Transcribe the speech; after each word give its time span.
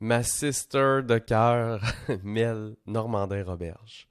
ma 0.00 0.22
sister 0.22 1.00
de 1.02 1.18
cœur, 1.18 1.80
Mel 2.22 2.76
Normandin-Roberge. 2.86 4.08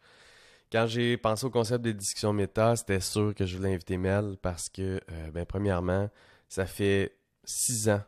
Quand 0.71 0.87
j'ai 0.87 1.17
pensé 1.17 1.45
au 1.45 1.49
concept 1.49 1.83
des 1.83 1.93
discussions 1.93 2.33
méta, 2.33 2.75
c'était 2.75 2.99
sûr 2.99 3.33
que 3.35 3.45
je 3.45 3.55
voulais 3.55 3.73
inviter 3.73 3.97
Mel 3.97 4.37
parce 4.41 4.67
que, 4.69 4.99
euh, 5.11 5.31
ben, 5.31 5.45
premièrement, 5.45 6.09
ça 6.49 6.65
fait 6.65 7.15
six 7.43 7.89
ans 7.89 8.01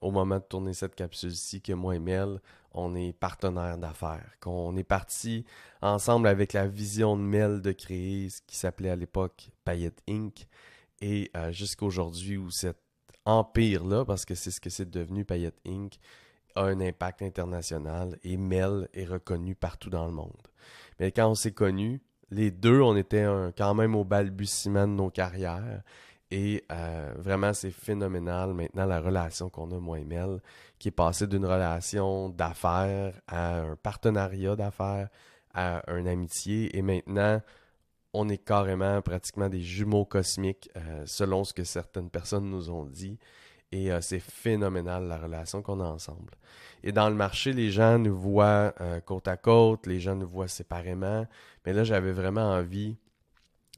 au 0.00 0.10
moment 0.10 0.36
de 0.36 0.44
tourner 0.44 0.74
cette 0.74 0.94
capsule-ci 0.94 1.62
que 1.62 1.72
moi 1.72 1.96
et 1.96 1.98
Mel, 1.98 2.40
on 2.72 2.94
est 2.94 3.12
partenaires 3.12 3.78
d'affaires. 3.78 4.36
Qu'on 4.40 4.76
est 4.76 4.84
parti 4.84 5.46
ensemble 5.80 6.28
avec 6.28 6.52
la 6.52 6.66
vision 6.66 7.16
de 7.16 7.22
Mel 7.22 7.62
de 7.62 7.72
créer 7.72 8.28
ce 8.28 8.42
qui 8.46 8.56
s'appelait 8.56 8.90
à 8.90 8.96
l'époque 8.96 9.50
Payette 9.64 10.02
Inc. 10.08 10.46
Et 11.00 11.30
euh, 11.36 11.52
jusqu'à 11.52 11.86
aujourd'hui 11.86 12.36
où 12.36 12.50
cet 12.50 12.78
empire-là, 13.24 14.04
parce 14.04 14.24
que 14.24 14.34
c'est 14.34 14.50
ce 14.50 14.60
que 14.60 14.70
c'est 14.70 14.90
devenu 14.90 15.24
Payette 15.24 15.58
Inc., 15.66 15.98
a 16.54 16.62
un 16.62 16.80
impact 16.80 17.22
international 17.22 18.18
et 18.22 18.36
Mel 18.36 18.88
est 18.94 19.04
reconnu 19.04 19.54
partout 19.54 19.90
dans 19.90 20.06
le 20.06 20.12
monde. 20.12 20.32
Mais 21.00 21.12
quand 21.12 21.28
on 21.28 21.34
s'est 21.34 21.52
connus, 21.52 22.00
les 22.30 22.50
deux, 22.50 22.80
on 22.80 22.96
était 22.96 23.26
quand 23.56 23.74
même 23.74 23.94
au 23.94 24.04
balbutiement 24.04 24.86
de 24.86 24.92
nos 24.92 25.10
carrières. 25.10 25.82
Et 26.30 26.64
euh, 26.72 27.12
vraiment, 27.16 27.52
c'est 27.52 27.70
phénoménal 27.70 28.54
maintenant 28.54 28.86
la 28.86 29.00
relation 29.00 29.50
qu'on 29.50 29.70
a, 29.70 29.78
moi 29.78 29.98
et 29.98 30.04
Mel, 30.04 30.40
qui 30.78 30.88
est 30.88 30.90
passée 30.90 31.26
d'une 31.26 31.44
relation 31.44 32.28
d'affaires 32.28 33.14
à 33.28 33.60
un 33.60 33.76
partenariat 33.76 34.56
d'affaires, 34.56 35.08
à 35.52 35.82
une 35.94 36.08
amitié. 36.08 36.76
Et 36.76 36.82
maintenant, 36.82 37.40
on 38.12 38.28
est 38.28 38.38
carrément 38.38 39.00
pratiquement 39.02 39.48
des 39.48 39.60
jumeaux 39.60 40.04
cosmiques, 40.04 40.70
euh, 40.76 41.04
selon 41.06 41.44
ce 41.44 41.52
que 41.52 41.64
certaines 41.64 42.10
personnes 42.10 42.48
nous 42.48 42.70
ont 42.70 42.84
dit. 42.84 43.18
Et 43.72 43.90
euh, 43.90 44.00
c'est 44.00 44.20
phénoménal 44.20 45.08
la 45.08 45.18
relation 45.18 45.62
qu'on 45.62 45.80
a 45.80 45.84
ensemble. 45.84 46.34
Et 46.82 46.92
dans 46.92 47.08
le 47.08 47.14
marché, 47.14 47.52
les 47.52 47.70
gens 47.70 47.98
nous 47.98 48.16
voient 48.16 48.72
euh, 48.80 49.00
côte 49.00 49.26
à 49.26 49.36
côte, 49.36 49.86
les 49.86 50.00
gens 50.00 50.14
nous 50.14 50.28
voient 50.28 50.48
séparément. 50.48 51.26
Mais 51.66 51.72
là, 51.72 51.82
j'avais 51.82 52.12
vraiment 52.12 52.52
envie 52.52 52.96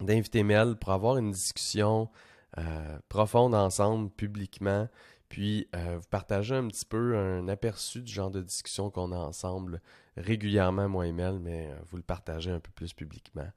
d'inviter 0.01 0.43
Mel 0.43 0.77
pour 0.77 0.93
avoir 0.93 1.17
une 1.17 1.31
discussion 1.31 2.11
euh, 2.59 2.99
profonde 3.09 3.55
ensemble, 3.55 4.11
publiquement, 4.11 4.89
puis 5.29 5.69
vous 5.73 6.07
partager 6.09 6.55
un 6.55 6.69
petit 6.69 6.85
peu 6.85 7.17
un 7.17 7.49
aperçu 7.49 8.01
du 8.01 8.13
genre 8.13 8.31
de 8.31 8.41
discussion 8.43 8.91
qu'on 8.91 9.11
a 9.11 9.17
ensemble 9.17 9.81
régulièrement, 10.17 10.89
moi 10.89 11.07
et 11.07 11.13
Mel, 11.13 11.41
mais 11.41 11.69
vous 11.87 11.97
le 11.97 12.03
partagez 12.03 12.51
un 12.51 12.61
peu 12.61 12.71
plus 12.71 12.93
publiquement. 12.93 13.49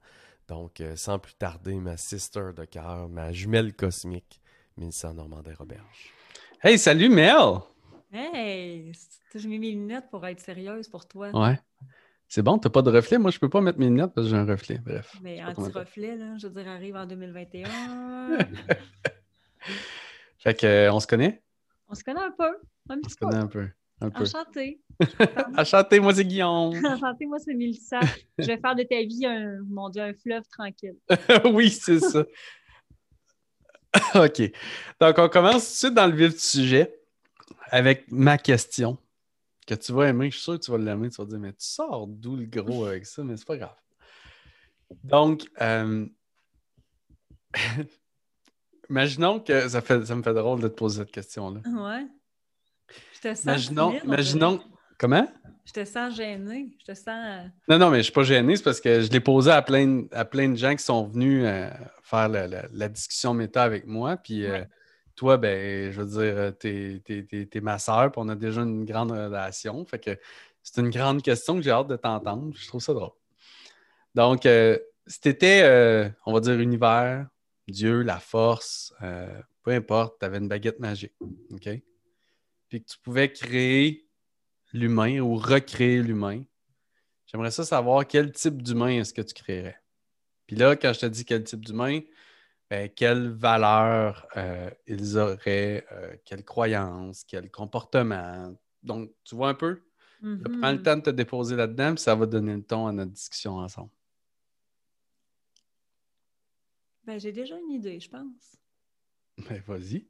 Donc, 0.48 0.82
sans 0.96 1.20
plus 1.20 1.34
tarder, 1.34 1.76
ma 1.76 1.96
sister 1.96 2.50
de 2.56 2.64
cœur, 2.64 3.08
ma 3.08 3.30
jumelle 3.30 3.72
cosmique, 3.72 4.40
Mélissa 4.76 5.12
Normandin-Roberge. 5.12 6.19
Hey, 6.62 6.78
salut 6.78 7.08
Mel! 7.08 7.62
Hey! 8.12 8.92
J'ai 9.34 9.48
mis 9.48 9.58
mes 9.58 9.70
lunettes 9.70 10.10
pour 10.10 10.26
être 10.26 10.40
sérieuse 10.40 10.88
pour 10.88 11.08
toi. 11.08 11.30
Ouais. 11.30 11.58
C'est 12.28 12.42
bon, 12.42 12.58
t'as 12.58 12.68
pas 12.68 12.82
de 12.82 12.90
reflet? 12.90 13.16
Moi, 13.16 13.30
je 13.30 13.38
peux 13.38 13.48
pas 13.48 13.62
mettre 13.62 13.78
mes 13.78 13.86
lunettes 13.86 14.12
parce 14.14 14.26
que 14.26 14.30
j'ai 14.32 14.36
un 14.36 14.44
reflet. 14.44 14.76
Bref. 14.76 15.16
Mais 15.22 15.42
anti-reflet, 15.42 16.16
là, 16.16 16.36
je 16.36 16.48
veux 16.48 16.52
dire, 16.52 16.70
arrive 16.70 16.96
en 16.96 17.06
2021. 17.06 17.64
fait 20.38 20.54
que, 20.54 20.66
euh, 20.66 20.92
on 20.92 21.00
se 21.00 21.06
connaît? 21.06 21.42
On 21.88 21.94
se 21.94 22.04
connaît 22.04 22.20
un 22.20 22.30
peu. 22.30 22.54
Un 22.90 22.98
on 23.02 23.08
se 23.08 23.16
connaît 23.16 23.36
un 23.36 23.46
peu. 23.46 23.66
Un 24.02 24.10
peu. 24.10 24.24
Enchanté. 24.24 24.82
Enchanté, 25.56 25.98
moi 25.98 26.12
c'est 26.12 26.26
Guillaume. 26.26 26.74
Enchanté, 26.84 27.24
moi 27.24 27.38
c'est 27.38 27.54
Mélissa. 27.54 28.00
Je 28.38 28.48
vais 28.48 28.58
faire 28.58 28.74
de 28.74 28.82
ta 28.82 29.00
vie 29.00 29.24
un, 29.24 29.60
mon 29.66 29.88
Dieu, 29.88 30.02
un 30.02 30.12
fleuve 30.12 30.44
tranquille. 30.52 30.96
oui, 31.54 31.70
c'est 31.70 32.00
ça. 32.00 32.26
OK. 34.14 34.52
Donc, 35.00 35.18
on 35.18 35.28
commence 35.28 35.64
tout 35.64 35.70
de 35.70 35.76
suite 35.76 35.94
dans 35.94 36.06
le 36.06 36.14
vif 36.14 36.32
du 36.32 36.38
sujet 36.38 37.00
avec 37.70 38.10
ma 38.10 38.38
question 38.38 38.98
que 39.66 39.74
tu 39.74 39.92
vas 39.92 40.08
aimer. 40.08 40.30
Je 40.30 40.36
suis 40.36 40.44
sûr 40.44 40.58
que 40.58 40.64
tu 40.64 40.70
vas 40.70 40.78
l'aimer. 40.78 41.10
Tu 41.10 41.16
vas 41.16 41.26
dire, 41.26 41.38
mais 41.38 41.52
tu 41.52 41.66
sors 41.66 42.06
d'où 42.06 42.36
le 42.36 42.46
gros 42.46 42.84
avec 42.86 43.06
ça? 43.06 43.22
Mais 43.24 43.36
c'est 43.36 43.46
pas 43.46 43.56
grave. 43.56 43.76
Donc, 45.04 45.46
euh, 45.60 46.06
imaginons 48.90 49.40
que 49.40 49.68
ça, 49.68 49.80
fait, 49.80 50.04
ça 50.04 50.14
me 50.14 50.22
fait 50.22 50.34
drôle 50.34 50.60
de 50.60 50.68
te 50.68 50.74
poser 50.74 51.02
cette 51.02 51.12
question-là. 51.12 51.60
Ouais. 51.68 52.06
Je 53.14 53.20
te 53.20 53.34
sens. 53.34 53.44
Imaginons, 53.44 54.00
imaginons 54.02 54.60
Comment? 55.00 55.26
Je 55.64 55.72
te 55.72 55.84
sens 55.86 56.14
gêné. 56.14 56.76
Je 56.78 56.84
te 56.84 56.94
sens. 56.94 57.08
Euh, 57.08 57.46
non, 57.68 57.78
non, 57.78 57.86
mais 57.86 57.96
je 57.96 58.00
ne 58.00 58.02
suis 58.02 58.12
pas 58.12 58.22
gêné. 58.22 58.54
C'est 58.54 58.62
parce 58.62 58.82
que 58.82 59.00
je 59.00 59.10
l'ai 59.10 59.20
posé 59.20 59.50
à 59.50 59.62
plein, 59.62 60.04
à 60.12 60.26
plein 60.26 60.50
de 60.50 60.56
gens 60.56 60.76
qui 60.76 60.84
sont 60.84 61.04
venus 61.04 61.42
euh, 61.46 61.70
faire 62.02 62.28
la, 62.28 62.88
discussion 62.90 63.32
méta 63.32 63.62
avec 63.62 63.86
moi. 63.86 64.18
Puis 64.18 64.44
euh, 64.44 64.62
toi, 65.16 65.38
ben, 65.38 65.90
je 65.90 66.02
veux 66.02 66.22
dire, 66.22 66.52
tu 66.60 67.48
es, 67.50 67.60
ma 67.62 67.78
soeur, 67.78 68.12
puis 68.12 68.20
on 68.22 68.28
a 68.28 68.34
déjà 68.34 68.60
une 68.60 68.84
grande 68.84 69.12
relation. 69.12 69.82
Fait 69.86 69.98
que 69.98 70.18
c'est 70.62 70.82
une 70.82 70.90
grande 70.90 71.22
question 71.22 71.56
que 71.56 71.62
j'ai 71.62 71.70
hâte 71.70 71.88
de 71.88 71.96
t'entendre. 71.96 72.52
Je 72.54 72.68
trouve 72.68 72.82
ça 72.82 72.92
drôle. 72.92 73.12
Donc, 74.14 74.42
si 74.42 75.20
tu 75.22 75.28
étais, 75.30 76.12
on 76.26 76.34
va 76.34 76.40
dire, 76.40 76.60
univers, 76.60 77.26
Dieu, 77.66 78.02
la 78.02 78.18
force, 78.18 78.92
peu 79.62 79.70
importe, 79.70 80.18
tu 80.18 80.26
avais 80.26 80.36
une 80.36 80.48
baguette 80.48 80.78
magique. 80.78 81.14
OK? 81.52 81.70
Puis 82.68 82.82
que 82.82 82.86
tu 82.90 82.98
pouvais 83.02 83.32
créer 83.32 84.09
l'humain 84.72 85.20
ou 85.20 85.36
recréer 85.36 86.02
l'humain. 86.02 86.42
J'aimerais 87.26 87.50
ça 87.50 87.64
savoir 87.64 88.06
quel 88.06 88.32
type 88.32 88.62
d'humain 88.62 89.00
est-ce 89.00 89.14
que 89.14 89.22
tu 89.22 89.34
créerais. 89.34 89.80
Puis 90.46 90.56
là, 90.56 90.74
quand 90.76 90.92
je 90.92 91.00
te 91.00 91.06
dis 91.06 91.24
quel 91.24 91.44
type 91.44 91.64
d'humain, 91.64 92.00
ben, 92.70 92.88
quelle 92.88 93.30
valeur 93.30 94.26
euh, 94.36 94.70
ils 94.86 95.16
auraient, 95.16 95.86
euh, 95.92 96.16
quelles 96.24 96.44
croyances, 96.44 97.24
quel 97.24 97.50
comportement. 97.50 98.54
Donc, 98.82 99.12
tu 99.24 99.34
vois 99.34 99.48
un 99.48 99.54
peu? 99.54 99.82
Prends 100.20 100.70
le 100.70 100.76
mhm. 100.76 100.82
temps 100.82 100.96
de 100.96 101.02
te 101.02 101.10
déposer 101.10 101.56
là-dedans, 101.56 101.94
puis 101.94 102.02
ça 102.02 102.14
va 102.14 102.26
donner 102.26 102.54
le 102.54 102.62
ton 102.62 102.86
à 102.86 102.92
notre 102.92 103.12
discussion 103.12 103.56
ensemble. 103.56 103.90
Ben, 107.04 107.18
j'ai 107.18 107.32
déjà 107.32 107.58
une 107.58 107.70
idée, 107.70 107.98
je 107.98 108.10
pense. 108.10 108.56
Ben, 109.48 109.62
vas-y. 109.66 110.06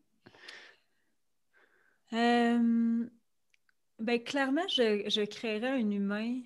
Euh, 2.13 3.09
ben, 4.01 4.23
clairement, 4.23 4.67
je, 4.69 5.09
je 5.09 5.23
créerais 5.23 5.69
un 5.69 5.91
humain 5.91 6.41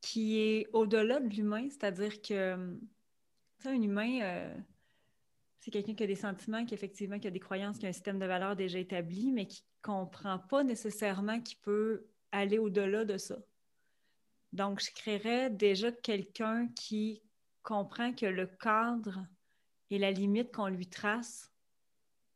qui 0.00 0.38
est 0.38 0.68
au-delà 0.72 1.18
de 1.18 1.28
l'humain, 1.28 1.68
c'est-à-dire 1.70 2.20
que 2.20 2.78
un 3.64 3.82
humain, 3.82 4.20
euh, 4.22 4.54
c'est 5.60 5.70
quelqu'un 5.70 5.94
qui 5.94 6.02
a 6.02 6.06
des 6.06 6.14
sentiments, 6.14 6.66
qui 6.66 6.74
effectivement 6.74 7.18
qui 7.18 7.26
a 7.26 7.30
des 7.30 7.40
croyances, 7.40 7.78
qui 7.78 7.86
a 7.86 7.88
un 7.88 7.92
système 7.92 8.18
de 8.18 8.26
valeurs 8.26 8.56
déjà 8.56 8.78
établi, 8.78 9.32
mais 9.32 9.46
qui 9.46 9.62
ne 9.62 9.94
comprend 9.94 10.38
pas 10.38 10.62
nécessairement 10.62 11.40
qu'il 11.40 11.58
peut 11.58 12.06
aller 12.32 12.58
au-delà 12.58 13.06
de 13.06 13.16
ça. 13.16 13.38
Donc, 14.52 14.80
je 14.80 14.92
créerais 14.92 15.50
déjà 15.50 15.90
quelqu'un 15.90 16.68
qui 16.76 17.22
comprend 17.62 18.12
que 18.12 18.26
le 18.26 18.46
cadre 18.46 19.26
et 19.90 19.98
la 19.98 20.10
limite 20.10 20.52
qu'on 20.52 20.68
lui 20.68 20.86
trace, 20.86 21.50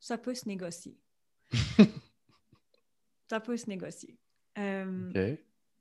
ça 0.00 0.16
peut 0.16 0.34
se 0.34 0.48
négocier. 0.48 0.96
ça 3.28 3.40
peut 3.40 3.56
se 3.56 3.68
négocier. 3.68 4.18
Euh, 4.58 5.36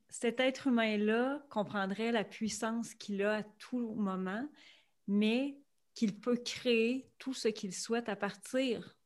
cet 0.08 0.40
être 0.40 0.68
humain-là 0.68 1.42
comprendrait 1.50 2.12
la 2.12 2.24
puissance 2.24 2.94
qu'il 2.94 3.22
a 3.22 3.36
à 3.36 3.42
tout 3.42 3.94
moment, 3.94 4.48
mais 5.06 5.58
qu'il 5.94 6.18
peut 6.18 6.36
créer 6.36 7.10
tout 7.18 7.34
ce 7.34 7.48
qu'il 7.48 7.74
souhaite 7.74 8.08
à 8.08 8.16
partir 8.16 8.96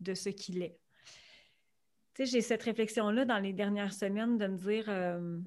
de 0.00 0.14
ce 0.14 0.30
qu'il 0.30 0.62
est. 0.62 0.78
Tu 2.14 2.24
sais, 2.24 2.26
j'ai 2.26 2.40
cette 2.40 2.62
réflexion-là 2.62 3.24
dans 3.24 3.38
les 3.38 3.52
dernières 3.52 3.92
semaines 3.92 4.38
de 4.38 4.46
me 4.46 4.56
dire 4.56 4.86
euh, 4.88 5.38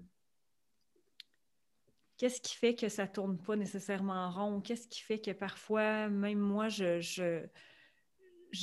qu'est-ce 2.18 2.40
qui 2.40 2.56
fait 2.56 2.76
que 2.76 2.88
ça 2.88 3.06
ne 3.06 3.12
tourne 3.12 3.38
pas 3.38 3.56
nécessairement 3.56 4.14
en 4.14 4.32
rond? 4.32 4.62
Qu'est-ce 4.62 4.88
qui 4.88 5.02
fait 5.02 5.20
que 5.20 5.32
parfois, 5.32 6.08
même 6.08 6.40
moi, 6.40 6.70
je, 6.70 7.02
je, 7.02 7.42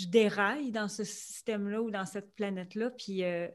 déraille 0.07 0.71
dans 0.71 0.89
ce 0.89 1.05
système-là 1.05 1.83
ou 1.83 1.91
dans 1.91 2.07
cette 2.07 2.35
planète-là? 2.35 2.91
Puis 2.91 3.25
euh, 3.25 3.49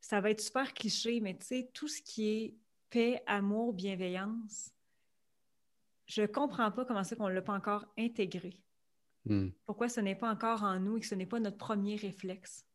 ça 0.00 0.20
va 0.20 0.30
être 0.30 0.40
super 0.40 0.72
cliché, 0.72 1.20
mais 1.20 1.36
tu 1.36 1.46
sais, 1.46 1.70
tout 1.72 1.88
ce 1.88 2.00
qui 2.02 2.28
est 2.28 2.54
paix, 2.90 3.22
amour, 3.26 3.72
bienveillance, 3.72 4.72
je 6.06 6.22
ne 6.22 6.26
comprends 6.26 6.70
pas 6.70 6.84
comment 6.84 7.04
c'est 7.04 7.16
qu'on 7.16 7.28
ne 7.28 7.34
l'a 7.34 7.42
pas 7.42 7.54
encore 7.54 7.86
intégré. 7.96 8.58
Hmm. 9.26 9.50
Pourquoi 9.64 9.88
ce 9.88 10.00
n'est 10.00 10.16
pas 10.16 10.30
encore 10.30 10.64
en 10.64 10.80
nous 10.80 10.96
et 10.96 11.00
que 11.00 11.06
ce 11.06 11.14
n'est 11.14 11.26
pas 11.26 11.38
notre 11.38 11.58
premier 11.58 11.96
réflexe? 11.96 12.66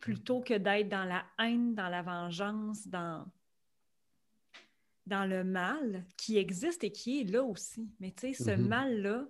Plutôt 0.00 0.40
que 0.40 0.54
d'être 0.54 0.88
dans 0.88 1.04
la 1.04 1.24
haine, 1.40 1.74
dans 1.74 1.88
la 1.88 2.02
vengeance, 2.02 2.86
dans, 2.86 3.26
dans 5.06 5.24
le 5.24 5.42
mal 5.42 6.04
qui 6.16 6.36
existe 6.36 6.84
et 6.84 6.92
qui 6.92 7.20
est 7.20 7.24
là 7.24 7.42
aussi. 7.42 7.90
Mais 7.98 8.12
tu 8.12 8.32
sais, 8.32 8.44
ce 8.44 8.50
mm-hmm. 8.50 8.68
mal-là, 8.68 9.26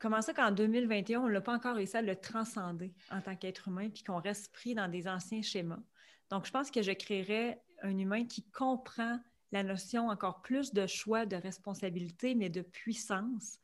comment 0.00 0.20
ça 0.20 0.34
qu'en 0.34 0.50
2021, 0.50 1.20
on 1.20 1.26
ne 1.26 1.32
l'a 1.32 1.40
pas 1.40 1.54
encore 1.54 1.76
réussi 1.76 1.96
à 1.96 2.02
le 2.02 2.16
transcender 2.16 2.92
en 3.12 3.20
tant 3.20 3.36
qu'être 3.36 3.68
humain, 3.68 3.88
puis 3.88 4.02
qu'on 4.02 4.20
reste 4.20 4.52
pris 4.52 4.74
dans 4.74 4.88
des 4.88 5.06
anciens 5.06 5.42
schémas? 5.42 5.82
Donc, 6.30 6.46
je 6.46 6.50
pense 6.50 6.70
que 6.70 6.82
je 6.82 6.92
créerais 6.92 7.62
un 7.82 7.96
humain 7.98 8.24
qui 8.26 8.42
comprend 8.42 9.18
la 9.52 9.62
notion 9.62 10.08
encore 10.08 10.42
plus 10.42 10.72
de 10.72 10.86
choix, 10.86 11.26
de 11.26 11.36
responsabilité, 11.36 12.34
mais 12.34 12.48
de 12.48 12.62
puissance, 12.62 13.58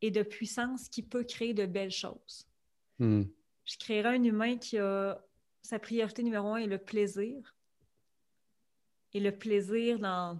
et 0.00 0.10
de 0.10 0.22
puissance 0.22 0.88
qui 0.88 1.02
peut 1.02 1.24
créer 1.24 1.54
de 1.54 1.66
belles 1.66 1.90
choses. 1.90 2.46
Hmm. 2.98 3.24
Je 3.64 3.76
créerais 3.76 4.16
un 4.16 4.22
humain 4.22 4.56
qui 4.56 4.78
a 4.78 5.20
sa 5.62 5.78
priorité 5.78 6.22
numéro 6.22 6.54
un 6.54 6.58
est 6.58 6.66
le 6.66 6.78
plaisir. 6.78 7.54
Et 9.12 9.20
le 9.20 9.36
plaisir 9.36 9.98
dans 9.98 10.38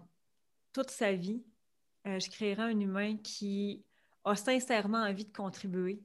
toute 0.73 0.91
sa 0.91 1.13
vie, 1.13 1.43
euh, 2.07 2.19
je 2.19 2.31
créerai 2.31 2.63
un 2.63 2.81
humain 2.81 3.17
qui 3.17 3.85
a 4.25 4.37
sincèrement 4.37 5.03
envie 5.03 5.25
de 5.25 5.33
contribuer 5.33 6.01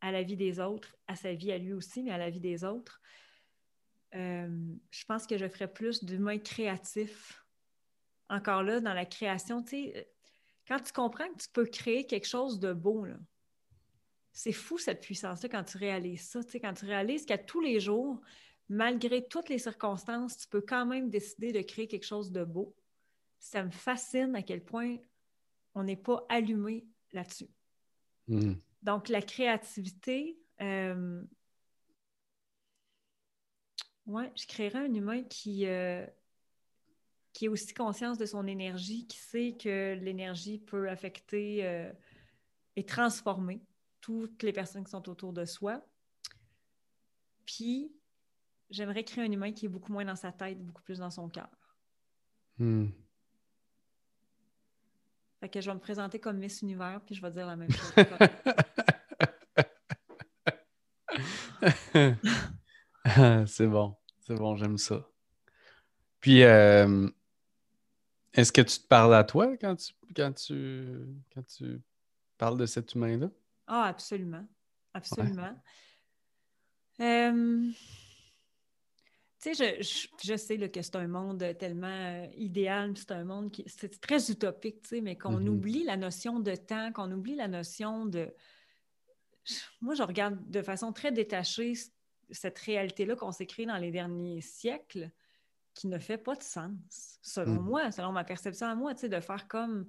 à 0.00 0.12
la 0.12 0.22
vie 0.22 0.36
des 0.36 0.60
autres, 0.60 0.96
à 1.06 1.16
sa 1.16 1.32
vie 1.32 1.52
à 1.52 1.58
lui 1.58 1.72
aussi, 1.72 2.02
mais 2.02 2.10
à 2.10 2.18
la 2.18 2.30
vie 2.30 2.40
des 2.40 2.64
autres. 2.64 3.00
Euh, 4.16 4.48
je 4.90 5.04
pense 5.04 5.26
que 5.26 5.36
je 5.36 5.46
ferais 5.48 5.72
plus 5.72 6.02
d'humain 6.02 6.38
créatif. 6.38 7.44
Encore 8.28 8.62
là, 8.62 8.80
dans 8.80 8.94
la 8.94 9.04
création, 9.04 9.62
tu 9.62 9.70
sais, 9.70 10.10
quand 10.66 10.80
tu 10.80 10.92
comprends 10.92 11.28
que 11.28 11.42
tu 11.42 11.48
peux 11.52 11.66
créer 11.66 12.06
quelque 12.06 12.26
chose 12.26 12.58
de 12.58 12.72
beau, 12.72 13.06
c'est 14.32 14.52
fou 14.52 14.78
cette 14.78 15.00
puissance-là 15.00 15.48
quand 15.48 15.64
tu 15.64 15.76
réalises 15.76 16.28
ça. 16.28 16.42
Tu 16.42 16.52
sais, 16.52 16.60
quand 16.60 16.74
tu 16.74 16.86
réalises 16.86 17.24
qu'à 17.26 17.38
tous 17.38 17.60
les 17.60 17.78
jours, 17.78 18.20
malgré 18.68 19.26
toutes 19.26 19.48
les 19.48 19.58
circonstances, 19.58 20.38
tu 20.38 20.48
peux 20.48 20.60
quand 20.60 20.86
même 20.86 21.10
décider 21.10 21.52
de 21.52 21.60
créer 21.60 21.86
quelque 21.86 22.06
chose 22.06 22.32
de 22.32 22.44
beau. 22.44 22.74
Ça 23.38 23.62
me 23.62 23.70
fascine 23.70 24.34
à 24.34 24.42
quel 24.42 24.64
point 24.64 24.96
on 25.74 25.84
n'est 25.84 25.96
pas 25.96 26.24
allumé 26.28 26.86
là-dessus. 27.12 27.50
Hmm. 28.28 28.54
Donc, 28.82 29.08
la 29.08 29.22
créativité, 29.22 30.38
euh, 30.60 31.22
ouais, 34.06 34.32
je 34.36 34.46
créerais 34.46 34.78
un 34.78 34.94
humain 34.94 35.22
qui, 35.24 35.66
euh, 35.66 36.06
qui 37.32 37.46
ait 37.46 37.48
aussi 37.48 37.74
conscience 37.74 38.18
de 38.18 38.26
son 38.26 38.46
énergie, 38.46 39.06
qui 39.06 39.18
sait 39.18 39.56
que 39.60 39.94
l'énergie 40.00 40.58
peut 40.58 40.88
affecter 40.88 41.66
euh, 41.66 41.92
et 42.76 42.84
transformer 42.84 43.60
toutes 44.00 44.42
les 44.42 44.52
personnes 44.52 44.84
qui 44.84 44.90
sont 44.90 45.08
autour 45.08 45.32
de 45.32 45.44
soi. 45.44 45.84
Puis, 47.44 47.92
j'aimerais 48.70 49.04
créer 49.04 49.24
un 49.24 49.30
humain 49.30 49.52
qui 49.52 49.66
est 49.66 49.68
beaucoup 49.68 49.92
moins 49.92 50.04
dans 50.04 50.16
sa 50.16 50.32
tête, 50.32 50.64
beaucoup 50.64 50.82
plus 50.82 50.98
dans 50.98 51.10
son 51.10 51.28
cœur. 51.28 51.50
Hmm. 52.58 52.88
Fait 55.40 55.50
que 55.50 55.60
je 55.60 55.68
vais 55.68 55.74
me 55.74 55.80
présenter 55.80 56.18
comme 56.18 56.38
Miss 56.38 56.62
Univers, 56.62 57.02
puis 57.04 57.14
je 57.14 57.22
vais 57.22 57.30
dire 57.30 57.46
la 57.46 57.56
même 57.56 57.70
chose. 57.70 57.92
c'est 63.46 63.66
bon, 63.66 63.96
c'est 64.20 64.34
bon, 64.34 64.56
j'aime 64.56 64.78
ça. 64.78 65.08
Puis, 66.20 66.42
euh, 66.42 67.08
est-ce 68.32 68.52
que 68.52 68.62
tu 68.62 68.78
te 68.80 68.86
parles 68.86 69.14
à 69.14 69.24
toi 69.24 69.56
quand 69.56 69.76
tu, 69.76 69.92
quand 70.14 70.32
tu, 70.32 71.06
quand 71.32 71.46
tu 71.46 71.80
parles 72.36 72.58
de 72.58 72.66
cet 72.66 72.94
humain-là? 72.94 73.30
Ah, 73.66 73.84
absolument. 73.84 74.44
Absolument. 74.92 75.54
Euh, 77.00 77.70
tu 79.40 79.54
sais, 79.54 79.78
je, 79.82 80.08
je, 80.24 80.36
sais 80.36 80.70
que 80.70 80.82
c'est 80.82 80.96
un 80.96 81.06
monde 81.06 81.44
tellement 81.58 81.86
euh, 81.86 82.26
idéal, 82.36 82.96
c'est 82.96 83.12
un 83.12 83.24
monde 83.24 83.52
qui 83.52 83.62
c'est 83.66 84.00
très 84.00 84.30
utopique, 84.30 84.82
tu 84.82 84.88
sais, 84.88 85.00
mais 85.00 85.16
qu'on 85.16 85.38
Mm-hmm. 85.38 85.48
oublie 85.48 85.84
la 85.84 85.96
notion 85.96 86.40
de 86.40 86.54
temps, 86.54 86.92
qu'on 86.92 87.12
oublie 87.12 87.36
la 87.36 87.48
notion 87.48 88.06
de. 88.06 88.34
Moi, 89.80 89.94
je 89.94 90.02
regarde 90.02 90.38
de 90.50 90.62
façon 90.62 90.92
très 90.92 91.12
détachée 91.12 91.74
cette 92.30 92.58
réalité-là 92.58 93.16
qu'on 93.16 93.32
s'est 93.32 93.46
créée 93.46 93.66
dans 93.66 93.76
les 93.76 93.90
derniers 93.90 94.40
siècles 94.40 95.10
qui 95.74 95.88
ne 95.88 95.98
fait 95.98 96.18
pas 96.18 96.34
de 96.34 96.42
sens, 96.42 97.18
selon 97.22 97.54
Mhm. 97.54 97.62
moi, 97.62 97.92
selon 97.92 98.12
ma 98.12 98.24
perception 98.24 98.66
à 98.66 98.74
moi, 98.74 98.94
tu 98.94 99.02
sais, 99.02 99.08
de 99.08 99.20
faire 99.20 99.46
comme. 99.48 99.86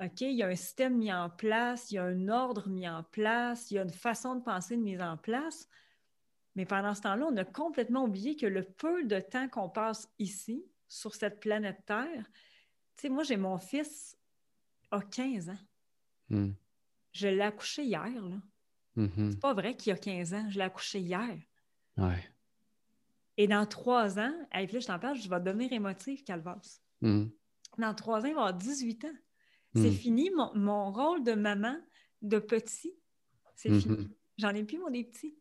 OK, 0.00 0.20
il 0.20 0.32
y 0.36 0.42
a 0.42 0.48
un 0.48 0.54
système 0.56 0.98
mis 0.98 1.12
en 1.12 1.30
place, 1.30 1.90
il 1.90 1.94
y 1.94 1.98
a 1.98 2.04
un 2.04 2.28
ordre 2.28 2.68
mis 2.68 2.86
en 2.88 3.02
place, 3.02 3.70
il 3.70 3.74
y 3.74 3.78
a 3.78 3.82
une 3.82 3.90
façon 3.90 4.34
de 4.34 4.42
penser 4.42 4.76
de 4.76 4.82
mise 4.82 5.00
en 5.00 5.16
place. 5.16 5.68
Mais 6.54 6.66
pendant 6.66 6.94
ce 6.94 7.02
temps-là, 7.02 7.26
on 7.30 7.36
a 7.36 7.44
complètement 7.44 8.04
oublié 8.04 8.36
que 8.36 8.46
le 8.46 8.62
peu 8.62 9.04
de 9.04 9.20
temps 9.20 9.48
qu'on 9.48 9.70
passe 9.70 10.12
ici, 10.18 10.66
sur 10.88 11.14
cette 11.14 11.40
planète 11.40 11.84
Terre, 11.86 12.30
tu 12.96 13.02
sais, 13.02 13.08
moi, 13.08 13.22
j'ai 13.22 13.36
mon 13.36 13.58
fils 13.58 14.18
a 14.90 15.00
15 15.00 15.48
ans. 15.50 15.58
Hmm. 16.28 16.52
Je 17.12 17.28
l'ai 17.28 17.40
accouché 17.40 17.82
hier, 17.84 18.04
là. 18.10 18.36
Mhm. 18.96 19.32
C'est 19.32 19.40
pas 19.40 19.54
vrai 19.54 19.76
qu'il 19.76 19.92
a 19.92 19.96
15 19.96 20.34
ans. 20.34 20.46
Je 20.50 20.58
l'ai 20.58 20.64
accouché 20.64 21.00
hier. 21.00 21.36
Ouais. 21.96 22.24
Et 23.36 23.46
dans 23.46 23.66
trois 23.66 24.18
ans, 24.18 24.32
et 24.58 24.64
puis 24.66 24.74
là, 24.74 24.80
je 24.80 24.86
t'en 24.86 24.98
parle, 24.98 25.16
je 25.16 25.28
vais 25.28 25.40
devenir 25.40 25.72
émotive, 25.72 26.24
Calvas. 26.24 26.80
Hmm. 27.02 27.26
Dans 27.78 27.94
trois 27.94 28.22
ans, 28.22 28.26
il 28.28 28.34
va 28.34 28.40
avoir 28.46 28.54
18 28.54 29.04
ans. 29.04 29.14
C'est 29.74 29.90
Hmm. 29.90 29.92
fini, 29.92 30.30
mon, 30.30 30.54
mon 30.54 30.90
rôle 30.92 31.22
de 31.22 31.32
maman, 31.32 31.76
de 32.22 32.38
petit, 32.38 32.94
c'est 33.54 33.68
fini. 33.78 34.08
J'en 34.38 34.50
ai 34.54 34.64
plus, 34.64 34.78
mon 34.78 34.90
des 34.90 35.04
petits. 35.04 35.36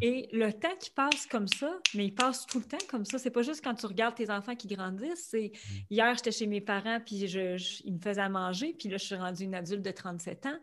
Et 0.00 0.28
le 0.32 0.52
temps 0.52 0.74
qui 0.80 0.90
passe 0.90 1.26
comme 1.26 1.46
ça, 1.46 1.78
mais 1.94 2.06
il 2.06 2.14
passe 2.14 2.46
tout 2.46 2.58
le 2.60 2.64
temps 2.64 2.78
comme 2.88 3.04
ça. 3.04 3.18
C'est 3.18 3.30
pas 3.30 3.42
juste 3.42 3.62
quand 3.62 3.74
tu 3.74 3.86
regardes 3.86 4.14
tes 4.14 4.30
enfants 4.30 4.56
qui 4.56 4.66
grandissent. 4.68 5.26
C'est 5.28 5.52
hier, 5.90 6.14
j'étais 6.16 6.32
chez 6.32 6.46
mes 6.46 6.60
parents, 6.62 6.98
puis 7.04 7.26
je, 7.28 7.56
je- 7.58 7.82
ils 7.84 7.92
me 7.94 7.98
faisaient 8.00 8.20
à 8.22 8.28
manger, 8.30 8.72
puis 8.72 8.88
là, 8.88 8.96
je 8.96 9.04
suis 9.04 9.14
rendue 9.16 9.44
une 9.44 9.54
adulte 9.54 9.82
de 9.82 9.90
37 9.90 10.46
ans. 10.46 10.58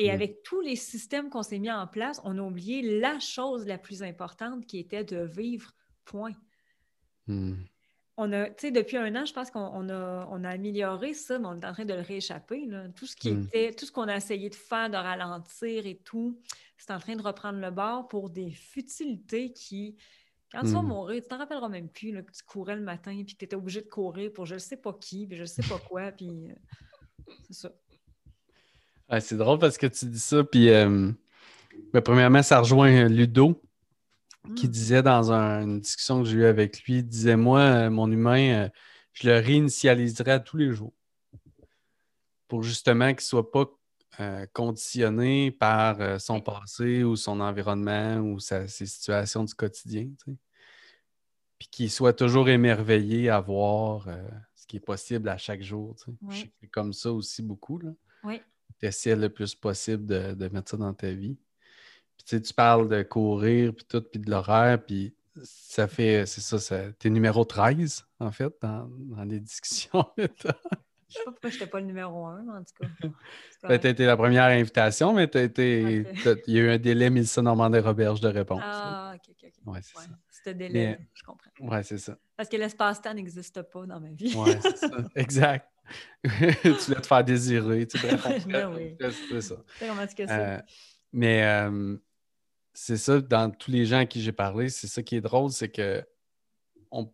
Et 0.00 0.08
Mm. 0.08 0.14
avec 0.14 0.42
tous 0.44 0.60
les 0.60 0.76
systèmes 0.76 1.28
qu'on 1.28 1.42
s'est 1.42 1.58
mis 1.58 1.70
en 1.70 1.86
place, 1.86 2.20
on 2.24 2.38
a 2.38 2.42
oublié 2.42 3.00
la 3.00 3.18
chose 3.18 3.66
la 3.66 3.78
plus 3.78 4.02
importante 4.02 4.64
qui 4.64 4.78
était 4.78 5.04
de 5.04 5.18
vivre, 5.24 5.72
point. 6.04 6.32
Hmm. 7.26 7.54
On 8.16 8.32
a, 8.32 8.46
tu 8.50 8.54
sais, 8.58 8.70
depuis 8.72 8.96
un 8.96 9.14
an, 9.16 9.24
je 9.24 9.32
pense 9.32 9.50
qu'on 9.50 9.60
on 9.60 9.88
a, 9.90 10.26
on 10.30 10.42
a 10.44 10.48
amélioré 10.50 11.14
ça, 11.14 11.38
mais 11.38 11.46
on 11.46 11.60
est 11.60 11.64
en 11.66 11.72
train 11.72 11.84
de 11.84 11.94
le 11.94 12.00
rééchapper. 12.00 12.66
là. 12.66 12.88
Tout 12.90 13.06
ce 13.06 13.14
qui 13.16 13.30
Mm. 13.32 13.42
était, 13.44 13.72
tout 13.74 13.84
ce 13.86 13.92
qu'on 13.92 14.08
a 14.08 14.16
essayé 14.16 14.48
de 14.48 14.54
faire, 14.54 14.88
de 14.90 14.96
ralentir 14.96 15.86
et 15.86 15.96
tout, 15.98 16.40
c'est 16.76 16.92
en 16.92 16.98
train 16.98 17.14
de 17.16 17.22
reprendre 17.22 17.58
le 17.60 17.70
bord 17.70 18.08
pour 18.08 18.30
des 18.30 18.50
futilités 18.52 19.52
qui, 19.52 19.96
quand 20.52 20.62
tu 20.62 20.68
vas 20.68 20.82
mourir, 20.82 21.22
tu 21.22 21.28
t'en 21.28 21.38
rappelleras 21.38 21.68
même 21.68 21.88
plus 21.88 22.10
là, 22.12 22.22
que 22.22 22.32
tu 22.32 22.42
courais 22.44 22.76
le 22.76 22.82
matin 22.82 23.12
puis 23.24 23.34
que 23.34 23.38
tu 23.38 23.44
étais 23.44 23.56
obligé 23.56 23.82
de 23.82 23.88
courir 23.88 24.32
pour 24.32 24.46
je 24.46 24.54
ne 24.54 24.58
sais 24.60 24.76
pas 24.76 24.92
qui, 24.94 25.26
puis 25.26 25.36
je 25.36 25.42
ne 25.42 25.46
sais 25.46 25.62
pas 25.68 25.78
quoi, 25.78 26.10
puis 26.12 26.28
euh, 26.50 26.54
c'est 27.46 27.52
ça. 27.54 27.72
C'est 29.20 29.36
drôle 29.36 29.58
parce 29.58 29.78
que 29.78 29.86
tu 29.86 30.06
dis 30.06 30.18
ça, 30.20 30.44
puis 30.44 30.68
euh, 30.70 31.10
ben, 31.92 32.00
premièrement, 32.02 32.42
ça 32.42 32.60
rejoint 32.60 32.90
euh, 32.92 33.08
Ludo 33.08 33.60
qui 34.56 34.66
Mm. 34.66 34.70
disait 34.70 35.02
dans 35.02 35.32
un- 35.32 35.62
une 35.62 35.80
discussion 35.80 36.22
que 36.22 36.28
j'ai 36.28 36.36
eue 36.38 36.44
avec 36.44 36.82
lui, 36.84 36.98
il 36.98 37.02
disait 37.06 37.36
Moi, 37.36 37.60
euh, 37.60 37.90
mon 37.90 38.10
humain, 38.10 38.68
je 39.12 39.28
le 39.28 39.38
réinitialiserai 39.40 40.30
à 40.32 40.40
tous 40.40 40.56
les 40.56 40.72
jours 40.72 40.92
pour 42.48 42.62
justement 42.62 43.08
qu'il 43.08 43.16
ne 43.16 43.20
soit 43.22 43.50
pas 43.50 43.66
euh, 44.20 44.46
conditionné 44.52 45.50
par 45.52 46.00
euh, 46.00 46.18
son 46.18 46.40
passé 46.40 47.04
ou 47.04 47.14
son 47.14 47.38
environnement 47.40 48.16
ou 48.18 48.40
sa- 48.40 48.66
ses 48.66 48.86
situations 48.86 49.44
du 49.44 49.54
quotidien. 49.54 50.04
tu 50.24 50.32
sais. 50.32 50.36
Puis 51.58 51.68
qu'il 51.70 51.90
soit 51.90 52.12
toujours 52.14 52.48
émerveillé 52.48 53.28
à 53.30 53.40
voir 53.40 54.08
euh, 54.08 54.28
ce 54.56 54.66
qui 54.66 54.76
est 54.76 54.80
possible 54.80 55.28
à 55.28 55.36
chaque 55.38 55.62
jour. 55.62 55.94
tu 55.96 56.04
sais. 56.04 56.10
Ouais. 56.10 56.34
Je 56.34 56.40
sais 56.42 56.46
que 56.48 56.54
c'est 56.60 56.66
comme 56.68 56.92
ça 56.92 57.12
aussi 57.12 57.42
beaucoup. 57.42 57.78
Là 57.78 57.90
Oui. 58.24 58.40
Tu 58.78 58.86
essaies 58.86 59.16
le 59.16 59.28
plus 59.28 59.54
possible 59.54 60.06
de, 60.06 60.34
de 60.34 60.48
mettre 60.48 60.70
ça 60.70 60.76
dans 60.76 60.94
ta 60.94 61.10
vie. 61.10 61.36
Puis 62.16 62.24
tu 62.24 62.36
sais, 62.36 62.42
tu 62.42 62.52
parles 62.54 62.88
de 62.88 63.02
courir, 63.02 63.74
puis 63.74 63.84
tout, 63.86 64.02
puis 64.02 64.20
de 64.20 64.30
l'horaire, 64.30 64.82
puis 64.84 65.14
ça 65.44 65.86
fait, 65.86 66.26
c'est 66.26 66.40
ça, 66.40 66.58
ça 66.58 66.92
t'es 66.92 67.10
numéro 67.10 67.44
13, 67.44 68.06
en 68.18 68.32
fait, 68.32 68.52
dans, 68.60 68.88
dans 68.90 69.22
les 69.24 69.38
discussions. 69.40 70.04
Je 71.10 71.14
sais 71.14 71.24
pas 71.24 71.30
pourquoi 71.30 71.48
je 71.48 71.54
n'étais 71.54 71.66
pas 71.66 71.80
le 71.80 71.86
numéro 71.86 72.26
un, 72.26 72.42
mais 72.42 72.52
en 72.52 72.62
tout 72.62 72.74
cas. 72.82 72.86
c'est 73.00 73.08
tu 73.08 73.14
correct. 73.62 73.84
as 73.86 73.88
été 73.88 74.04
la 74.04 74.14
première 74.14 74.44
invitation, 74.44 75.14
mais 75.14 75.26
t'as 75.26 75.42
été, 75.42 76.04
t'as- 76.22 76.34
il 76.46 76.54
y 76.54 76.58
a 76.58 76.62
eu 76.64 76.68
un 76.68 76.76
délai 76.76 77.08
Mélissa 77.08 77.40
Normandin-Roberge 77.40 78.20
de 78.20 78.28
réponse. 78.28 78.60
Ah, 78.62 79.14
ok, 79.14 79.22
ok, 79.30 79.36
ok. 79.64 79.72
Ouais, 79.72 79.80
c'est 79.82 79.96
Ouais, 79.96 80.04
ça. 80.04 80.10
Ce 80.44 80.50
délai, 80.50 80.98
Mais- 80.98 81.08
je 81.14 81.22
comprends. 81.22 81.50
Ouais, 81.60 81.82
c'est 81.82 81.96
ça. 81.96 82.18
Parce 82.36 82.50
que 82.50 82.58
l'espace-temps 82.58 83.14
n'existe 83.14 83.62
pas 83.62 83.86
dans 83.86 84.00
ma 84.00 84.10
vie. 84.10 84.34
Ouais, 84.36 84.58
c'est 84.60 84.76
ça. 84.76 84.88
Exact. 85.14 85.66
tu 86.24 86.70
voulais 86.70 87.00
te 87.00 87.06
faire 87.06 87.24
désirer. 87.24 87.86
Tu 87.86 87.98
bref, 87.98 88.46
Ben 88.46 88.74
oui. 88.74 88.96
c'est 89.28 89.40
ça. 89.40 89.56
Que? 89.78 90.30
Euh, 90.30 90.60
mais 91.12 91.44
euh, 91.44 91.96
c'est 92.72 92.96
ça, 92.96 93.20
dans 93.20 93.50
tous 93.50 93.70
les 93.70 93.86
gens 93.86 93.98
à 93.98 94.06
qui 94.06 94.22
j'ai 94.22 94.32
parlé, 94.32 94.68
c'est 94.68 94.86
ça 94.86 95.02
qui 95.02 95.16
est 95.16 95.20
drôle, 95.20 95.50
c'est 95.50 95.68
que 95.68 96.04
on, 96.90 97.12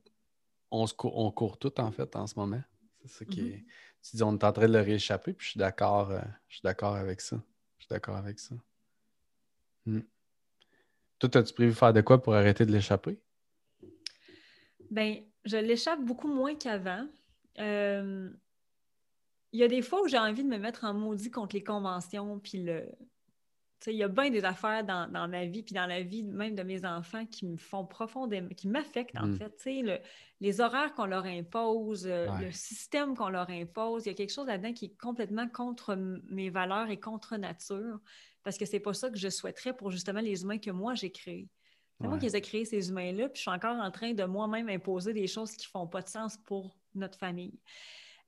on, 0.70 0.86
se 0.86 0.94
court, 0.94 1.16
on 1.16 1.30
court 1.30 1.58
tout 1.58 1.80
en 1.80 1.90
fait 1.90 2.14
en 2.16 2.26
ce 2.26 2.38
moment. 2.38 2.62
C'est 3.02 3.08
ça 3.08 3.24
qui 3.24 3.40
est. 3.40 3.64
Tu 4.02 4.16
dis, 4.16 4.22
on 4.22 4.32
est 4.32 4.44
en 4.44 4.52
train 4.52 4.68
de 4.68 4.72
le 4.72 4.80
rééchapper, 4.80 5.32
puis 5.32 5.46
je 5.46 5.50
suis 5.52 5.58
d'accord, 5.58 6.10
euh, 6.10 6.20
je 6.48 6.56
suis 6.56 6.62
d'accord 6.62 6.94
avec 6.94 7.22
ça. 7.22 7.42
Je 7.78 7.84
suis 7.84 7.88
d'accord 7.88 8.16
avec 8.16 8.38
ça. 8.38 8.54
Hmm. 9.86 10.00
Toi, 11.18 11.38
as-tu 11.38 11.54
prévu 11.54 11.72
faire 11.72 11.92
de 11.92 12.02
quoi 12.02 12.22
pour 12.22 12.34
arrêter 12.34 12.66
de 12.66 12.72
l'échapper? 12.72 13.18
Ben, 14.90 15.22
je 15.44 15.56
l'échappe 15.56 16.04
beaucoup 16.04 16.28
moins 16.28 16.54
qu'avant. 16.54 17.06
Euh, 17.58 18.30
Il 19.54 19.60
y 19.60 19.62
a 19.62 19.68
des 19.68 19.82
fois 19.82 20.02
où 20.02 20.08
j'ai 20.08 20.18
envie 20.18 20.42
de 20.42 20.48
me 20.48 20.58
mettre 20.58 20.82
en 20.82 20.92
maudit 20.92 21.30
contre 21.30 21.54
les 21.54 21.62
conventions, 21.62 22.40
puis 22.40 22.62
le. 22.64 22.90
Il 23.86 23.92
y 23.92 24.02
a 24.02 24.08
bien 24.08 24.30
des 24.30 24.44
affaires 24.44 24.82
dans, 24.82 25.08
dans 25.12 25.28
ma 25.28 25.44
vie, 25.44 25.62
puis 25.62 25.74
dans 25.74 25.86
la 25.86 26.00
vie 26.02 26.22
même 26.24 26.54
de 26.54 26.62
mes 26.62 26.84
enfants 26.86 27.24
qui 27.26 27.46
me 27.46 27.56
font 27.56 27.84
profondément, 27.86 28.48
qui 28.48 28.66
m'affectent 28.66 29.16
en 29.16 29.26
Mm. 29.26 29.36
fait. 29.36 29.82
Le- 29.82 29.98
les 30.40 30.60
horaires 30.60 30.92
qu'on 30.94 31.04
leur 31.04 31.26
impose, 31.26 32.06
euh, 32.06 32.30
Ouais. 32.30 32.46
le 32.46 32.50
système 32.50 33.14
qu'on 33.14 33.28
leur 33.28 33.48
impose, 33.50 34.06
il 34.06 34.08
y 34.08 34.12
a 34.12 34.14
quelque 34.14 34.32
chose 34.32 34.46
là-dedans 34.46 34.72
qui 34.72 34.86
est 34.86 34.96
complètement 34.98 35.46
contre 35.48 35.94
mes 35.94 36.50
valeurs 36.50 36.88
et 36.90 36.98
contre 36.98 37.36
nature, 37.36 38.00
parce 38.42 38.56
que 38.58 38.64
c'est 38.64 38.80
pas 38.80 38.94
ça 38.94 39.08
que 39.10 39.18
je 39.18 39.28
souhaiterais 39.28 39.76
pour 39.76 39.90
justement 39.90 40.20
les 40.20 40.42
humains 40.42 40.58
que 40.58 40.70
moi 40.70 40.94
j'ai 40.94 41.12
créés. 41.12 41.48
C'est 42.00 42.08
moi 42.08 42.18
qui 42.18 42.24
les 42.26 42.36
ai 42.36 42.40
créés, 42.40 42.64
ces 42.64 42.88
humains-là, 42.88 43.28
puis 43.28 43.36
je 43.36 43.42
suis 43.42 43.50
encore 43.50 43.76
en 43.76 43.90
train 43.90 44.14
de 44.14 44.24
moi-même 44.24 44.68
imposer 44.68 45.12
des 45.12 45.26
choses 45.28 45.52
qui 45.52 45.66
ne 45.68 45.70
font 45.70 45.86
pas 45.86 46.02
de 46.02 46.08
sens 46.08 46.38
pour 46.38 46.76
notre 46.94 47.18
famille. 47.18 47.60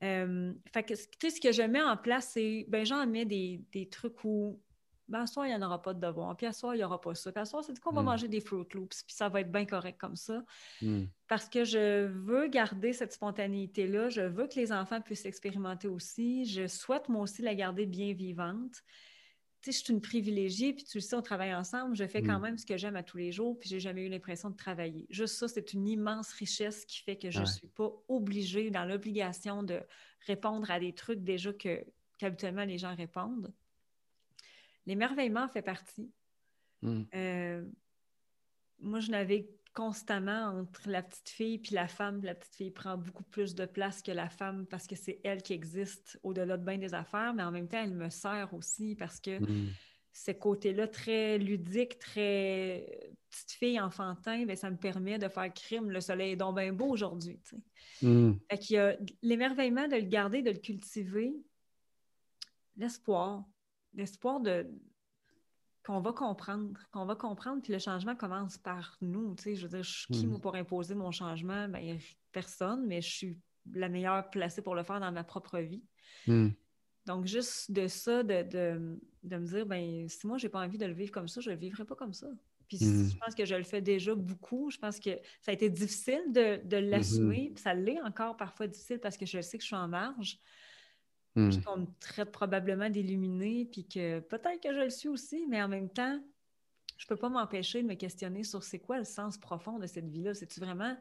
Euh, 0.03 0.53
fait 0.73 0.83
que, 0.83 0.95
ce 0.95 1.41
que 1.41 1.53
je 1.53 1.63
mets 1.63 1.83
en 1.83 1.97
place, 1.97 2.31
c'est, 2.35 2.67
ben, 2.69 2.85
j'en 2.85 3.07
mets 3.07 3.25
des, 3.25 3.63
des 3.73 3.89
trucs 3.89 4.25
où 4.25 4.61
ben, 5.09 5.21
à 5.21 5.27
soir, 5.27 5.47
il 5.47 5.51
n'y 5.51 5.55
en 5.55 5.63
aura 5.63 5.81
pas 5.81 5.95
de 5.95 6.01
devoir. 6.01 6.37
Puis 6.37 6.47
à 6.47 6.53
soir, 6.53 6.75
il 6.75 6.79
n'y 6.79 6.85
aura 6.85 7.01
pas 7.01 7.15
ça. 7.15 7.31
Puis 7.31 7.41
à 7.41 7.45
soir, 7.45 7.63
c'est 7.63 7.79
qu'on 7.79 7.93
va 7.93 8.03
hmm. 8.03 8.07
manger 8.07 8.29
des 8.29 8.41
Fruit 8.41 8.67
Loops. 8.75 9.05
Puis 9.05 9.15
ça 9.15 9.29
va 9.29 9.41
être 9.41 9.53
bien 9.53 9.65
correct 9.65 9.99
comme 9.99 10.17
ça. 10.17 10.43
Hmm. 10.83 11.05
Parce 11.29 11.49
que 11.49 11.65
je 11.65 12.07
veux 12.07 12.49
garder 12.49 12.93
cette 12.93 13.13
spontanéité-là. 13.13 14.09
Je 14.09 14.23
veux 14.23 14.49
que 14.49 14.57
les 14.57 14.73
enfants 14.73 15.01
puissent 15.01 15.27
expérimenter 15.27 15.87
aussi. 15.87 16.45
Je 16.45 16.67
souhaite, 16.67 17.09
moi 17.09 17.23
aussi, 17.23 17.43
la 17.43 17.55
garder 17.55 17.87
bien 17.87 18.15
vivante. 18.15 18.83
Je 19.73 19.79
suis 19.79 19.93
une 19.93 20.01
privilégiée. 20.01 20.73
Puis 20.73 20.85
tu 20.85 20.99
le 20.99 21.03
sais, 21.03 21.17
on 21.17 21.23
travaille 21.23 21.55
ensemble. 21.55 21.97
Je 21.97 22.07
fais 22.07 22.23
quand 22.23 22.39
hmm. 22.39 22.43
même 22.43 22.59
ce 22.59 22.67
que 22.67 22.77
j'aime 22.77 22.97
à 22.97 23.03
tous 23.03 23.17
les 23.17 23.33
jours. 23.33 23.59
Puis 23.59 23.69
j'ai 23.69 23.81
jamais 23.81 24.07
eu 24.07 24.09
l'impression 24.09 24.51
de 24.51 24.57
travailler. 24.57 25.07
Juste 25.11 25.37
ça, 25.37 25.49
c'est 25.49 25.73
une 25.73 25.87
immense 25.89 26.33
richesse 26.33 26.85
qui 26.85 27.01
fait 27.03 27.17
que 27.17 27.31
je 27.31 27.41
ne 27.41 27.47
suis 27.47 27.69
pas 27.69 27.91
obligée, 28.09 28.71
dans 28.71 28.85
l'obligation 28.85 29.63
de 29.63 29.81
répondre 30.27 30.71
à 30.71 30.81
des 30.81 30.93
trucs 30.93 31.23
déjà 31.23 31.53
que 31.53 31.85
qu'habituellement 32.19 32.65
les 32.65 32.79
gens 32.79 32.95
répondent. 32.95 33.53
L'émerveillement 34.87 35.49
fait 35.49 35.63
partie. 35.63 36.11
Hmm. 36.83 37.03
Euh, 37.15 37.65
moi, 38.79 39.01
je 39.01 39.11
navigue 39.11 39.47
constamment 39.77 40.59
entre 40.59 40.89
la 40.89 41.03
petite 41.03 41.29
fille 41.29 41.59
puis 41.59 41.75
la 41.75 41.87
femme. 41.87 42.25
La 42.25 42.35
petite 42.35 42.55
fille 42.57 42.71
prend 42.71 42.97
beaucoup 42.97 43.25
plus 43.25 43.55
de 43.55 43.67
place 43.67 44.01
que 44.01 44.11
la 44.11 44.31
femme 44.31 44.67
parce 44.67 44.87
que 44.87 44.97
c'est 44.97 45.21
elle 45.23 45.43
qui 45.43 45.53
existe 45.53 46.19
au-delà 46.23 46.57
de 46.57 46.65
bien 46.65 46.79
des 46.79 46.95
affaires, 46.95 47.35
mais 47.35 47.43
en 47.43 47.51
même 47.51 47.69
temps, 47.69 47.83
elle 47.83 47.95
me 47.95 48.09
sert 48.09 48.55
aussi 48.55 48.97
parce 48.97 49.21
que 49.21 49.39
hmm. 49.39 49.69
ce 50.15 50.31
côté-là 50.31 50.89
très 50.89 51.37
ludique, 51.37 51.99
très 51.99 53.13
petite 53.31 53.53
fille 53.53 53.79
enfantin, 53.79 54.47
bien, 54.47 54.57
ça 54.57 54.71
me 54.71 54.79
permet 54.79 55.19
de 55.19 55.29
faire 55.29 55.53
crime. 55.53 55.91
Le 55.91 56.01
soleil 56.01 56.33
est 56.33 56.37
donc 56.37 56.57
bien 56.57 56.73
beau 56.73 56.87
aujourd'hui. 56.87 57.39
Mm. 58.01 58.33
il 58.51 58.71
y 58.71 58.79
a 58.79 58.97
l'émerveillement 59.23 59.89
de 59.89 59.97
le 59.97 60.09
garder, 60.09 60.41
de 60.41 60.53
le 60.53 60.59
cultiver, 60.59 61.35
l'espoir, 62.79 63.45
l'espoir 63.93 64.41
de 64.41 64.67
qu'on 65.87 66.01
va 66.01 66.13
comprendre, 66.13 66.81
qu'on 66.91 67.07
va 67.07 67.15
comprendre, 67.15 67.63
puis 67.63 67.73
le 67.73 67.79
changement 67.79 68.17
commence 68.17 68.59
par 68.59 68.99
nous. 69.01 69.37
Tu 69.37 69.43
sais, 69.45 69.55
je 69.55 69.63
veux 69.63 69.69
dire, 69.69 69.85
je 69.85 70.01
suis 70.01 70.13
qui, 70.13 70.27
hmm. 70.27 70.41
pour 70.41 70.57
imposer 70.57 70.97
mon 70.97 71.13
changement? 71.13 71.69
Ben, 71.69 71.97
personne, 72.33 72.85
mais 72.89 73.01
je 73.01 73.09
suis 73.09 73.39
la 73.73 73.89
meilleure 73.89 74.29
placée 74.31 74.63
pour 74.63 74.75
le 74.75 74.83
faire 74.83 74.99
dans 74.99 75.13
ma 75.13 75.23
propre 75.23 75.61
vie. 75.61 75.85
Hmm. 76.27 76.49
Donc, 77.07 77.27
juste 77.27 77.71
de 77.71 77.87
ça, 77.87 78.25
de, 78.25 78.43
de, 79.23 79.37
me 79.37 79.47
dire, 79.47 79.65
ben, 79.65 80.09
si 80.09 80.27
moi, 80.27 80.39
j'ai 80.39 80.49
pas 80.49 80.59
envie 80.59 80.77
de 80.77 80.87
le 80.87 80.93
vivre 80.93 81.13
comme 81.13 81.29
ça, 81.29 81.41
je 81.41 81.51
le 81.51 81.57
vivrai 81.57 81.85
pas 81.85 81.95
comme 81.95 82.13
ça. 82.13 82.27
Puis 82.67 82.79
hmm. 82.79 83.11
je 83.11 83.17
pense 83.19 83.37
que 83.37 83.45
je 83.45 83.55
le 83.55 83.63
fais 83.63 83.81
déjà 83.81 84.13
beaucoup. 84.13 84.73
Je 84.73 84.79
pense 84.79 84.99
que 84.99 85.11
ça 85.41 85.53
a 85.53 85.55
été 85.55 85.71
difficile 85.71 86.33
de, 86.33 86.67
de 86.67 86.79
l'assumer. 86.79 87.55
Ça 87.59 87.75
l'est 87.75 88.03
encore 88.03 88.37
parfois 88.37 88.67
difficile 88.67 88.99
parce 88.99 89.17
que 89.17 89.25
je 89.25 89.41
sais 89.41 89.57
que 89.57 89.63
je 89.63 89.69
suis 89.69 89.77
en 89.77 89.87
marge. 89.87 90.41
Hmm. 91.37 91.51
Puis 91.51 91.61
qu'on 91.61 91.77
me 91.77 91.87
traite 92.01 92.33
probablement 92.33 92.89
d'illuminé, 92.89 93.69
puis 93.71 93.87
que 93.87 94.21
peut-être 94.21 94.63
que 94.63 94.73
je 94.73 94.81
le 94.81 94.91
suis 94.91 95.09
aussi, 95.09 95.47
mais 95.49 95.63
en 95.63 95.69
même 95.69 95.91
temps, 95.91 96.19
je 96.97 97.07
peux 97.07 97.17
pas 97.17 97.29
m'empêcher 97.29 97.83
de 97.83 97.87
me 97.87 97.95
questionner 97.95 98.43
sur 98.43 98.63
c'est 98.63 98.79
quoi 98.79 98.99
le 98.99 99.05
sens 99.05 99.37
profond 99.37 99.79
de 99.79 99.87
cette 99.87 100.09
vie-là. 100.09 100.33
C'est-tu 100.33 100.61
vraiment 100.61 100.97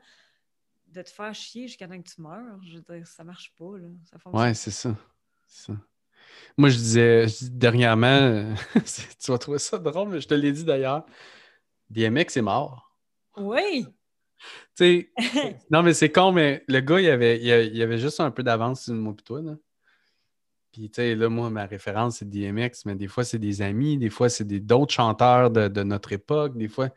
de 0.87 1.01
te 1.01 1.09
faire 1.09 1.33
chier 1.33 1.67
jusqu'à 1.67 1.87
temps 1.87 2.01
que 2.01 2.09
tu 2.09 2.21
meurs? 2.21 2.61
Je 2.63 2.75
veux 2.75 2.81
dire, 2.81 3.07
ça 3.07 3.23
marche 3.23 3.53
pas, 3.57 3.77
là. 3.77 3.87
Ça 4.03 4.29
ouais, 4.29 4.53
c'est 4.53 4.71
ça. 4.71 4.95
ça. 5.47 5.73
Moi, 6.57 6.67
je 6.67 6.77
disais, 6.77 7.25
dernièrement, 7.51 8.53
tu 9.19 9.31
vas 9.31 9.37
trouver 9.37 9.59
ça 9.59 9.77
drôle, 9.77 10.09
mais 10.09 10.19
je 10.19 10.27
te 10.27 10.33
l'ai 10.33 10.51
dit 10.51 10.65
d'ailleurs, 10.65 11.05
DMX 11.89 12.35
est 12.35 12.41
mort. 12.41 12.93
Oui! 13.37 13.87
Tu 14.75 15.09
sais, 15.13 15.13
non, 15.71 15.81
mais 15.81 15.93
c'est 15.93 16.11
con, 16.11 16.33
mais 16.33 16.63
le 16.67 16.81
gars, 16.81 16.99
il 16.99 17.09
avait, 17.09 17.41
il 17.41 17.81
avait 17.81 17.97
juste 17.97 18.19
un 18.19 18.31
peu 18.31 18.43
d'avance 18.43 18.83
sur 18.83 18.93
moi 18.93 19.13
et 19.17 19.23
toi, 19.23 19.41
là. 19.41 19.55
Puis, 20.75 20.89
tu 20.89 20.95
sais, 20.95 21.15
là, 21.15 21.29
moi, 21.29 21.49
ma 21.49 21.65
référence, 21.65 22.17
c'est 22.17 22.29
DMX, 22.29 22.83
mais 22.83 22.95
des 22.95 23.07
fois, 23.07 23.23
c'est 23.23 23.39
des 23.39 23.61
amis, 23.61 23.97
des 23.97 24.09
fois, 24.09 24.27
c'est 24.27 24.43
d'autres 24.43 24.93
chanteurs 24.93 25.49
de, 25.49 25.83
notre 25.83 26.11
époque, 26.11 26.57
des 26.57 26.67
fois. 26.67 26.89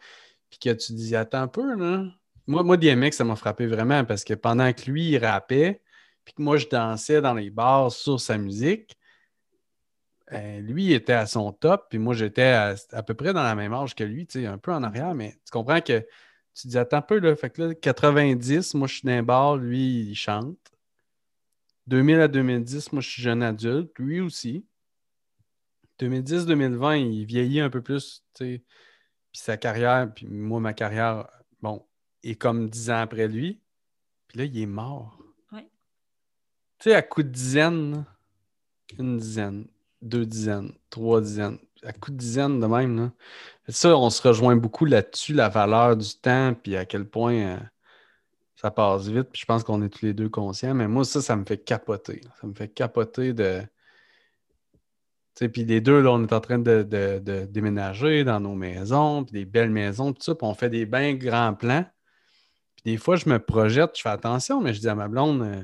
Puis 0.51 0.59
que 0.59 0.71
tu 0.71 0.95
dis, 0.95 1.15
attends 1.15 1.43
un 1.43 1.47
peu, 1.47 1.77
là. 1.77 2.05
Moi, 2.49 2.65
moi 2.65 2.77
DMX, 2.77 3.13
ça 3.13 3.23
m'a 3.23 3.37
frappé 3.37 3.69
vraiment 3.69 4.05
parce 4.05 4.25
que 4.25 4.35
pendant 4.35 4.73
que 4.73 4.91
lui, 4.91 5.11
il 5.11 5.19
rappait, 5.25 5.81
puis 6.25 6.35
que 6.35 6.43
moi, 6.43 6.57
je 6.57 6.67
dansais 6.67 7.21
dans 7.21 7.35
les 7.35 7.51
bars 7.51 7.93
sur 7.93 8.19
sa 8.19 8.37
musique, 8.37 8.99
euh, 10.33 10.59
lui, 10.59 10.87
il 10.87 10.93
était 10.93 11.13
à 11.13 11.27
son 11.27 11.53
top, 11.53 11.87
puis 11.89 12.01
moi, 12.01 12.15
j'étais 12.15 12.43
à, 12.43 13.03
peu 13.05 13.15
près 13.15 13.33
dans 13.33 13.45
la 13.45 13.55
même 13.55 13.73
âge 13.75 13.95
que 13.95 14.03
lui, 14.03 14.27
tu 14.27 14.41
sais, 14.41 14.47
un 14.47 14.59
peu 14.59 14.73
en 14.73 14.83
arrière, 14.83 15.15
mais 15.15 15.37
tu 15.45 15.53
comprends 15.53 15.81
que 15.81 16.05
tu 16.53 16.67
dis, 16.67 16.79
attends 16.79 16.97
un 16.97 17.03
peu, 17.03 17.21
là. 17.21 17.37
Fait 17.37 17.51
que 17.51 17.63
là, 17.63 17.75
90, 17.77 18.75
moi, 18.75 18.89
je 18.89 18.95
suis 18.95 19.07
dans 19.07 19.13
un 19.13 19.23
bar, 19.23 19.57
lui, 19.57 20.11
il 20.11 20.15
chante. 20.17 20.59
2000 21.89 22.21
à 22.21 22.29
2010, 22.29 22.93
moi, 22.93 23.01
je 23.01 23.09
suis 23.09 23.23
jeune 23.23 23.43
adulte, 23.43 23.99
lui 23.99 24.21
aussi. 24.21 24.67
2010-2020, 26.01 26.99
il 26.99 27.25
vieillit 27.25 27.61
un 27.61 27.71
peu 27.71 27.83
plus, 27.83 28.23
tu 28.35 28.45
sais. 28.45 28.65
Puis 29.33 29.41
sa 29.41 29.57
carrière, 29.57 30.13
puis 30.15 30.27
moi, 30.27 30.61
ma 30.61 30.75
carrière, 30.75 31.29
bon, 31.63 31.87
est 32.23 32.35
comme 32.35 32.69
10 32.69 32.91
ans 32.91 33.01
après 33.01 33.27
lui. 33.27 33.63
Puis 34.29 34.39
là, 34.39 34.45
il 34.45 34.59
est 34.59 34.67
mort. 34.67 35.19
Oui. 35.51 35.63
Tu 36.79 36.91
sais, 36.91 36.95
à 36.95 37.01
coup 37.01 37.23
de 37.23 37.29
dizaine, 37.29 38.05
une 38.99 39.17
dizaine, 39.17 39.67
deux 40.03 40.27
dizaines, 40.27 40.73
trois 40.91 41.23
dizaines, 41.23 41.59
à 41.83 41.93
coup 41.95 42.11
de 42.11 42.17
dizaine 42.17 42.61
de 42.61 42.67
même, 42.67 42.97
là. 42.97 43.13
Ça, 43.69 43.97
on 43.97 44.11
se 44.11 44.27
rejoint 44.27 44.57
beaucoup 44.57 44.85
là-dessus, 44.85 45.33
la 45.33 45.49
valeur 45.49 45.97
du 45.97 46.15
temps, 46.21 46.55
puis 46.55 46.77
à 46.77 46.85
quel 46.85 47.09
point. 47.09 47.35
Euh, 47.35 47.59
ça 48.61 48.73
passe 48.73 49.07
vite, 49.07 49.29
puis 49.31 49.41
je 49.41 49.47
pense 49.47 49.63
qu'on 49.63 49.83
est 49.83 49.89
tous 49.89 50.05
les 50.05 50.15
deux 50.15 50.29
conscients, 50.29 50.75
mais 50.75 50.89
moi, 50.89 51.05
ça, 51.05 51.23
ça 51.23 51.37
me 51.37 51.45
fait 51.45 51.59
capoter. 51.59 52.23
Ça 52.41 52.47
me 52.49 52.55
fait 52.55 52.67
capoter 52.69 53.33
de. 53.33 53.61
Tu 53.61 55.45
sais, 55.45 55.49
puis 55.49 55.65
les 55.65 55.81
deux, 55.81 56.01
là, 56.01 56.11
on 56.11 56.25
est 56.25 56.33
en 56.33 56.41
train 56.41 56.59
de, 56.59 56.83
déménager 57.49 58.25
dans 58.25 58.41
nos 58.41 58.57
maisons, 58.57 59.25
puis 59.25 59.33
des 59.33 59.45
belles 59.45 59.71
maisons, 59.71 60.13
tout 60.13 60.23
ça, 60.23 60.35
puis 60.35 60.45
on 60.45 60.55
fait 60.55 60.71
des 60.71 60.87
bien 60.87 61.15
grands 61.15 61.55
plans. 61.55 61.87
Puis 62.75 62.83
des 62.93 62.97
fois, 62.97 63.15
je 63.15 63.29
me 63.29 63.39
projette, 63.39 63.97
je 63.97 64.03
fais 64.03 64.09
attention, 64.09 64.61
mais 64.61 64.75
je 64.75 64.81
dis 64.81 64.89
à 64.89 64.97
ma 64.97 65.07
blonde, 65.07 65.43
euh, 65.43 65.63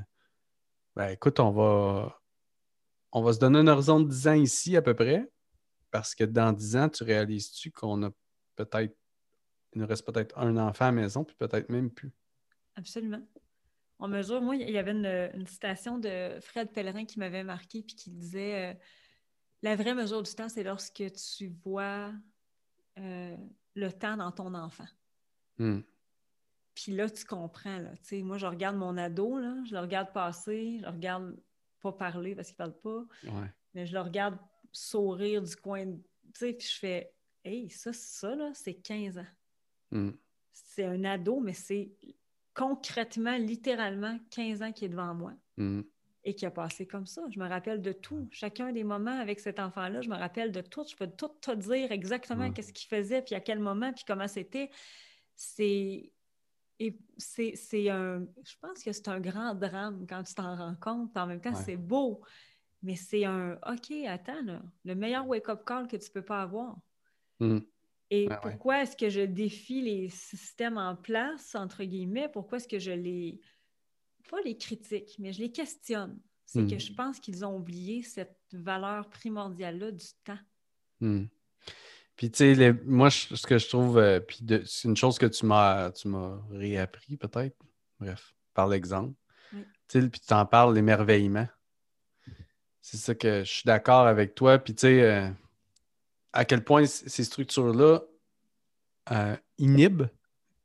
ben 0.95 1.09
écoute, 1.09 1.41
on 1.41 1.51
va, 1.51 2.21
on 3.11 3.23
va 3.23 3.33
se 3.33 3.41
donner 3.41 3.59
un 3.59 3.67
horizon 3.67 3.99
de 3.99 4.09
10 4.09 4.29
ans 4.29 4.35
ici 4.35 4.77
à 4.77 4.83
peu 4.83 4.95
près, 4.95 5.29
parce 5.91 6.15
que 6.15 6.23
dans 6.23 6.53
10 6.53 6.77
ans, 6.77 6.89
tu 6.89 7.03
réalises-tu 7.03 7.73
qu'on 7.73 8.05
a 8.05 8.11
peut-être, 8.55 8.95
il 9.73 9.81
nous 9.81 9.87
reste 9.89 10.07
peut-être 10.07 10.39
un 10.39 10.57
enfant 10.59 10.85
à 10.85 10.89
la 10.89 10.93
maison, 10.93 11.25
puis 11.25 11.35
peut-être 11.37 11.71
même 11.71 11.91
plus. 11.91 12.13
Absolument. 12.76 13.23
On 13.99 14.09
mesure, 14.09 14.43
moi, 14.43 14.57
il 14.57 14.71
y 14.71 14.78
avait 14.78 14.93
une, 14.93 15.47
citation 15.47 15.99
de 15.99 16.38
Fred 16.40 16.73
Pellerin 16.73 17.04
qui 17.04 17.19
m'avait 17.19 17.45
marqué 17.45 17.83
puis 17.83 17.95
qui 17.95 18.11
disait 18.11 18.73
euh, 18.73 18.75
La 19.62 19.76
vraie 19.76 19.95
mesure 19.95 20.23
du 20.23 20.35
temps, 20.35 20.49
c'est 20.49 20.64
lorsque 20.64 21.04
tu 21.12 21.49
vois 21.64 22.12
euh, 22.99 23.37
le 23.75 23.93
temps 23.93 24.16
dans 24.16 24.33
ton 24.33 24.54
enfant. 24.54 24.88
Hmm. 25.59 25.81
Puis 26.75 26.93
là, 26.93 27.09
tu 27.09 27.25
comprends. 27.25 27.78
Là, 27.78 27.93
moi, 28.23 28.37
je 28.37 28.47
regarde 28.47 28.76
mon 28.76 28.97
ado, 28.97 29.38
là, 29.38 29.57
je 29.64 29.73
le 29.73 29.81
regarde 29.81 30.12
passer, 30.12 30.78
je 30.78 30.83
le 30.83 30.90
regarde 30.90 31.37
pas 31.81 31.93
parler 31.93 32.35
parce 32.35 32.49
qu'il 32.49 32.57
parle 32.57 32.76
pas, 32.81 33.04
mais 33.75 33.87
je 33.87 33.93
le 33.93 34.00
regarde 34.00 34.37
sourire 34.73 35.43
du 35.43 35.54
coin, 35.54 35.97
puis 36.33 36.57
je 36.61 36.78
fais 36.78 37.14
Hey, 37.45 37.69
ça, 37.69 37.93
ça, 37.93 38.35
là, 38.35 38.50
c'est 38.54 38.75
15 38.75 39.19
ans. 39.19 39.26
Hmm. 39.90 40.12
C'est 40.50 40.85
un 40.85 41.04
ado, 41.04 41.40
mais 41.40 41.52
c'est 41.52 41.93
concrètement, 42.55 43.37
littéralement, 43.37 44.19
15 44.31 44.63
ans 44.63 44.73
qui 44.73 44.85
est 44.85 44.89
devant 44.89 45.15
moi 45.15 45.33
mm. 45.57 45.81
et 46.25 46.35
qui 46.35 46.47
a 46.47 46.51
passé 46.51 46.87
comme 46.87 47.07
ça. 47.07 47.23
Je 47.31 47.39
me 47.39 47.49
rappelle 47.49 47.83
de 47.83 47.93
tout. 47.93 48.29
Chacun 48.31 48.73
des 48.73 48.85
moments 48.85 49.19
avec 49.19 49.41
cet 49.41 49.59
enfant-là, 49.59 50.01
je 50.01 50.09
me 50.09 50.17
rappelle 50.17 50.53
de 50.53 50.61
tout. 50.61 50.85
Je 50.89 50.97
peux 50.97 51.09
tout 51.09 51.31
te 51.41 51.51
dire 51.51 51.93
exactement 51.93 52.51
qu'est-ce 52.53 52.73
qu'il 52.73 52.89
faisait, 52.89 53.23
puis 53.23 53.35
à 53.35 53.41
quel 53.41 53.59
moment, 53.59 53.93
puis 53.93 54.05
comment 54.07 54.29
c'était. 54.29 54.71
C'est. 55.35 56.11
Et 56.81 56.99
c'est 57.19 57.89
un. 57.91 58.27
Je 58.45 58.55
pense 58.61 58.83
que 58.83 58.93
c'est 58.93 59.09
un 59.09 59.21
grand 59.21 59.55
drame 59.55 60.07
quand 60.09 60.23
tu 60.23 60.35
t'en 60.35 60.57
rends 60.57 60.77
compte. 60.81 61.17
En 61.17 61.27
même 61.27 61.41
temps, 61.41 61.55
c'est 61.55 61.77
beau. 61.77 62.23
Mais 62.83 62.97
c'est 62.97 63.25
un 63.25 63.59
OK, 63.67 63.93
attends, 64.07 64.61
le 64.85 64.95
meilleur 64.95 65.27
wake-up 65.27 65.65
call 65.65 65.89
que 65.89 65.97
tu 65.97 66.11
peux 66.11 66.23
pas 66.23 66.43
avoir. 66.43 66.77
Mm. 67.41 67.61
Et 68.14 68.28
pourquoi 68.42 68.83
est-ce 68.83 68.97
que 68.97 69.09
je 69.09 69.23
défie 69.23 69.83
les 69.83 70.09
systèmes 70.09 70.78
en 70.78 70.94
place, 70.94 71.54
entre 71.54 71.85
guillemets? 71.85 72.28
Pourquoi 72.28 72.59
est-ce 72.59 72.68
que 72.68 72.78
je 72.78 72.92
les. 72.92 73.40
Pas 74.30 74.40
les 74.44 74.56
critique, 74.56 75.16
mais 75.18 75.33
je 75.33 75.40
les 75.40 75.52
questionne? 75.52 76.18
C'est 76.47 76.66
que 76.66 76.78
je 76.78 76.92
hmm. 76.92 76.97
pense 76.97 77.21
qu'ils 77.21 77.44
ont 77.44 77.56
oublié 77.56 78.02
cette 78.02 78.38
valeur 78.52 79.09
primordiale-là 79.09 79.90
du 79.90 80.06
temps. 80.25 80.38
Hmm. 81.00 81.25
Puis, 82.16 82.30
tu 82.30 82.54
sais, 82.54 82.73
moi, 82.85 83.11
ce 83.11 83.47
que 83.47 83.59
je 83.59 83.68
trouve, 83.68 83.99
euh, 83.99 84.21
puis 84.21 84.38
c'est 84.66 84.88
une 84.88 84.97
chose 84.97 85.18
que 85.18 85.26
tu 85.26 85.47
m'as 85.47 85.90
réappris, 86.50 87.16
peut-être. 87.16 87.56
Bref, 87.99 88.35
par 88.52 88.68
l'exemple. 88.68 89.14
Oui. 89.52 89.64
Tu 89.88 90.00
sais, 90.00 90.09
puis 90.09 90.21
tu 90.21 90.33
en 90.33 90.47
parles, 90.47 90.75
l'émerveillement. 90.75 91.49
C'est 92.80 92.99
ça 92.99 93.14
que 93.14 93.42
je 93.44 93.50
suis 93.50 93.66
d'accord 93.66 94.06
avec 94.06 94.35
toi. 94.35 94.59
Puis, 94.59 94.75
tu 94.75 94.83
sais, 94.83 95.02
euh, 95.02 95.30
à 96.35 96.47
quel 96.47 96.64
point 96.64 96.87
ces 96.87 97.25
structures-là, 97.25 98.03
euh, 99.12 99.37
inhibe, 99.59 100.03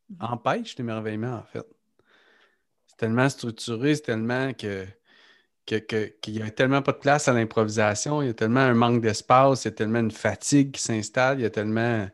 Mhm. 0.09 0.19
empêche 0.19 0.77
l'émerveillement, 0.77 1.35
en 1.37 1.43
fait. 1.45 1.65
C'est 2.87 2.97
tellement 2.97 3.29
structuré, 3.29 3.95
c'est 3.95 4.01
tellement 4.03 4.53
que 4.53 4.85
qu'il 5.65 6.33
n'y 6.33 6.41
a 6.41 6.51
tellement 6.51 6.81
pas 6.81 6.93
de 6.93 6.97
place 6.99 7.27
à 7.29 7.33
l'improvisation, 7.33 8.21
il 8.21 8.27
y 8.27 8.29
a 8.29 8.33
tellement 8.33 8.61
un 8.61 8.73
manque 8.73 9.01
d'espace, 9.01 9.65
il 9.65 9.69
y 9.69 9.69
a 9.69 9.73
tellement 9.73 9.99
une 9.99 10.11
fatigue 10.11 10.71
qui 10.73 10.81
s'installe, 10.81 11.39
il 11.39 11.43
y 11.43 11.45
a 11.45 11.51
tellement 11.51 12.09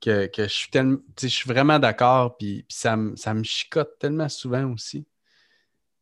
que, 0.00 0.26
que 0.26 0.44
je, 0.44 0.48
suis 0.54 0.70
tellement, 0.70 0.98
je 1.20 1.28
suis 1.28 1.48
vraiment 1.48 1.78
d'accord, 1.80 2.36
puis, 2.38 2.64
puis 2.68 2.76
ça, 2.78 2.96
me- 2.96 3.16
ça 3.16 3.34
me 3.34 3.44
chicote 3.44 3.98
tellement 4.00 4.28
souvent 4.30 4.72
aussi. 4.72 5.06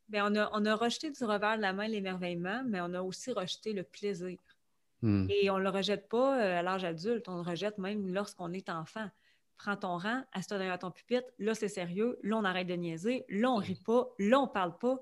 Ben, 0.09 0.23
on, 0.31 0.37
a, 0.37 0.49
on 0.53 0.65
a 0.65 0.77
rejeté 0.77 1.11
du 1.11 1.25
revers 1.25 1.57
de 1.57 1.63
la 1.63 1.73
main 1.73 1.89
l'émerveillement, 1.89 2.63
mais 2.65 2.81
on 2.81 2.95
a 2.95 3.03
aussi 3.03 3.33
rejeté 3.33 3.73
le 3.73 3.83
plaisir. 3.83 4.39
Hmm. 5.03 5.27
Et 5.31 5.51
on 5.51 5.59
ne 5.59 5.63
le 5.65 5.69
rejette 5.71 6.09
pas 6.09 6.41
euh, 6.41 6.59
à 6.61 6.63
l'âge 6.63 6.85
adulte, 6.85 7.29
on 7.29 7.37
le 7.37 7.43
rejette 7.43 7.79
même 7.79 8.07
lorsqu'on 8.15 8.53
est 8.53 8.69
enfant. 8.71 9.09
Prends 9.59 9.77
ton 9.77 9.99
rang, 9.99 10.23
assis-toi 10.33 10.59
derrière 10.59 10.79
ton 10.79 10.91
pupitre, 10.91 11.27
là 11.39 11.55
c'est 11.55 11.69
sérieux, 11.69 12.19
là 12.23 12.37
on 12.37 12.45
arrête 12.45 12.67
de 12.69 12.75
niaiser, 12.75 13.25
là 13.29 13.51
on 13.51 13.57
rit 13.57 13.81
pas, 13.85 14.09
là 14.19 14.41
on 14.41 14.49
parle 14.49 14.79
pas. 14.79 14.99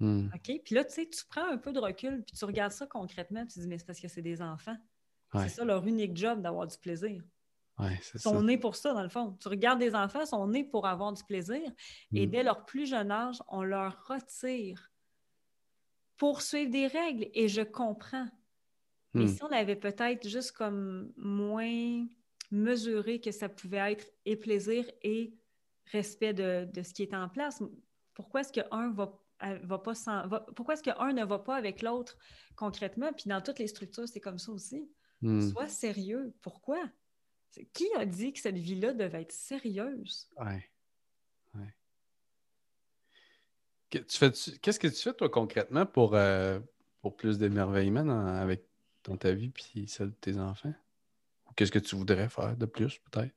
Hmm. 0.00 0.26
OK? 0.34 0.60
Puis 0.64 0.74
là, 0.74 0.84
tu 0.84 0.92
sais, 0.92 1.08
tu 1.08 1.24
prends 1.28 1.46
un 1.48 1.56
peu 1.58 1.72
de 1.72 1.78
recul, 1.78 2.24
puis 2.24 2.36
tu 2.36 2.44
regardes 2.44 2.72
ça 2.72 2.86
concrètement, 2.86 3.46
tu 3.46 3.60
dis, 3.60 3.68
mais 3.68 3.78
c'est 3.78 3.86
parce 3.86 4.00
que 4.00 4.08
c'est 4.08 4.22
des 4.22 4.42
enfants. 4.42 4.76
Ouais. 5.34 5.42
C'est 5.44 5.56
ça 5.56 5.64
leur 5.64 5.86
unique 5.86 6.16
job 6.16 6.42
d'avoir 6.42 6.66
du 6.66 6.76
plaisir. 6.78 7.22
Ouais, 7.78 7.94
Ils 7.98 8.02
ça. 8.04 8.30
sont 8.30 8.42
nés 8.42 8.58
pour 8.58 8.74
ça, 8.76 8.92
dans 8.92 9.02
le 9.02 9.08
fond. 9.08 9.36
Tu 9.40 9.48
regardes 9.48 9.78
des 9.78 9.94
enfants, 9.94 10.20
ils 10.22 10.26
sont 10.26 10.46
nés 10.48 10.64
pour 10.64 10.86
avoir 10.86 11.12
du 11.12 11.22
plaisir. 11.24 11.62
Et 12.12 12.26
Hmm. 12.26 12.30
dès 12.30 12.42
leur 12.42 12.64
plus 12.66 12.86
jeune 12.86 13.10
âge, 13.12 13.36
on 13.48 13.62
leur 13.62 14.04
retire 14.08 14.90
pour 16.16 16.42
suivre 16.42 16.70
des 16.70 16.86
règles. 16.88 17.28
Et 17.34 17.48
je 17.48 17.62
comprends. 17.62 18.26
Mais 19.14 19.24
Hmm. 19.24 19.28
si 19.28 19.42
on 19.44 19.52
avait 19.52 19.76
peut-être 19.76 20.26
juste 20.28 20.52
comme 20.52 21.12
moins 21.16 22.06
mesuré 22.50 23.20
que 23.20 23.30
ça 23.30 23.48
pouvait 23.48 23.92
être 23.92 24.06
et 24.24 24.36
plaisir 24.36 24.84
et 25.02 25.34
respect 25.86 26.32
de, 26.34 26.64
de 26.72 26.82
ce 26.82 26.94
qui 26.94 27.02
est 27.02 27.14
en 27.14 27.28
place, 27.28 27.62
pourquoi 28.14 28.40
est-ce 28.40 28.52
qu'un 28.52 28.90
va, 28.92 29.18
euh, 29.44 29.58
va 29.62 29.78
pas 29.78 29.94
sans- 29.94 30.26
va- 30.28 30.46
pourquoi 30.56 30.74
est-ce 30.74 30.82
qu'un 30.82 31.12
ne 31.12 31.24
va 31.24 31.38
pas 31.38 31.56
avec 31.56 31.82
l'autre 31.82 32.16
concrètement? 32.56 33.12
Puis 33.12 33.24
dans 33.28 33.40
toutes 33.42 33.58
les 33.58 33.66
structures, 33.68 34.08
c'est 34.08 34.20
comme 34.20 34.38
ça 34.38 34.52
aussi. 34.52 34.90
Hmm. 35.20 35.40
Sois 35.50 35.68
sérieux. 35.68 36.34
Pourquoi? 36.42 36.82
Qui 37.74 37.86
a 37.96 38.06
dit 38.06 38.32
que 38.32 38.40
cette 38.40 38.56
vie-là 38.58 38.94
devait 38.94 39.22
être 39.22 39.32
sérieuse? 39.32 40.28
Ouais. 40.38 40.70
Ouais. 41.54 41.74
Que- 43.90 43.98
tu 43.98 44.16
fais- 44.18 44.58
Qu'est-ce 44.60 44.80
que 44.80 44.88
tu 44.88 44.96
fais, 45.02 45.12
toi, 45.12 45.28
concrètement, 45.28 45.84
pour, 45.84 46.14
euh, 46.14 46.60
pour 47.02 47.14
plus 47.16 47.38
d'émerveillement 47.38 48.08
avec 48.26 48.66
dans 49.04 49.16
ta 49.16 49.32
vie 49.32 49.50
puis 49.50 49.88
celle 49.88 50.10
de 50.10 50.14
tes 50.16 50.38
enfants? 50.38 50.74
Ou 51.50 51.54
qu'est-ce 51.54 51.72
que 51.72 51.78
tu 51.80 51.96
voudrais 51.96 52.28
faire 52.30 52.56
de 52.56 52.66
plus, 52.66 52.98
peut-être? 53.00 53.34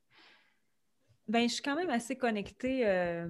Ben, 1.28 1.48
je 1.50 1.54
suis 1.56 1.64
quand 1.64 1.76
même 1.76 1.90
assez 1.90 2.18
connectée. 2.18 2.86
euh, 2.88 3.28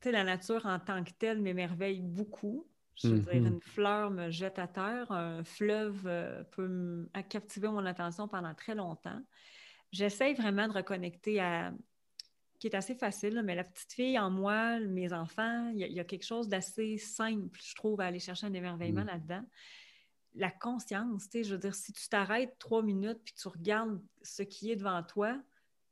tu 0.00 0.08
sais, 0.10 0.12
la 0.12 0.24
nature 0.24 0.66
en 0.66 0.78
tant 0.80 1.04
que 1.04 1.12
telle 1.12 1.40
m'émerveille 1.40 2.02
beaucoup. 2.02 2.70
Je 3.06 3.14
veux 3.14 3.20
dire, 3.20 3.32
Mhm. 3.32 3.46
une 3.46 3.60
fleur 3.62 4.10
me 4.10 4.30
jette 4.30 4.58
à 4.58 4.68
terre, 4.68 5.10
un 5.12 5.44
fleuve 5.44 6.06
euh, 6.06 6.44
peut 6.44 7.08
captiver 7.28 7.68
mon 7.68 7.84
attention 7.86 8.28
pendant 8.28 8.54
très 8.54 8.74
longtemps. 8.76 9.20
J'essaye 9.92 10.34
vraiment 10.34 10.68
de 10.68 10.74
reconnecter 10.74 11.40
à, 11.40 11.72
qui 12.60 12.68
est 12.68 12.76
assez 12.76 12.94
facile, 12.96 13.42
mais 13.44 13.54
la 13.56 13.64
petite 13.64 13.92
fille 13.92 14.18
en 14.18 14.30
moi, 14.30 14.80
mes 14.80 15.12
enfants, 15.12 15.70
il 15.70 15.78
y, 15.80 15.84
a- 15.84 15.88
il 15.88 15.94
y 15.94 16.00
a 16.00 16.04
quelque 16.04 16.24
chose 16.26 16.48
d'assez 16.48 16.98
simple, 16.98 17.58
je 17.62 17.74
trouve, 17.74 18.00
à 18.00 18.06
aller 18.06 18.20
chercher 18.20 18.46
un 18.46 18.54
émerveillement 18.54 19.02
Mhm. 19.02 19.06
là-dedans. 19.06 19.44
La 20.34 20.50
conscience, 20.50 21.28
tu 21.28 21.38
sais, 21.38 21.44
je 21.44 21.54
veux 21.54 21.60
dire, 21.60 21.74
si 21.74 21.92
tu 21.92 22.08
t'arrêtes 22.08 22.56
trois 22.58 22.82
minutes 22.82 23.20
puis 23.24 23.34
tu 23.34 23.48
regardes 23.48 24.00
ce 24.22 24.42
qui 24.42 24.70
est 24.70 24.76
devant 24.76 25.02
toi, 25.02 25.40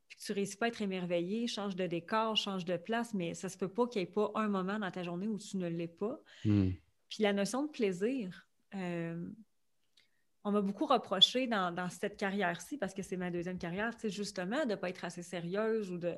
puis 0.09 0.19
que 0.19 0.23
tu 0.25 0.33
réussis 0.33 0.57
pas 0.57 0.67
à 0.67 0.69
être 0.69 0.83
émerveillé, 0.83 1.47
change 1.47 1.77
de 1.77 1.87
décor, 1.87 2.37
change 2.37 2.65
de 2.65 2.77
place, 2.77 3.15
mais 3.15 3.35
ça 3.35 3.49
se 3.49 3.57
peut 3.57 3.69
pas 3.69 3.87
qu'il 3.87 4.03
n'y 4.03 4.09
ait 4.09 4.13
pas 4.13 4.31
un 4.35 4.49
moment 4.49 4.79
dans 4.79 4.91
ta 4.91 5.03
journée 5.03 5.29
où 5.29 5.39
tu 5.39 5.57
ne 5.57 5.69
l'es 5.69 5.89
pas. 5.89 6.21
Hmm. 6.45 6.71
Puis 7.09 7.23
la 7.23 7.33
notion 7.33 7.65
de 7.65 7.71
plaisir, 7.71 8.47
euh, 8.75 9.29
on 10.45 10.51
m'a 10.51 10.61
beaucoup 10.61 10.87
reproché 10.87 11.47
dans, 11.47 11.73
dans 11.73 11.89
cette 11.89 12.17
carrière-ci, 12.17 12.79
parce 12.79 12.95
que 12.95 13.03
c'est 13.03 13.17
ma 13.17 13.31
deuxième 13.31 13.59
carrière, 13.59 13.95
tu 13.95 14.03
sais, 14.03 14.11
justement, 14.11 14.65
de 14.65 14.71
ne 14.71 14.75
pas 14.75 14.89
être 14.89 15.05
assez 15.05 15.23
sérieuse 15.23 15.91
ou 15.91 15.99
de. 15.99 16.17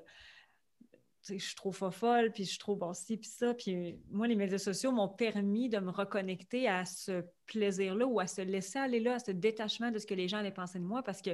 Je 1.27 1.39
suis 1.39 1.55
trop 1.55 1.73
folle, 1.73 2.33
puis 2.33 2.45
je 2.45 2.51
suis 2.51 2.59
trop 2.59 2.77
bon 2.77 2.93
ci, 2.93 3.17
puis 3.17 3.29
ça. 3.29 3.55
Puis 3.55 3.75
euh, 3.75 3.97
moi, 4.11 4.27
les 4.29 4.37
médias 4.37 4.59
sociaux 4.59 4.93
m'ont 4.93 5.09
permis 5.09 5.69
de 5.69 5.79
me 5.79 5.91
reconnecter 5.91 6.69
à 6.69 6.85
ce 6.85 7.25
plaisir-là 7.47 8.07
ou 8.07 8.21
à 8.21 8.27
se 8.27 8.43
laisser 8.43 8.79
aller 8.79 9.01
là, 9.01 9.15
à 9.15 9.19
ce 9.19 9.31
détachement 9.31 9.91
de 9.91 9.99
ce 9.99 10.07
que 10.07 10.15
les 10.15 10.29
gens 10.29 10.39
allaient 10.39 10.51
penser 10.51 10.79
de 10.79 10.85
moi, 10.85 11.03
parce 11.03 11.23
que 11.23 11.31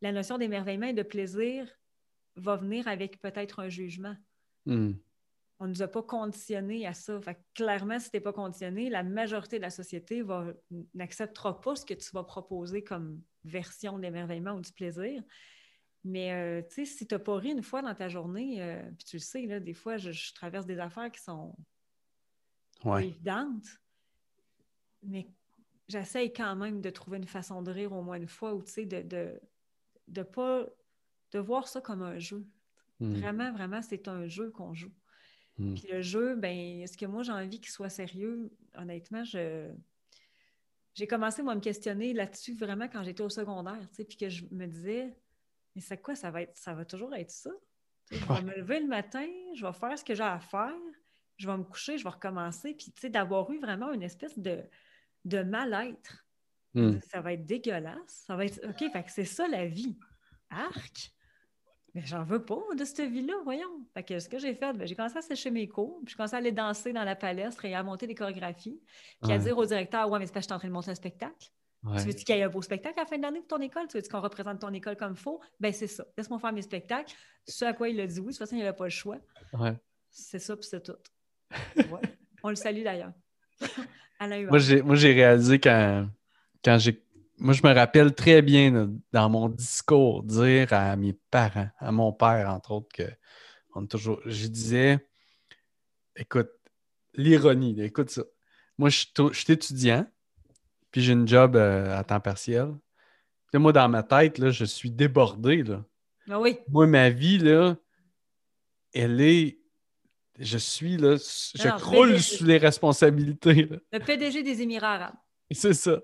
la 0.00 0.12
notion 0.12 0.38
d'émerveillement 0.38 0.86
et 0.86 0.94
de 0.94 1.02
plaisir 1.02 1.68
va 2.36 2.56
venir 2.56 2.88
avec 2.88 3.20
peut-être 3.20 3.60
un 3.60 3.68
jugement 3.68 4.14
Hmm. 4.68 4.92
on 5.60 5.64
ne 5.64 5.70
nous 5.70 5.82
a 5.82 5.88
pas 5.88 6.02
conditionnés 6.02 6.86
à 6.86 6.92
ça. 6.92 7.18
Fait 7.22 7.34
que 7.34 7.40
clairement, 7.54 7.98
si 7.98 8.10
tu 8.10 8.16
n'es 8.16 8.20
pas 8.20 8.34
conditionné, 8.34 8.90
la 8.90 9.02
majorité 9.02 9.56
de 9.56 9.62
la 9.62 9.70
société 9.70 10.22
n'acceptera 10.94 11.60
pas 11.60 11.74
ce 11.74 11.86
que 11.86 11.94
tu 11.94 12.10
vas 12.12 12.22
proposer 12.22 12.84
comme 12.84 13.20
version 13.44 13.98
d'émerveillement 13.98 14.52
ou 14.52 14.60
du 14.60 14.72
plaisir. 14.72 15.22
Mais 16.04 16.32
euh, 16.32 16.62
tu 16.62 16.74
sais, 16.76 16.84
si 16.84 17.06
tu 17.06 17.14
n'as 17.14 17.18
pas 17.18 17.36
ri 17.36 17.50
une 17.50 17.62
fois 17.62 17.82
dans 17.82 17.94
ta 17.94 18.08
journée, 18.08 18.62
euh, 18.62 18.82
puis 18.92 19.04
tu 19.04 19.16
le 19.16 19.20
sais, 19.20 19.42
là, 19.46 19.60
des 19.60 19.74
fois, 19.74 19.96
je, 19.98 20.12
je 20.12 20.32
traverse 20.34 20.66
des 20.66 20.78
affaires 20.78 21.10
qui 21.10 21.20
sont 21.22 21.54
Ouais. 22.84 23.06
évidentes, 23.08 23.80
mais 25.02 25.28
j'essaye 25.88 26.32
quand 26.32 26.56
même 26.56 26.80
de 26.80 26.90
trouver 26.90 27.18
une 27.18 27.26
façon 27.26 27.62
de 27.62 27.70
rire 27.70 27.92
au 27.92 28.02
moins 28.02 28.16
une 28.16 28.28
fois 28.28 28.54
ou 28.54 28.62
tu 28.62 28.72
sais, 28.72 28.86
de, 28.86 29.02
de, 29.02 29.40
de 30.08 30.22
pas 30.22 30.66
de 31.32 31.38
voir 31.38 31.68
ça 31.68 31.80
comme 31.80 32.02
un 32.02 32.18
jeu. 32.18 32.46
Hmm. 33.00 33.12
Vraiment, 33.14 33.52
vraiment, 33.52 33.82
c'est 33.82 34.08
un 34.08 34.26
jeu 34.28 34.50
qu'on 34.50 34.74
joue. 34.74 34.92
Hmm. 35.58 35.74
Puis 35.74 35.88
le 35.88 36.02
jeu, 36.02 36.36
ben, 36.36 36.82
est-ce 36.82 36.98
que 36.98 37.06
moi 37.06 37.22
j'ai 37.22 37.32
envie 37.32 37.60
qu'il 37.60 37.70
soit 37.70 37.90
sérieux? 37.90 38.50
Honnêtement, 38.74 39.24
je 39.24 39.72
j'ai 40.94 41.06
commencé 41.06 41.42
moi 41.42 41.52
à 41.52 41.56
me 41.56 41.60
questionner 41.60 42.12
là-dessus 42.12 42.54
vraiment 42.54 42.88
quand 42.88 43.02
j'étais 43.04 43.22
au 43.22 43.28
secondaire, 43.28 43.88
tu 43.90 43.96
sais, 43.96 44.04
puis 44.04 44.16
que 44.16 44.28
je 44.28 44.44
me 44.50 44.66
disais, 44.66 45.16
mais 45.78 45.82
c'est 45.82 45.98
quoi 46.02 46.16
ça 46.16 46.32
va 46.32 46.42
être? 46.42 46.56
Ça 46.56 46.74
va 46.74 46.84
toujours 46.84 47.14
être 47.14 47.30
ça? 47.30 47.50
Tu 48.10 48.16
sais, 48.16 48.20
Je 48.24 48.26
Ouais. 48.32 48.40
vais 48.40 48.42
me 48.42 48.54
lever 48.56 48.80
le 48.80 48.88
matin, 48.88 49.24
je 49.54 49.64
vais 49.64 49.72
faire 49.72 49.96
ce 49.96 50.02
que 50.04 50.12
j'ai 50.12 50.24
à 50.24 50.40
faire, 50.40 50.74
je 51.36 51.46
vais 51.48 51.56
me 51.56 51.62
coucher, 51.62 51.98
je 51.98 52.02
vais 52.02 52.10
recommencer, 52.10 52.74
puis 52.74 52.86
tu 52.90 53.00
sais, 53.00 53.10
d'avoir 53.10 53.48
eu 53.52 53.60
vraiment 53.60 53.92
une 53.92 54.02
espèce 54.02 54.36
de, 54.36 54.64
de 55.24 55.42
mal-être. 55.44 56.26
Hmm. 56.74 56.98
Ça 57.00 57.20
va 57.20 57.34
être 57.34 57.46
dégueulasse. 57.46 58.24
Ça 58.26 58.34
va 58.34 58.44
être. 58.44 58.60
OK, 58.68 58.90
fait 58.92 59.04
que 59.04 59.10
c'est 59.12 59.24
ça 59.24 59.46
la 59.46 59.66
vie. 59.66 59.96
Arc! 60.50 61.12
Mais 61.94 62.02
j'en 62.04 62.24
veux 62.24 62.44
pas 62.44 62.60
de 62.76 62.84
cette 62.84 63.08
vie-là, 63.08 63.34
voyons. 63.44 63.86
Fait 63.94 64.02
que 64.02 64.18
ce 64.18 64.28
que 64.28 64.38
j'ai 64.40 64.54
fait, 64.56 64.72
ben, 64.72 64.84
j'ai 64.86 64.96
commencé 64.96 65.16
à 65.16 65.22
sécher 65.22 65.50
mes 65.52 65.68
cours, 65.68 66.00
puis 66.04 66.10
j'ai 66.10 66.16
commencé 66.16 66.34
à 66.34 66.38
aller 66.38 66.50
danser 66.52 66.92
dans 66.92 67.04
la 67.04 67.14
palestre 67.14 67.64
et 67.64 67.74
à 67.74 67.82
monter 67.84 68.08
des 68.08 68.16
chorégraphies, 68.16 68.82
puis 69.22 69.30
à 69.32 69.38
dire 69.38 69.56
au 69.56 69.64
directeur 69.64 70.10
Ouais, 70.10 70.18
mais 70.18 70.26
c'est 70.26 70.32
parce 70.32 70.46
que 70.46 70.48
je 70.50 70.54
suis 70.54 70.56
en 70.56 70.58
train 70.58 70.68
de 70.68 70.72
monter 70.72 70.90
un 70.90 70.94
spectacle. 70.96 71.50
Ouais. 71.84 72.00
Tu 72.00 72.08
veux-tu 72.08 72.24
qu'il 72.24 72.36
y 72.36 72.38
ait 72.38 72.42
un 72.42 72.48
beau 72.48 72.60
spectacle 72.60 72.98
à 72.98 73.02
la 73.02 73.08
fin 73.08 73.16
de 73.16 73.22
l'année 73.22 73.38
pour 73.38 73.48
ton 73.48 73.60
école? 73.60 73.86
Tu 73.88 73.96
veux-tu 73.96 74.08
qu'on 74.08 74.20
représente 74.20 74.60
ton 74.60 74.72
école 74.72 74.96
comme 74.96 75.14
faux? 75.14 75.40
Ben, 75.60 75.72
c'est 75.72 75.86
ça. 75.86 76.04
Laisse-moi 76.16 76.38
faire 76.38 76.52
mes 76.52 76.62
spectacles. 76.62 77.14
Ce 77.46 77.64
à 77.64 77.72
quoi 77.72 77.88
il 77.88 78.00
a 78.00 78.06
dit 78.06 78.18
oui. 78.18 78.26
De 78.26 78.30
toute 78.30 78.38
façon, 78.38 78.56
il 78.56 78.60
n'avait 78.60 78.76
pas 78.76 78.84
le 78.84 78.90
choix. 78.90 79.18
Ouais. 79.52 79.76
C'est 80.10 80.38
ça, 80.38 80.56
puis 80.56 80.66
c'est 80.68 80.82
tout. 80.82 80.96
Ouais. 81.76 82.00
On 82.42 82.50
le 82.50 82.56
salue 82.56 82.82
d'ailleurs. 82.82 83.12
Moi, 84.20 84.58
j'ai, 84.58 84.82
moi, 84.82 84.96
j'ai 84.96 85.12
réalisé 85.12 85.60
quand, 85.60 86.08
quand 86.64 86.76
j'ai. 86.78 87.04
Moi, 87.36 87.54
je 87.54 87.62
me 87.64 87.72
rappelle 87.72 88.12
très 88.12 88.42
bien 88.42 88.72
là, 88.72 88.88
dans 89.12 89.30
mon 89.30 89.48
discours 89.48 90.24
dire 90.24 90.72
à 90.72 90.96
mes 90.96 91.12
parents, 91.12 91.68
à 91.78 91.92
mon 91.92 92.12
père, 92.12 92.50
entre 92.50 92.72
autres, 92.72 92.88
que 92.92 93.04
on 93.76 93.86
toujours. 93.86 94.20
Je 94.26 94.48
disais 94.48 94.98
écoute, 96.16 96.50
l'ironie, 97.14 97.80
écoute 97.80 98.10
ça. 98.10 98.24
Moi, 98.76 98.88
je 98.88 99.06
suis 99.32 99.52
étudiant, 99.52 100.04
puis 100.90 101.02
j'ai 101.02 101.12
une 101.12 101.28
job 101.28 101.56
euh, 101.56 101.96
à 101.96 102.04
temps 102.04 102.20
partiel. 102.20 102.74
Puis 103.52 103.60
moi, 103.60 103.72
dans 103.72 103.88
ma 103.88 104.02
tête, 104.02 104.38
là, 104.38 104.50
je 104.50 104.64
suis 104.64 104.90
débordé. 104.90 105.62
Là. 105.62 105.84
Ah 106.30 106.40
oui. 106.40 106.58
Moi, 106.68 106.86
ma 106.86 107.10
vie, 107.10 107.38
là, 107.38 107.76
elle 108.92 109.20
est. 109.20 109.58
Je 110.38 110.58
suis 110.58 110.96
là, 110.96 111.16
je 111.16 111.68
croule 111.78 112.10
PDG. 112.10 112.22
sous 112.22 112.44
les 112.44 112.58
responsabilités. 112.58 113.64
là. 113.64 113.76
Le 113.92 113.98
PDG 113.98 114.42
des 114.42 114.62
Émirats 114.62 114.94
arabes. 114.94 115.16
C'est 115.50 115.74
ça. 115.74 116.00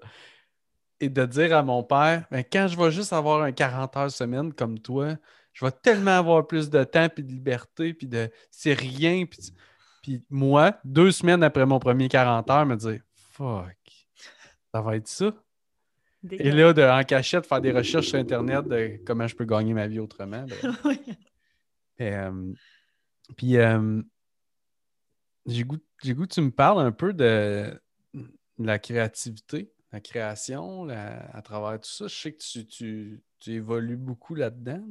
Et 0.98 1.08
de 1.08 1.24
dire 1.26 1.56
à 1.56 1.62
mon 1.62 1.84
père, 1.84 2.24
ben, 2.30 2.42
quand 2.50 2.66
je 2.66 2.76
vais 2.76 2.90
juste 2.90 3.12
avoir 3.12 3.42
un 3.42 3.52
40 3.52 3.96
heures 3.96 4.10
semaine 4.10 4.52
comme 4.52 4.80
toi, 4.80 5.16
je 5.52 5.64
vais 5.64 5.70
tellement 5.70 6.18
avoir 6.18 6.46
plus 6.46 6.68
de 6.68 6.82
temps 6.82 7.08
puis 7.08 7.22
de 7.22 7.30
liberté, 7.30 7.94
puis 7.94 8.08
de 8.08 8.28
c'est 8.50 8.72
rien. 8.72 9.24
Puis, 9.24 9.52
puis 10.02 10.24
moi, 10.30 10.78
deux 10.84 11.12
semaines 11.12 11.44
après 11.44 11.66
mon 11.66 11.78
premier 11.78 12.08
40 12.08 12.50
heures, 12.50 12.66
me 12.66 12.76
dire 12.76 13.00
Fuck, 13.14 13.76
ça 14.74 14.80
va 14.80 14.96
être 14.96 15.06
ça. 15.06 15.32
Et 16.32 16.50
là, 16.50 16.72
de, 16.72 16.82
en 16.82 17.04
cachette, 17.04 17.46
faire 17.46 17.60
des 17.60 17.70
recherches 17.70 18.08
sur 18.08 18.18
Internet 18.18 18.66
de 18.66 18.98
comment 19.06 19.28
je 19.28 19.36
peux 19.36 19.44
gagner 19.44 19.72
ma 19.72 19.86
vie 19.86 20.00
autrement. 20.00 20.44
ben, 20.46 20.98
et, 22.00 22.12
euh, 22.12 22.52
puis, 23.36 23.56
euh, 23.58 24.02
j'ai 25.46 25.62
goût, 25.62 25.78
goût 26.04 26.26
que 26.26 26.34
tu 26.34 26.40
me 26.40 26.50
parles 26.50 26.80
un 26.80 26.90
peu 26.90 27.12
de 27.12 27.80
la 28.58 28.78
créativité, 28.80 29.70
la 29.92 30.00
création 30.00 30.88
à 30.88 31.40
travers 31.42 31.80
tout 31.80 31.90
ça. 31.90 32.08
Je 32.08 32.14
sais 32.14 32.32
que 32.32 32.62
tu, 32.62 33.22
évolues 33.46 33.96
beaucoup 33.96 34.34
là-dedans. 34.34 34.82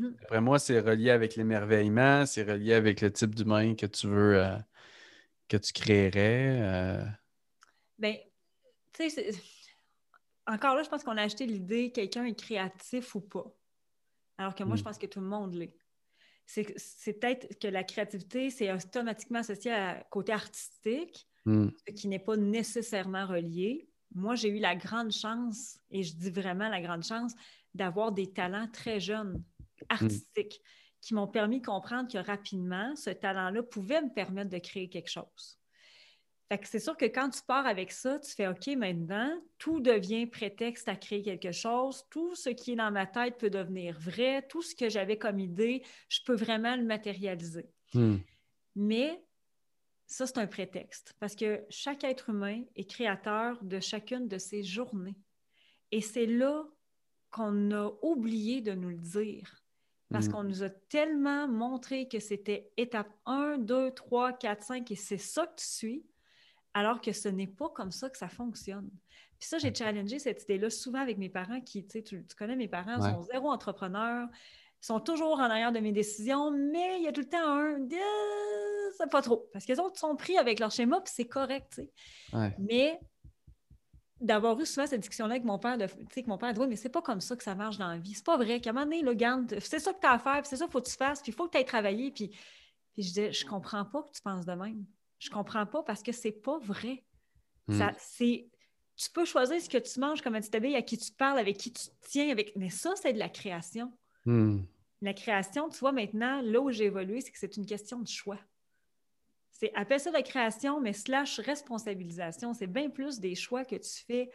Mm-hmm. 0.00 0.14
Après 0.22 0.40
moi, 0.42 0.58
c'est 0.58 0.80
relié 0.80 1.10
avec 1.10 1.36
l'émerveillement, 1.36 2.26
c'est 2.26 2.42
relié 2.42 2.74
avec 2.74 3.00
le 3.00 3.10
type 3.10 3.34
d'humain 3.34 3.74
que 3.74 3.86
tu 3.86 4.06
veux, 4.06 4.44
euh, 4.44 4.56
que 5.48 5.56
tu 5.56 5.72
créerais. 5.72 6.58
Euh. 6.60 7.04
Bien, 7.98 8.16
tu 9.08 9.10
sais, 9.10 9.30
encore 10.46 10.74
là, 10.74 10.82
je 10.82 10.88
pense 10.88 11.04
qu'on 11.04 11.16
a 11.16 11.22
acheté 11.22 11.46
l'idée 11.46 11.92
quelqu'un 11.92 12.24
est 12.24 12.38
créatif 12.38 13.14
ou 13.14 13.20
pas. 13.20 13.46
Alors 14.38 14.54
que 14.54 14.64
moi, 14.64 14.76
je 14.76 14.82
mm. 14.82 14.84
pense 14.84 14.98
que 14.98 15.06
tout 15.06 15.20
le 15.20 15.26
monde 15.26 15.54
l'est. 15.54 15.76
C'est 16.46 17.20
peut-être 17.20 17.58
que 17.60 17.68
la 17.68 17.84
créativité, 17.84 18.50
c'est 18.50 18.72
automatiquement 18.72 19.38
associé 19.38 19.70
à 19.70 20.02
côté 20.10 20.32
artistique, 20.32 21.28
mm. 21.44 21.68
ce 21.86 21.92
qui 21.92 22.08
n'est 22.08 22.18
pas 22.18 22.36
nécessairement 22.36 23.26
relié 23.26 23.90
moi, 24.14 24.34
j'ai 24.34 24.48
eu 24.48 24.58
la 24.58 24.74
grande 24.74 25.12
chance, 25.12 25.78
et 25.90 26.02
je 26.02 26.14
dis 26.14 26.30
vraiment 26.30 26.68
la 26.68 26.80
grande 26.80 27.04
chance, 27.04 27.32
d'avoir 27.74 28.12
des 28.12 28.32
talents 28.32 28.68
très 28.72 29.00
jeunes, 29.00 29.42
artistiques, 29.88 30.60
qui 31.00 31.14
m'ont 31.14 31.28
permis 31.28 31.60
de 31.60 31.66
comprendre 31.66 32.10
que 32.10 32.18
rapidement, 32.18 32.94
ce 32.96 33.10
talent-là 33.10 33.62
pouvait 33.62 34.02
me 34.02 34.12
permettre 34.12 34.50
de 34.50 34.58
créer 34.58 34.88
quelque 34.88 35.08
chose. 35.08 35.59
Fait 36.50 36.58
que 36.58 36.66
c'est 36.66 36.80
sûr 36.80 36.96
que 36.96 37.04
quand 37.04 37.30
tu 37.30 37.42
pars 37.46 37.64
avec 37.64 37.92
ça, 37.92 38.18
tu 38.18 38.32
fais 38.32 38.48
OK, 38.48 38.66
maintenant, 38.76 39.30
tout 39.58 39.78
devient 39.78 40.26
prétexte 40.26 40.88
à 40.88 40.96
créer 40.96 41.22
quelque 41.22 41.52
chose. 41.52 42.04
Tout 42.10 42.34
ce 42.34 42.48
qui 42.48 42.72
est 42.72 42.76
dans 42.76 42.90
ma 42.90 43.06
tête 43.06 43.38
peut 43.38 43.50
devenir 43.50 43.96
vrai. 44.00 44.44
Tout 44.48 44.60
ce 44.60 44.74
que 44.74 44.88
j'avais 44.88 45.16
comme 45.16 45.38
idée, 45.38 45.84
je 46.08 46.18
peux 46.26 46.34
vraiment 46.34 46.74
le 46.74 46.82
matérialiser. 46.82 47.70
Hmm. 47.94 48.16
Mais 48.74 49.22
ça, 50.08 50.26
c'est 50.26 50.38
un 50.38 50.48
prétexte 50.48 51.14
parce 51.20 51.36
que 51.36 51.64
chaque 51.68 52.02
être 52.02 52.30
humain 52.30 52.64
est 52.74 52.90
créateur 52.90 53.62
de 53.62 53.78
chacune 53.78 54.26
de 54.26 54.38
ses 54.38 54.64
journées. 54.64 55.16
Et 55.92 56.00
c'est 56.00 56.26
là 56.26 56.64
qu'on 57.30 57.70
a 57.70 57.92
oublié 58.02 58.60
de 58.60 58.72
nous 58.72 58.88
le 58.88 58.98
dire 58.98 59.62
parce 60.10 60.26
mm. 60.26 60.32
qu'on 60.32 60.42
nous 60.42 60.64
a 60.64 60.68
tellement 60.68 61.46
montré 61.46 62.08
que 62.08 62.18
c'était 62.18 62.72
étape 62.76 63.12
1, 63.26 63.58
2, 63.58 63.92
3, 63.92 64.32
4, 64.32 64.62
5 64.64 64.90
et 64.90 64.96
c'est 64.96 65.18
ça 65.18 65.46
que 65.46 65.60
tu 65.60 65.66
suis, 65.66 66.06
alors 66.74 67.00
que 67.00 67.12
ce 67.12 67.28
n'est 67.28 67.46
pas 67.46 67.68
comme 67.68 67.90
ça 67.90 68.08
que 68.10 68.18
ça 68.18 68.28
fonctionne. 68.28 68.88
Puis 69.38 69.48
ça, 69.48 69.58
j'ai 69.58 69.74
challengé 69.74 70.18
cette 70.18 70.42
idée-là 70.42 70.70
souvent 70.70 71.00
avec 71.00 71.18
mes 71.18 71.30
parents 71.30 71.60
qui, 71.60 71.86
tu 71.86 71.98
sais, 71.98 72.02
tu, 72.02 72.22
connais 72.38 72.56
mes 72.56 72.68
parents, 72.68 73.00
sont 73.00 73.22
zéro 73.22 73.50
entrepreneurs, 73.50 74.28
sont 74.80 75.00
toujours 75.00 75.38
en 75.38 75.44
arrière 75.44 75.72
de 75.72 75.80
mes 75.80 75.92
décisions, 75.92 76.50
mais 76.50 76.98
il 76.98 77.04
y 77.04 77.08
a 77.08 77.12
tout 77.12 77.22
le 77.22 77.28
temps 77.28 77.38
un 77.38 77.78
c'est 78.96 79.10
pas 79.10 79.22
trop. 79.22 79.48
Parce 79.52 79.64
que 79.64 79.72
les 79.72 79.80
autres 79.80 79.98
sont 79.98 80.16
pris 80.16 80.36
avec 80.36 80.58
leur 80.58 80.70
schéma, 80.70 81.00
puis 81.00 81.12
c'est 81.14 81.26
correct, 81.26 81.80
Mais 82.58 83.00
d'avoir 84.20 84.60
eu 84.60 84.66
souvent 84.66 84.86
cette 84.86 85.00
discussion-là 85.00 85.34
avec 85.34 85.44
mon 85.44 85.58
père, 85.58 85.78
de, 85.78 85.86
que 85.86 86.26
mon 86.26 86.36
père 86.36 86.52
dit 86.52 86.60
mais 86.68 86.76
c'est 86.76 86.90
pas 86.90 87.00
comme 87.00 87.22
ça 87.22 87.36
que 87.36 87.42
ça 87.42 87.54
marche 87.54 87.78
dans 87.78 87.88
la 87.88 87.96
vie. 87.96 88.12
C'est 88.14 88.26
pas 88.26 88.36
vrai. 88.36 88.60
Qu'à 88.60 88.70
un 88.70 88.72
moment 88.74 88.84
donné, 88.84 89.00
le 89.00 89.14
garde, 89.14 89.58
c'est 89.60 89.78
ça 89.78 89.94
que 89.94 90.00
tu 90.00 90.06
as 90.06 90.12
à 90.12 90.18
faire, 90.18 90.44
c'est 90.44 90.56
ça 90.56 90.66
qu'il 90.66 90.72
faut 90.72 90.82
que 90.82 90.88
tu 90.90 90.96
fasses, 90.96 91.22
puis 91.22 91.32
il 91.32 91.34
faut 91.34 91.46
que 91.46 91.52
tu 91.52 91.58
ailles 91.58 91.64
travailler. 91.64 92.10
Puis, 92.10 92.28
puis 92.28 93.02
je 93.02 93.08
disais, 93.08 93.32
je 93.32 93.46
comprends 93.46 93.86
pas 93.86 94.02
que 94.02 94.10
tu 94.12 94.20
penses 94.20 94.44
de 94.44 94.52
même. 94.52 94.84
Je 95.20 95.30
comprends 95.30 95.66
pas 95.66 95.84
parce 95.84 96.02
que 96.02 96.10
c'est 96.10 96.32
pas 96.32 96.58
vrai. 96.58 97.04
Hmm. 97.68 97.78
Ça, 97.78 97.92
c'est 97.98 98.50
tu 98.96 99.10
peux 99.10 99.24
choisir 99.24 99.58
ce 99.60 99.68
que 99.68 99.78
tu 99.78 99.98
manges, 99.98 100.20
comment 100.20 100.40
tu 100.40 100.50
t'habilles, 100.50 100.76
à 100.76 100.82
qui 100.82 100.98
tu 100.98 101.10
parles, 101.12 101.38
avec 101.38 101.56
qui 101.56 101.72
tu 101.72 101.86
te 101.86 102.08
tiens, 102.08 102.30
avec... 102.30 102.54
mais 102.56 102.68
ça, 102.68 102.92
c'est 102.96 103.14
de 103.14 103.18
la 103.18 103.30
création. 103.30 103.90
Hmm. 104.26 104.58
La 105.00 105.14
création, 105.14 105.70
tu 105.70 105.78
vois, 105.78 105.92
maintenant, 105.92 106.42
là 106.42 106.60
où 106.60 106.70
j'ai 106.70 106.84
évolué, 106.84 107.22
c'est 107.22 107.30
que 107.30 107.38
c'est 107.38 107.56
une 107.56 107.64
question 107.64 108.00
de 108.00 108.08
choix. 108.08 108.38
C'est 109.52 109.72
appelle 109.74 110.00
ça 110.00 110.10
la 110.10 110.22
création, 110.22 110.80
mais 110.80 110.92
slash 110.92 111.38
responsabilisation. 111.40 112.52
C'est 112.52 112.66
bien 112.66 112.90
plus 112.90 113.20
des 113.20 113.34
choix 113.34 113.64
que 113.64 113.76
tu 113.76 114.04
fais 114.06 114.30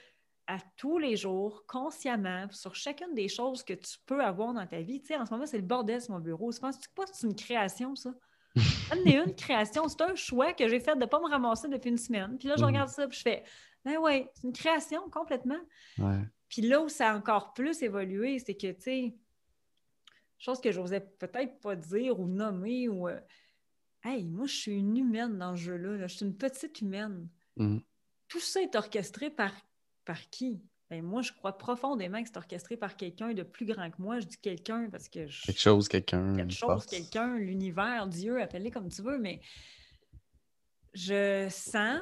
à 0.48 0.58
tous 0.78 0.98
les 0.98 1.16
jours, 1.16 1.64
consciemment, 1.68 2.48
sur 2.52 2.74
chacune 2.74 3.14
des 3.14 3.28
choses 3.28 3.64
que 3.64 3.74
tu 3.74 3.98
peux 4.08 4.24
avoir 4.24 4.54
dans 4.54 4.66
ta 4.66 4.82
vie. 4.82 5.00
Tu 5.00 5.08
sais, 5.08 5.16
en 5.16 5.26
ce 5.28 5.32
moment, 5.32 5.46
c'est 5.46 5.58
le 5.58 5.64
bordel 5.64 6.02
sur 6.02 6.14
mon 6.14 6.20
bureau. 6.20 6.52
Tu 6.52 6.60
penses 6.60 6.80
pas 6.96 7.06
que 7.06 7.12
c'est 7.14 7.28
une 7.28 7.36
création? 7.36 7.96
Ça? 7.96 8.12
Est 9.06 9.24
une 9.26 9.36
création. 9.36 9.88
C'est 9.88 10.02
un 10.02 10.16
choix 10.16 10.54
que 10.54 10.68
j'ai 10.68 10.80
fait 10.80 10.96
de 10.96 11.02
ne 11.02 11.06
pas 11.06 11.20
me 11.20 11.30
ramasser 11.30 11.68
depuis 11.68 11.90
une 11.90 11.98
semaine. 11.98 12.38
Puis 12.38 12.48
là, 12.48 12.56
je 12.58 12.64
mm. 12.64 12.68
regarde 12.68 12.90
ça, 12.90 13.08
puis 13.08 13.18
je 13.18 13.24
fais, 13.24 13.44
ben 13.84 13.98
oui, 14.00 14.28
c'est 14.34 14.48
une 14.48 14.54
création 14.54 15.10
complètement. 15.10 15.60
Puis 16.50 16.62
là 16.62 16.82
où 16.82 16.90
ça 16.90 17.12
a 17.12 17.18
encore 17.18 17.54
plus 17.54 17.82
évolué, 17.82 18.40
c'est 18.40 18.56
que, 18.56 18.72
tu 18.72 18.82
sais, 18.82 19.16
chose 20.38 20.62
que 20.62 20.72
j'osais 20.72 21.02
peut-être 21.02 21.60
pas 21.60 21.76
dire 21.76 22.20
ou 22.20 22.28
nommer 22.28 22.88
ou. 22.90 23.08
Euh, 23.08 23.20
Hey, 24.06 24.24
moi, 24.24 24.46
je 24.46 24.54
suis 24.54 24.78
une 24.78 24.96
humaine 24.98 25.40
dans 25.40 25.56
ce 25.56 25.62
jeu-là. 25.64 25.98
Je 25.98 26.16
suis 26.16 26.26
une 26.28 26.38
petite 26.38 26.80
humaine. 26.80 27.28
Mm. 27.58 27.80
Tout 28.28 28.40
ça 28.40 28.62
est 28.62 28.76
orchestré 28.76 29.32
par, 29.32 29.52
par 30.06 30.30
qui? 30.30 30.62
Ben, 30.90 31.02
moi, 31.04 31.22
je 31.24 31.32
crois 31.32 31.58
profondément 31.58 32.22
que 32.22 32.28
c'est 32.28 32.38
orchestré 32.38 32.78
par 32.78 32.96
quelqu'un 32.96 33.34
de 33.34 33.42
plus 33.42 33.66
grand 33.66 33.90
que 33.90 34.00
moi. 34.00 34.20
Je 34.20 34.28
dis 34.28 34.38
quelqu'un 34.38 34.88
parce 34.92 35.10
que. 35.10 35.26
Quelque 35.46 35.60
chose, 35.60 35.88
quelqu'un. 35.88 36.36
Quelque 36.36 36.54
chose, 36.54 36.86
quelqu'un, 36.86 37.38
l'univers, 37.38 38.08
Dieu, 38.08 38.42
appelez 38.42 38.70
comme 38.70 38.90
tu 38.90 39.02
veux, 39.02 39.18
mais 39.18 39.42
je 40.94 41.48
sens 41.50 42.02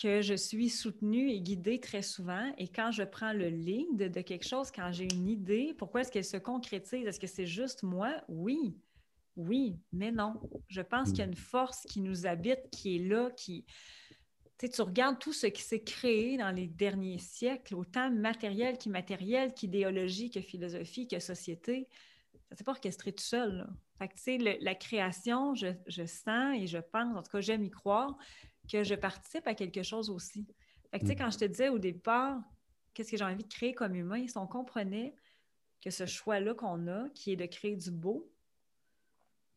que 0.00 0.22
je 0.22 0.34
suis 0.34 0.70
soutenue 0.70 1.30
et 1.30 1.40
guidée 1.40 1.80
très 1.80 2.02
souvent. 2.02 2.52
Et 2.58 2.68
quand 2.68 2.90
je 2.92 3.02
prends 3.02 3.32
le 3.32 3.48
lead 3.48 3.96
de 3.96 4.20
quelque 4.20 4.46
chose, 4.46 4.70
quand 4.70 4.92
j'ai 4.92 5.04
une 5.04 5.28
idée, 5.28 5.74
pourquoi 5.76 6.00
est-ce 6.00 6.10
qu'elle 6.10 6.24
se 6.24 6.36
concrétise? 6.36 7.06
Est-ce 7.06 7.20
que 7.20 7.26
c'est 7.26 7.46
juste 7.46 7.82
moi? 7.82 8.12
Oui. 8.28 8.76
Oui, 9.36 9.76
mais 9.92 10.12
non. 10.12 10.34
Je 10.68 10.80
pense 10.80 11.10
qu'il 11.10 11.18
y 11.18 11.22
a 11.22 11.26
hmm. 11.26 11.30
une 11.30 11.36
force 11.36 11.82
qui 11.88 12.00
nous 12.00 12.26
habite, 12.26 12.70
qui 12.70 12.96
est 12.96 13.08
là, 13.08 13.30
qui... 13.36 13.64
Tu, 14.58 14.80
regardes 14.80 15.18
tout 15.18 15.32
ce 15.32 15.46
qui 15.46 15.62
s'est 15.62 15.82
créé 15.82 16.36
dans 16.36 16.50
les 16.50 16.68
derniers 16.68 17.18
siècles, 17.18 17.74
autant 17.74 18.10
matériel 18.10 18.78
qu'immatériel, 18.78 19.52
qu'idéologie, 19.52 20.30
que 20.30 20.40
philosophie, 20.40 21.08
que 21.08 21.18
société. 21.18 21.88
Ça 22.32 22.38
ne 22.52 22.56
s'est 22.56 22.64
pas 22.64 22.72
orchestré 22.72 23.12
tout 23.12 23.24
seul. 23.24 23.66
Fait 23.98 24.08
que, 24.08 24.14
tu 24.14 24.22
sais, 24.22 24.58
la 24.60 24.74
création, 24.74 25.54
je, 25.54 26.06
sens 26.06 26.56
et 26.56 26.66
je 26.66 26.78
pense, 26.78 27.16
en 27.16 27.22
tout 27.22 27.30
cas, 27.30 27.40
j'aime 27.40 27.64
y 27.64 27.70
croire, 27.70 28.16
que 28.70 28.84
je 28.84 28.94
participe 28.94 29.46
à 29.46 29.54
quelque 29.54 29.82
chose 29.82 30.08
aussi. 30.08 30.46
Fait 30.90 30.98
que, 30.98 31.04
tu 31.04 31.08
sais, 31.08 31.14
hmm. 31.14 31.18
quand 31.18 31.30
je 31.30 31.38
te 31.38 31.44
disais 31.44 31.68
au 31.68 31.78
départ, 31.78 32.40
qu'est-ce 32.94 33.10
que 33.10 33.16
j'ai 33.16 33.24
envie 33.24 33.44
de 33.44 33.52
créer 33.52 33.74
comme 33.74 33.94
humain, 33.94 34.26
si 34.26 34.38
on 34.38 34.46
comprenait 34.46 35.14
que 35.82 35.90
ce 35.90 36.06
choix-là 36.06 36.54
qu'on 36.54 36.86
a, 36.86 37.08
qui 37.10 37.32
est 37.32 37.36
de 37.36 37.46
créer 37.46 37.76
du 37.76 37.90
beau, 37.90 38.30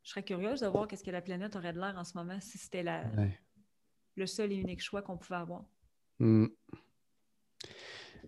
je 0.04 0.10
serais 0.10 0.24
curieuse 0.24 0.62
de 0.62 0.68
voir 0.68 0.88
qu'est-ce 0.88 1.04
que 1.04 1.12
la 1.12 1.22
planète 1.22 1.56
aurait 1.56 1.74
de 1.74 1.80
l'air 1.80 1.96
en 1.98 2.04
ce 2.04 2.18
moment 2.18 2.40
si 2.40 2.58
c'était 2.58 2.84
la, 2.84 3.04
le 4.18 4.26
seul 4.28 4.52
et 4.52 4.56
unique 4.56 4.82
choix 4.82 5.02
qu'on 5.02 5.18
pouvait 5.18 5.40
avoir. 5.40 5.64
Hmm. 6.20 6.48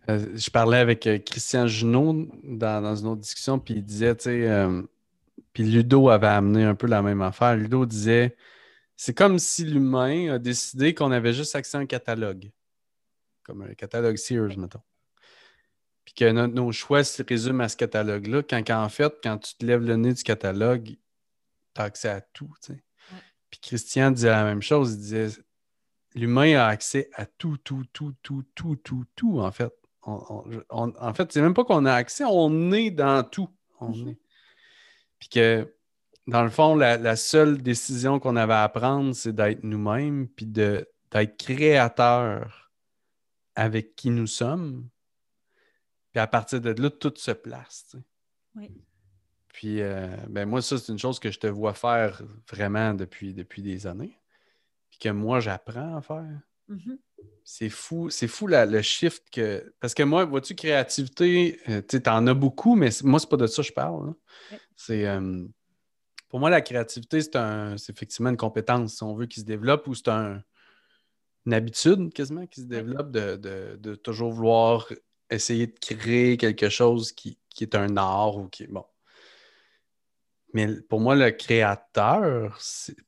Euh, 0.09 0.25
je 0.35 0.49
parlais 0.49 0.77
avec 0.77 1.05
euh, 1.07 1.19
Christian 1.19 1.67
Junot 1.67 2.29
dans, 2.43 2.95
une 2.95 3.07
autre 3.07 3.21
discussion, 3.21 3.59
puis 3.59 3.75
il 3.75 3.83
disait, 3.83 4.15
tu 4.15 4.23
sais, 4.23 4.47
euh, 4.47 4.81
puis 5.53 5.63
Ludo 5.63 6.09
avait 6.09 6.27
amené 6.27 6.63
un 6.63 6.75
peu 6.75 6.87
la 6.87 7.01
même 7.01 7.21
affaire. 7.21 7.55
Ludo 7.55 7.85
disait, 7.85 8.35
c'est 8.95 9.13
comme 9.13 9.39
si 9.39 9.65
l'humain 9.65 10.33
a 10.33 10.39
décidé 10.39 10.93
qu'on 10.93 11.11
avait 11.11 11.33
juste 11.33 11.55
accès 11.55 11.77
à 11.77 11.81
un 11.81 11.85
catalogue, 11.85 12.51
comme 13.43 13.63
un 13.63 13.73
catalogue 13.73 14.17
Sears, 14.17 14.57
mettons. 14.57 14.81
Puis 16.05 16.13
que 16.13 16.31
nos 16.31 16.71
choix 16.71 17.03
se 17.03 17.21
résument 17.21 17.65
à 17.65 17.69
ce 17.69 17.77
catalogue-là, 17.77 18.41
quand 18.43 18.63
en 18.69 18.89
fait, 18.89 19.13
quand 19.21 19.37
tu 19.37 19.55
te 19.55 19.65
lèves 19.65 19.83
le 19.83 19.95
nez 19.95 20.13
du 20.13 20.23
catalogue, 20.23 20.85
tu 21.75 21.81
as 21.81 21.83
accès 21.83 22.09
à 22.09 22.21
tout. 22.21 22.51
Puis 23.51 23.59
Christian 23.61 24.09
disait 24.11 24.29
la 24.29 24.43
même 24.43 24.61
chose. 24.61 24.93
Il 24.93 24.97
disait 24.97 25.29
l'humain 26.15 26.57
a 26.57 26.67
accès 26.67 27.09
à 27.13 27.25
tout, 27.25 27.57
tout, 27.57 27.85
tout, 27.93 28.13
tout, 28.21 28.43
tout, 28.55 28.75
tout, 28.77 29.05
tout, 29.15 29.39
en 29.39 29.51
fait. 29.51 29.73
en 30.03 31.13
fait, 31.13 31.31
c'est 31.31 31.41
même 31.41 31.53
pas 31.53 31.63
qu'on 31.63 31.85
a 31.85 31.93
accès, 31.93 32.23
on 32.25 32.71
est 32.71 32.91
dans 32.91 33.23
tout. 33.23 33.49
On 33.79 33.89
mhm. 33.89 34.09
est. 34.09 34.19
Puis 35.19 35.29
que, 35.29 35.75
dans 36.27 36.43
le 36.43 36.49
fond, 36.49 36.75
la, 36.75 37.15
seule 37.15 37.61
décision 37.61 38.19
qu'on 38.19 38.35
avait 38.35 38.53
à 38.53 38.69
prendre, 38.69 39.13
c'est 39.13 39.33
d'être 39.33 39.63
nous-mêmes, 39.63 40.27
puis 40.27 40.45
d'être 40.45 41.37
créateur 41.37 42.71
avec 43.55 43.95
qui 43.95 44.09
nous 44.09 44.27
sommes. 44.27 44.87
Puis 46.11 46.19
à 46.19 46.27
partir 46.27 46.61
de 46.61 46.69
là, 46.69 46.89
tout 46.89 47.13
se 47.17 47.31
place. 47.31 47.95
Oui. 48.55 48.71
Puis, 49.49 49.81
euh, 49.81 50.15
ben 50.29 50.47
moi, 50.47 50.61
ça, 50.61 50.77
c'est 50.77 50.91
une 50.91 50.99
chose 50.99 51.19
que 51.19 51.31
je 51.31 51.39
te 51.39 51.47
vois 51.47 51.73
faire 51.73 52.21
vraiment 52.49 52.93
depuis, 52.93 53.33
depuis 53.33 53.61
des 53.61 53.87
années. 53.87 54.17
Que 54.99 55.09
moi, 55.09 55.39
j'apprends 55.39 55.97
à 55.97 56.01
faire. 56.01 56.41
Mm-hmm. 56.69 56.97
C'est 57.43 57.69
fou, 57.69 58.09
c'est 58.09 58.27
fou 58.27 58.47
le 58.47 58.81
shift 58.81 59.23
que. 59.31 59.73
Parce 59.79 59.93
que 59.93 60.03
moi, 60.03 60.25
vois-tu, 60.25 60.55
créativité, 60.55 61.59
euh, 61.69 61.81
tu 61.87 62.01
en 62.07 62.27
as 62.27 62.33
beaucoup, 62.33 62.75
mais 62.75 62.89
moi, 63.03 63.19
c'est 63.19 63.29
pas 63.29 63.37
de 63.37 63.47
ça 63.47 63.61
que 63.61 63.67
je 63.67 63.73
parle. 63.73 64.13
C'est. 64.75 65.07
Euh, 65.07 65.45
pour 66.29 66.39
moi, 66.39 66.51
la 66.51 66.61
créativité, 66.61 67.21
c'est 67.21 67.35
un, 67.35 67.75
effectivement 67.75 68.29
une 68.29 68.37
compétence, 68.37 68.97
si 68.97 69.03
on 69.03 69.15
veut, 69.15 69.25
qui 69.25 69.39
se 69.39 69.45
développe 69.45 69.87
ou 69.87 69.95
c'est 69.95 70.09
un, 70.09 70.43
une 71.47 71.53
habitude 71.53 72.13
quasiment 72.13 72.45
qui 72.45 72.61
se 72.61 72.67
développe 72.67 73.11
de, 73.11 73.95
toujours 73.95 74.31
vouloir 74.31 74.87
essayer 75.31 75.65
de 75.65 75.79
créer 75.79 76.37
quelque 76.37 76.69
chose 76.69 77.11
qui, 77.11 77.39
qui, 77.49 77.63
est 77.63 77.73
un 77.73 77.97
art 77.97 78.37
ou 78.37 78.47
qui. 78.47 78.67
Bon. 78.67 78.85
Mais 80.53 80.81
pour 80.81 80.99
moi, 80.99 81.15
le 81.15 81.29
créateur, 81.31 82.59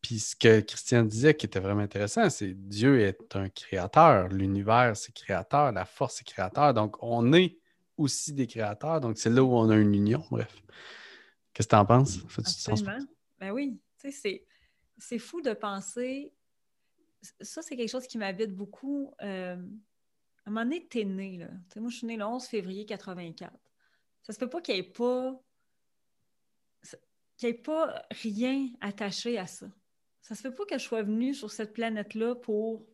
puis 0.01 0.19
ce 0.19 0.35
que 0.35 0.59
Christian 0.59 1.03
disait 1.03 1.33
qui 1.33 1.47
était 1.47 1.59
vraiment 1.59 1.81
intéressant, 1.81 2.29
c'est 2.29 2.53
Dieu 2.53 3.01
est 3.01 3.35
un 3.35 3.49
créateur, 3.49 4.27
l'univers 4.27 4.95
c'est 4.95 5.11
créateur, 5.11 5.71
la 5.71 5.85
force 5.85 6.21
est 6.21 6.23
créateur. 6.23 6.73
Donc, 6.73 7.01
on 7.01 7.33
est 7.33 7.57
aussi 7.97 8.33
des 8.33 8.47
créateurs. 8.47 9.01
Donc, 9.01 9.17
c'est 9.17 9.29
là 9.29 9.43
où 9.43 9.53
on 9.53 9.69
a 9.69 9.75
une 9.75 9.93
union. 9.93 10.23
Bref. 10.29 10.61
Qu'est-ce 11.53 11.67
que 11.67 11.75
tu 11.75 11.79
en 11.79 11.85
penses? 11.85 12.19
Absolument. 12.37 12.99
Ben 13.39 13.51
oui. 13.51 13.77
C'est 13.97 15.19
fou 15.19 15.41
de 15.41 15.53
penser. 15.53 16.33
Ça, 17.39 17.61
c'est 17.61 17.75
quelque 17.75 17.89
chose 17.89 18.07
qui 18.07 18.17
m'habite 18.17 18.55
beaucoup. 18.55 19.13
Euh, 19.21 19.55
à 19.55 20.49
un 20.49 20.51
moment 20.51 20.63
donné, 20.63 20.87
tu 20.89 21.01
es 21.01 21.05
né. 21.05 21.37
Là. 21.37 21.47
moi, 21.77 21.89
je 21.89 21.97
suis 21.97 22.07
né 22.07 22.17
le 22.17 22.25
11 22.25 22.45
février 22.45 22.85
84. 22.85 23.51
Ça 24.23 24.33
se 24.33 24.39
peut 24.39 24.49
pas 24.49 24.61
qu'il 24.61 24.75
n'y 24.75 24.81
ait 24.81 24.83
pas 24.83 25.39
qu'il 27.41 27.49
n'y 27.49 27.55
ait 27.55 27.61
pas 27.61 28.03
rien 28.11 28.69
attaché 28.81 29.39
à 29.39 29.47
ça. 29.47 29.65
Ça 30.21 30.35
se 30.35 30.41
fait 30.41 30.51
pas 30.51 30.63
que 30.65 30.77
je 30.77 30.83
sois 30.83 31.01
venue 31.01 31.33
sur 31.33 31.49
cette 31.49 31.73
planète-là 31.73 32.35
pour 32.35 32.85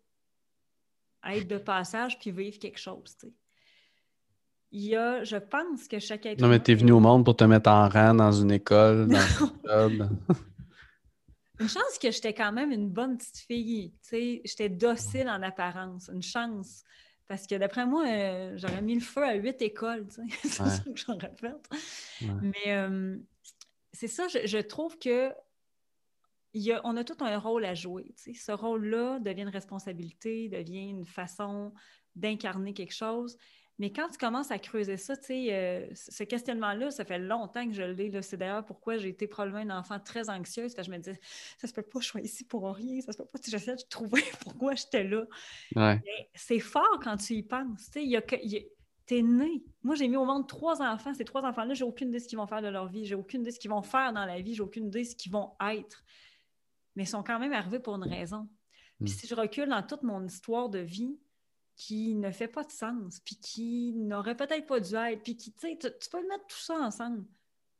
être 1.26 1.48
de 1.48 1.58
passage 1.58 2.18
puis 2.18 2.32
vivre 2.32 2.58
quelque 2.58 2.80
chose. 2.80 3.18
Il 4.72 4.84
y 4.84 4.96
a, 4.96 5.26
je 5.26 5.36
pense 5.36 5.90
que 5.90 6.00
chaque 6.00 6.26
être 6.26 6.40
Non, 6.40 6.48
mais 6.48 6.64
tu 6.64 6.72
es 6.72 6.76
venu 6.76 6.94
au 6.94 7.02
monde 7.02 7.26
pour 7.26 7.36
te 7.36 7.44
mettre 7.44 7.70
en 7.70 7.90
rang 7.90 8.14
dans 8.14 8.32
une 8.32 8.52
école, 8.52 9.08
dans 9.08 9.20
Une 11.60 11.68
chance 11.68 11.98
que 12.02 12.12
j'étais 12.12 12.34
quand 12.34 12.54
même 12.54 12.72
une 12.72 12.90
bonne 12.90 13.18
petite 13.18 13.40
fille. 13.40 13.94
J'étais 14.12 14.70
docile 14.70 15.28
en 15.28 15.42
apparence. 15.42 16.10
Une 16.14 16.22
chance. 16.22 16.84
Parce 17.28 17.48
que 17.48 17.56
d'après 17.56 17.86
moi, 17.86 18.06
euh, 18.08 18.54
j'aurais 18.56 18.82
mis 18.82 18.96
le 18.96 19.02
feu 19.02 19.24
à 19.24 19.34
huit 19.34 19.62
écoles. 19.62 20.06
C'est 20.44 20.50
ça 20.50 20.80
que 20.86 20.92
j'aurais 20.96 21.34
fait. 21.36 21.56
Mais 22.42 22.68
euh, 22.68 23.18
c'est 23.98 24.08
ça, 24.08 24.28
je, 24.28 24.58
trouve 24.60 25.00
que 25.00 25.34
y 26.54 26.72
a, 26.72 26.82
on 26.84 26.96
a 26.98 27.04
tout 27.04 27.18
un 27.22 27.40
rôle 27.40 27.66
à 27.66 27.74
jouer. 27.74 28.14
Ce 28.16 28.52
rôle-là 28.52 29.18
devient 29.20 29.42
une 29.42 29.50
responsabilité, 29.50 30.50
devient 30.50 30.90
une 30.90 31.06
façon 31.06 31.74
d'incarner 32.16 32.76
quelque 32.76 32.94
chose. 32.94 33.38
Mais 33.80 33.92
quand 33.92 34.08
tu 34.10 34.18
commences 34.20 34.52
à 34.52 34.60
creuser 34.60 34.98
ça, 34.98 35.14
euh, 35.32 35.88
ce 35.94 36.24
questionnement-là, 36.24 36.92
ça 36.92 37.06
fait 37.06 37.18
longtemps 37.18 37.68
que 37.68 37.74
je 37.74 37.82
l'ai. 37.82 38.22
C'est 38.22 38.38
d'ailleurs 38.38 38.66
pourquoi 38.66 38.98
j'ai 38.98 39.10
été 39.10 39.28
probablement 39.28 39.74
un 39.74 39.80
enfant 39.80 40.00
très 40.00 40.30
anxieuse, 40.30 40.76
parce 40.76 40.88
que 40.88 40.94
je 40.94 40.98
me 40.98 41.02
disais, 41.02 41.20
ça 41.58 41.68
se 41.68 41.74
peut 41.74 41.84
pas, 41.84 42.00
je 42.00 42.08
suis 42.08 42.22
ici 42.22 42.44
pour 42.44 42.72
rien, 42.72 43.02
ça 43.02 43.14
se 43.14 43.18
peut 43.18 43.26
pas. 43.26 43.40
J'essaie 43.48 43.76
de 43.76 43.84
trouver 43.90 44.24
pourquoi 44.42 44.76
j'étais 44.76 45.04
là. 45.04 45.26
C'est 46.36 46.60
fort 46.60 47.00
quand 47.04 47.18
tu 47.18 47.34
y 47.34 47.44
penses. 47.44 47.90
Il 47.96 48.10
y 48.12 48.16
a, 48.16 48.22
T'es 49.08 49.22
né. 49.22 49.64
Moi, 49.84 49.96
j'ai 49.96 50.10
mis 50.10 50.18
au 50.18 50.26
monde 50.26 50.48
trois 50.48 50.82
enfants. 50.82 51.14
Ces 51.14 51.24
trois 51.24 51.44
enfants-là, 51.44 51.74
j'ai 51.74 51.86
aucune 51.86 52.10
idée 52.10 52.18
de 52.18 52.24
ce 52.24 52.28
qu'ils 52.28 52.38
vont 52.38 52.46
faire 52.46 52.62
de 52.62 52.68
leur 52.68 52.88
vie. 52.88 53.06
J'ai 53.06 53.16
aucune 53.16 53.42
idée 53.42 53.52
de 53.52 53.56
ce 53.56 53.60
qu'ils 53.60 53.72
vont 53.72 53.82
faire 53.82 54.12
dans 54.12 54.26
la 54.26 54.42
vie. 54.42 54.54
J'ai 54.54 54.62
aucune 54.62 54.88
idée 54.88 55.04
de 55.04 55.08
ce 55.08 55.16
qu'ils 55.16 55.32
vont 55.32 55.54
être. 55.62 56.04
Mais 56.96 57.04
ils 57.04 57.08
sont 57.08 57.24
quand 57.24 57.40
même 57.40 57.54
arrivés 57.54 57.80
pour 57.80 57.96
une 57.96 58.04
raison. 58.04 58.50
Puis 59.00 59.14
hmm. 59.14 59.18
si 59.18 59.28
je 59.28 59.36
recule 59.36 59.70
dans 59.70 59.82
toute 59.82 60.04
mon 60.04 60.26
histoire 60.26 60.70
de 60.70 60.80
vie 60.80 61.18
qui 61.78 62.16
ne 62.16 62.32
fait 62.32 62.48
pas 62.48 62.64
de 62.64 62.72
sens, 62.72 63.22
puis 63.22 63.38
qui 63.38 63.94
n'aurait 63.94 64.36
peut-être 64.36 64.66
pas 64.66 64.80
dû 64.80 64.96
être, 64.96 65.24
puis 65.24 65.38
qui, 65.38 65.54
tu 65.54 65.60
sais, 65.60 65.78
tu 65.78 66.10
peux 66.10 66.28
mettre 66.28 66.48
tout 66.48 66.58
ça 66.58 66.74
ensemble. 66.76 67.24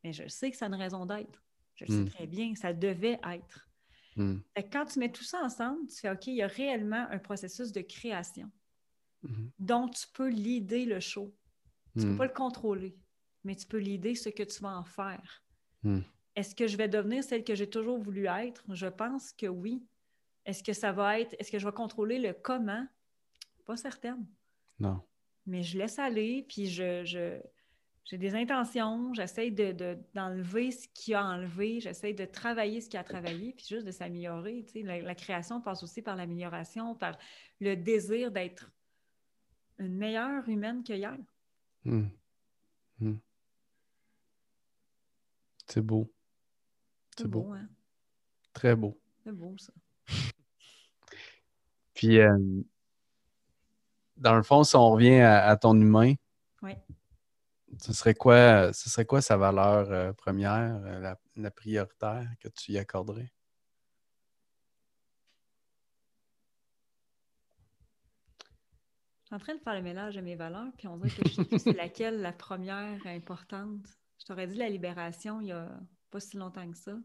Mais 0.04 0.14
je 0.14 0.28
sais 0.28 0.50
que 0.50 0.56
ça 0.56 0.66
a 0.66 0.68
une 0.70 0.76
raison 0.76 1.06
d'être. 1.06 1.44
Je 1.76 1.86
le 1.86 1.92
sais 1.92 2.00
hmm. 2.04 2.10
très 2.10 2.28
bien. 2.28 2.56
Ça 2.56 2.72
devait 2.72 3.20
être. 3.34 3.68
Hmm. 4.16 4.38
quand 4.72 4.86
tu 4.86 5.00
mets 5.00 5.12
tout 5.12 5.26
ça 5.26 5.44
ensemble, 5.44 5.88
tu 5.88 5.98
fais 5.98 6.10
OK, 6.10 6.28
il 6.28 6.36
y 6.36 6.42
a 6.42 6.48
réellement 6.48 7.06
un 7.12 7.20
processus 7.20 7.74
de 7.74 7.82
création. 7.82 8.50
Mhm. 9.24 9.52
Donc, 9.60 9.96
tu 9.96 10.06
peux 10.14 10.30
l'idée 10.30 10.86
le 10.86 11.00
show. 11.00 11.34
Tu 11.94 12.00
ne 12.00 12.04
peux 12.04 12.12
mhm. 12.12 12.18
pas 12.18 12.26
le 12.26 12.34
contrôler, 12.34 12.96
mais 13.44 13.56
tu 13.56 13.66
peux 13.66 13.78
l'idée 13.78 14.16
ce 14.16 14.30
que 14.30 14.44
tu 14.44 14.62
vas 14.62 14.78
en 14.78 14.84
faire. 14.84 15.44
Mhm. 15.84 16.04
Est-ce 16.36 16.54
que 16.54 16.68
je 16.68 16.78
vais 16.78 16.88
devenir 16.88 17.24
celle 17.24 17.44
que 17.44 17.56
j'ai 17.56 17.70
toujours 17.70 17.98
voulu 17.98 18.28
être? 18.28 18.64
Je 18.74 18.88
pense 18.88 19.32
que 19.32 19.48
oui. 19.48 19.84
Est-ce 20.46 20.64
que 20.64 20.74
ça 20.74 20.92
va 20.92 21.20
être, 21.20 21.36
est-ce 21.40 21.52
que 21.52 21.60
je 21.60 21.66
vais 21.66 21.74
contrôler 21.74 22.20
le 22.20 22.34
comment? 22.34 22.88
Pas 23.66 23.76
certaine. 23.76 24.26
Non. 24.80 25.02
Mais 25.46 25.64
je 25.64 25.78
laisse 25.78 25.98
aller, 25.98 26.46
puis 26.48 26.68
je, 26.68 27.42
j'ai 28.06 28.18
des 28.18 28.36
intentions, 28.36 29.14
j'essaie 29.14 29.52
d'enlever 30.14 30.72
ce 30.72 30.88
qui 30.94 31.14
a 31.14 31.26
enlevé, 31.26 31.80
j'essaie 31.82 32.14
de 32.14 32.26
travailler 32.26 32.80
ce 32.80 32.90
qui 32.90 32.98
a 32.98 33.04
travaillé, 33.04 33.52
puis 33.54 33.66
juste 33.68 33.86
de 33.86 33.92
s'améliorer. 33.92 34.66
la, 34.76 35.02
la, 35.02 35.16
création 35.16 35.60
passe 35.60 35.84
aussi 35.84 36.02
par 36.02 36.16
l'amélioration, 36.16 36.96
par 36.96 37.18
le 37.60 37.76
désir 37.76 38.32
d'être 38.32 38.72
une 39.80 39.96
meilleure 39.96 40.48
humaine 40.50 40.84
qu'hier. 40.84 41.18
Hmm. 41.86 42.08
Hmm. 43.00 43.18
C'est 45.68 45.82
beau. 45.82 46.12
C'est 47.18 47.28
beau. 47.28 47.52
Hein? 47.52 47.68
Très 48.54 48.76
beau. 48.76 49.00
C'est 49.24 49.32
beau, 49.32 49.56
ça. 49.58 49.74
Puis, 51.94 52.20
euh, 52.20 52.38
dans 54.18 54.36
le 54.36 54.44
fond, 54.44 54.64
si 54.64 54.76
on 54.76 54.92
revient 54.92 55.20
à, 55.20 55.56
ton 55.58 55.80
humain, 55.80 56.14
oui. 56.62 56.74
ce 57.80 57.94
serait 57.94 58.14
quoi, 58.14 58.72
ce 58.74 58.90
serait 58.90 59.06
quoi 59.06 59.22
sa 59.22 59.38
valeur 59.38 59.92
euh, 59.92 60.14
première, 60.14 60.82
euh, 60.86 61.16
la, 61.36 61.52
prioritaire 61.52 62.28
que 62.40 62.48
tu 62.50 62.72
y 62.72 62.78
accorderais? 62.78 63.32
Je 69.28 69.36
suis 69.36 69.36
en 69.36 69.40
train 69.40 69.56
de 69.56 69.60
faire 69.60 69.74
le 69.74 69.82
mélange 69.82 70.16
de 70.16 70.22
mes 70.22 70.36
valeurs, 70.36 70.72
puis 70.78 70.88
on 70.88 70.96
dirait 70.96 71.10
que 71.10 71.28
je 71.28 71.34
sais 71.34 71.44
plus 71.44 71.60
c'est 71.60 71.74
laquelle 71.74 72.22
la 72.22 72.32
première 72.32 73.06
importante. 73.08 73.86
Je 74.20 74.26
t'aurais 74.26 74.48
dit 74.48 74.56
la 74.56 74.70
libération 74.70 75.42
il 75.42 75.48
n'y 75.48 75.52
a 75.52 75.78
pas 76.10 76.22
si 76.22 76.38
longtemps 76.38 76.72
que 76.72 76.78
ça. 76.78 76.98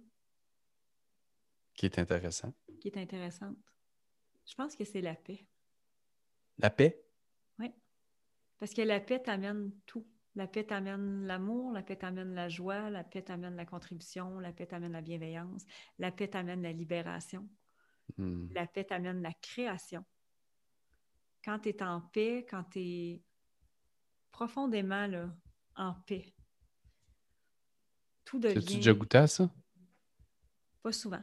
Qui 1.75 1.87
est 1.87 1.99
intéressant. 1.99 2.55
Qui 2.81 2.87
est 2.87 2.97
intéressante. 2.97 3.57
Je 4.47 4.55
pense 4.55 4.77
que 4.77 4.85
c'est 4.85 5.01
la 5.01 5.17
paix. 5.17 5.45
La 6.59 6.71
paix? 6.71 7.03
Oui. 7.59 7.75
Parce 8.61 8.73
que 8.73 8.83
la 8.83 9.01
paix 9.01 9.21
t'amène 9.21 9.73
tout. 9.85 10.07
La 10.37 10.47
paix 10.47 10.63
t'amène 10.63 11.27
l'amour, 11.27 11.73
la 11.73 11.83
paix 11.83 11.97
t'amène 11.97 12.35
la 12.35 12.49
joie, 12.49 12.89
la 12.89 13.03
paix 13.03 13.23
t'amène 13.23 13.57
la 13.57 13.67
contribution, 13.67 14.39
la 14.39 14.53
paix 14.53 14.69
t'amène 14.69 14.93
la 14.93 15.01
bienveillance, 15.01 15.65
la 15.99 16.13
paix 16.13 16.29
t'amène 16.29 16.63
la 16.63 16.73
libération, 16.73 17.49
hmm. 18.17 18.47
la 18.53 18.69
paix 18.69 18.85
t'amène 18.85 19.23
la 19.23 19.33
création 19.33 20.05
quand 21.45 21.59
tu 21.61 21.69
es 21.71 21.83
en 21.83 22.01
paix, 22.01 22.47
quand 22.49 22.65
tu 22.65 22.79
es 22.81 23.23
profondément 24.31 25.09
en 25.77 25.95
paix, 26.07 26.35
tout 28.25 28.39
devient. 28.39 28.59
As-tu 28.59 28.77
déjà 28.77 28.93
goûté 28.93 29.19
à 29.19 29.27
ça? 29.27 29.51
Pas 30.83 30.93
souvent. 30.93 31.23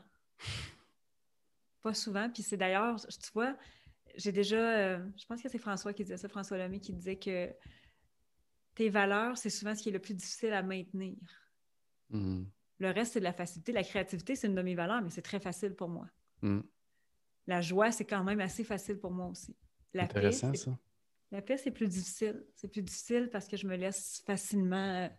Pas 1.81 1.93
souvent. 1.93 2.29
Puis 2.29 2.43
c'est 2.43 2.57
d'ailleurs, 2.57 2.99
tu 2.99 3.31
vois, 3.33 3.57
j'ai 4.15 4.31
déjà, 4.31 4.57
euh, 4.57 5.09
je 5.17 5.25
pense 5.25 5.41
que 5.41 5.49
c'est 5.49 5.59
François 5.59 5.93
qui 5.93 6.03
disait 6.03 6.17
ça, 6.17 6.29
François 6.29 6.57
Lemay 6.57 6.79
qui 6.79 6.93
disait 6.93 7.17
que 7.17 7.49
tes 8.75 8.89
valeurs, 8.89 9.37
c'est 9.37 9.49
souvent 9.49 9.75
ce 9.75 9.83
qui 9.83 9.89
est 9.89 9.93
le 9.93 9.99
plus 9.99 10.13
difficile 10.13 10.53
à 10.53 10.61
maintenir. 10.61 11.17
Mm. 12.09 12.43
Le 12.79 12.91
reste, 12.91 13.13
c'est 13.13 13.19
de 13.19 13.25
la 13.25 13.33
facilité. 13.33 13.71
La 13.71 13.83
créativité, 13.83 14.35
c'est 14.35 14.47
une 14.47 14.55
de 14.55 14.61
mes 14.61 14.75
valeurs, 14.75 15.01
mais 15.01 15.09
c'est 15.09 15.21
très 15.21 15.39
facile 15.39 15.75
pour 15.75 15.89
moi. 15.89 16.07
Mm. 16.41 16.61
La 17.47 17.61
joie, 17.61 17.91
c'est 17.91 18.05
quand 18.05 18.23
même 18.23 18.39
assez 18.39 18.63
facile 18.63 18.99
pour 18.99 19.11
moi 19.11 19.27
aussi. 19.27 19.55
La 19.93 20.03
Intéressant, 20.03 20.51
paix, 20.51 20.57
ça. 20.57 20.77
La 21.31 21.41
paix, 21.41 21.57
c'est 21.57 21.71
plus 21.71 21.87
difficile. 21.87 22.43
C'est 22.55 22.67
plus 22.67 22.81
difficile 22.81 23.29
parce 23.31 23.47
que 23.47 23.57
je 23.57 23.67
me 23.67 23.75
laisse 23.75 24.23
facilement. 24.25 25.09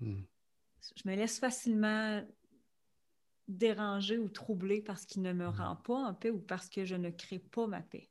Hmm. 0.00 0.22
Je 0.96 1.08
me 1.08 1.14
laisse 1.14 1.38
facilement 1.38 2.22
déranger 3.48 4.18
ou 4.18 4.28
troubler 4.28 4.80
parce 4.80 5.04
qu'il 5.04 5.22
ne 5.22 5.32
me 5.32 5.46
hmm. 5.46 5.56
rend 5.56 5.76
pas 5.76 5.94
en 5.94 6.14
paix 6.14 6.30
ou 6.30 6.38
parce 6.38 6.68
que 6.68 6.84
je 6.84 6.96
ne 6.96 7.10
crée 7.10 7.38
pas 7.38 7.66
ma 7.66 7.80
paix. 7.80 8.08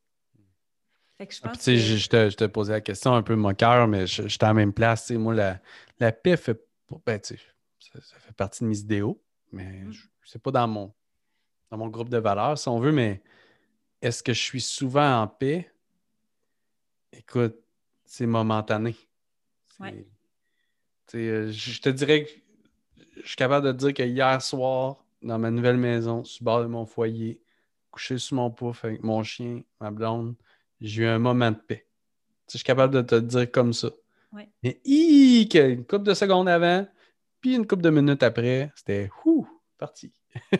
Fait 1.17 1.27
que 1.27 1.33
je, 1.33 1.39
ah, 1.43 1.49
pense 1.49 1.65
que... 1.65 1.75
je, 1.75 2.09
te, 2.09 2.29
je 2.29 2.35
te 2.35 2.45
posais 2.45 2.73
la 2.73 2.81
question 2.81 3.13
un 3.13 3.23
peu 3.23 3.35
mon 3.35 3.53
cœur, 3.53 3.87
mais 3.87 4.07
je, 4.07 4.27
suis 4.27 4.39
à 4.41 4.47
la 4.47 4.53
même 4.53 4.73
place. 4.73 5.11
Moi, 5.11 5.35
la, 5.35 5.61
la 5.99 6.11
paix 6.11 6.37
fait, 6.37 6.59
ben, 7.05 7.19
ça, 7.23 7.35
ça, 7.79 8.19
fait 8.19 8.33
partie 8.33 8.63
de 8.63 8.69
mes 8.69 8.79
idéaux, 8.79 9.23
mais 9.51 9.83
hmm. 9.83 9.93
c'est 10.23 10.41
pas 10.41 10.51
dans 10.51 10.67
mon, 10.67 10.93
dans 11.69 11.77
mon 11.77 11.87
groupe 11.87 12.09
de 12.09 12.17
valeurs, 12.17 12.57
si 12.57 12.67
on 12.67 12.79
veut, 12.79 12.91
mais 12.91 13.21
est-ce 14.01 14.23
que 14.23 14.33
je 14.33 14.41
suis 14.41 14.61
souvent 14.61 15.21
en 15.21 15.27
paix? 15.27 15.70
Écoute, 17.13 17.55
c'est 18.05 18.25
momentané. 18.25 18.95
Ouais. 19.79 20.05
Euh, 21.15 21.51
je 21.51 21.81
te 21.81 21.89
dirais 21.89 22.23
que 22.23 22.29
je 23.21 23.27
suis 23.27 23.35
capable 23.35 23.67
de 23.67 23.71
te 23.71 23.77
dire 23.77 23.93
que 23.93 24.03
hier 24.03 24.41
soir, 24.41 25.03
dans 25.21 25.37
ma 25.37 25.51
nouvelle 25.51 25.77
maison, 25.77 26.23
sur 26.23 26.43
le 26.43 26.45
bord 26.45 26.61
de 26.61 26.67
mon 26.67 26.85
foyer, 26.85 27.41
couché 27.89 28.17
sur 28.17 28.35
mon 28.37 28.49
pouf 28.49 28.85
avec 28.85 29.03
mon 29.03 29.23
chien, 29.23 29.61
ma 29.79 29.91
blonde, 29.91 30.35
j'ai 30.79 31.03
eu 31.03 31.07
un 31.07 31.19
moment 31.19 31.51
de 31.51 31.57
paix. 31.57 31.85
je 32.49 32.57
suis 32.57 32.63
capable 32.65 32.93
de 32.93 33.01
te 33.01 33.15
le 33.15 33.21
dire 33.21 33.51
comme 33.51 33.73
ça. 33.73 33.89
Ouais. 34.31 34.49
Mais 34.63 34.79
une 34.85 35.85
couple 35.85 36.03
de 36.03 36.13
secondes 36.13 36.47
avant, 36.47 36.87
puis 37.41 37.55
une 37.55 37.67
couple 37.67 37.83
de 37.83 37.89
minutes 37.89 38.23
après, 38.23 38.71
c'était 38.75 39.09
ouh, 39.25 39.47
parti. 39.77 40.13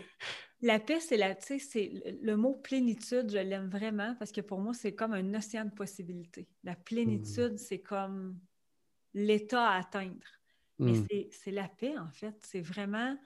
La 0.61 0.79
paix, 0.79 0.99
c'est 0.99 1.17
la, 1.17 1.35
c'est 1.39 1.91
le 2.21 2.35
mot 2.35 2.53
plénitude, 2.53 3.31
je 3.31 3.39
l'aime 3.39 3.67
vraiment 3.67 4.15
parce 4.19 4.31
que 4.31 4.41
pour 4.41 4.59
moi, 4.59 4.73
c'est 4.73 4.93
comme 4.93 5.13
un 5.13 5.33
océan 5.33 5.65
de 5.65 5.71
possibilités. 5.71 6.47
La 6.63 6.75
plénitude, 6.75 7.53
mmh. 7.53 7.57
c'est 7.57 7.81
comme 7.81 8.39
l'état 9.13 9.67
à 9.67 9.79
atteindre. 9.79 10.27
Mais 10.77 10.93
mmh. 10.93 11.07
c'est 11.31 11.51
la 11.51 11.67
paix, 11.67 11.97
en 11.97 12.09
fait. 12.09 12.35
C'est 12.41 12.61
vraiment 12.61 13.17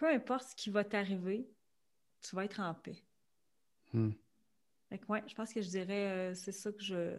peu 0.00 0.08
importe 0.08 0.48
ce 0.48 0.56
qui 0.56 0.70
va 0.70 0.82
t'arriver, 0.82 1.46
tu 2.22 2.34
vas 2.34 2.46
être 2.46 2.60
en 2.60 2.72
paix. 2.72 3.04
Hmm. 3.92 4.12
je 4.90 5.34
pense 5.34 5.52
que 5.52 5.60
je 5.60 5.68
dirais, 5.68 6.10
euh, 6.10 6.34
c'est 6.34 6.52
ça 6.52 6.72
que 6.72 6.82
je. 6.82 7.18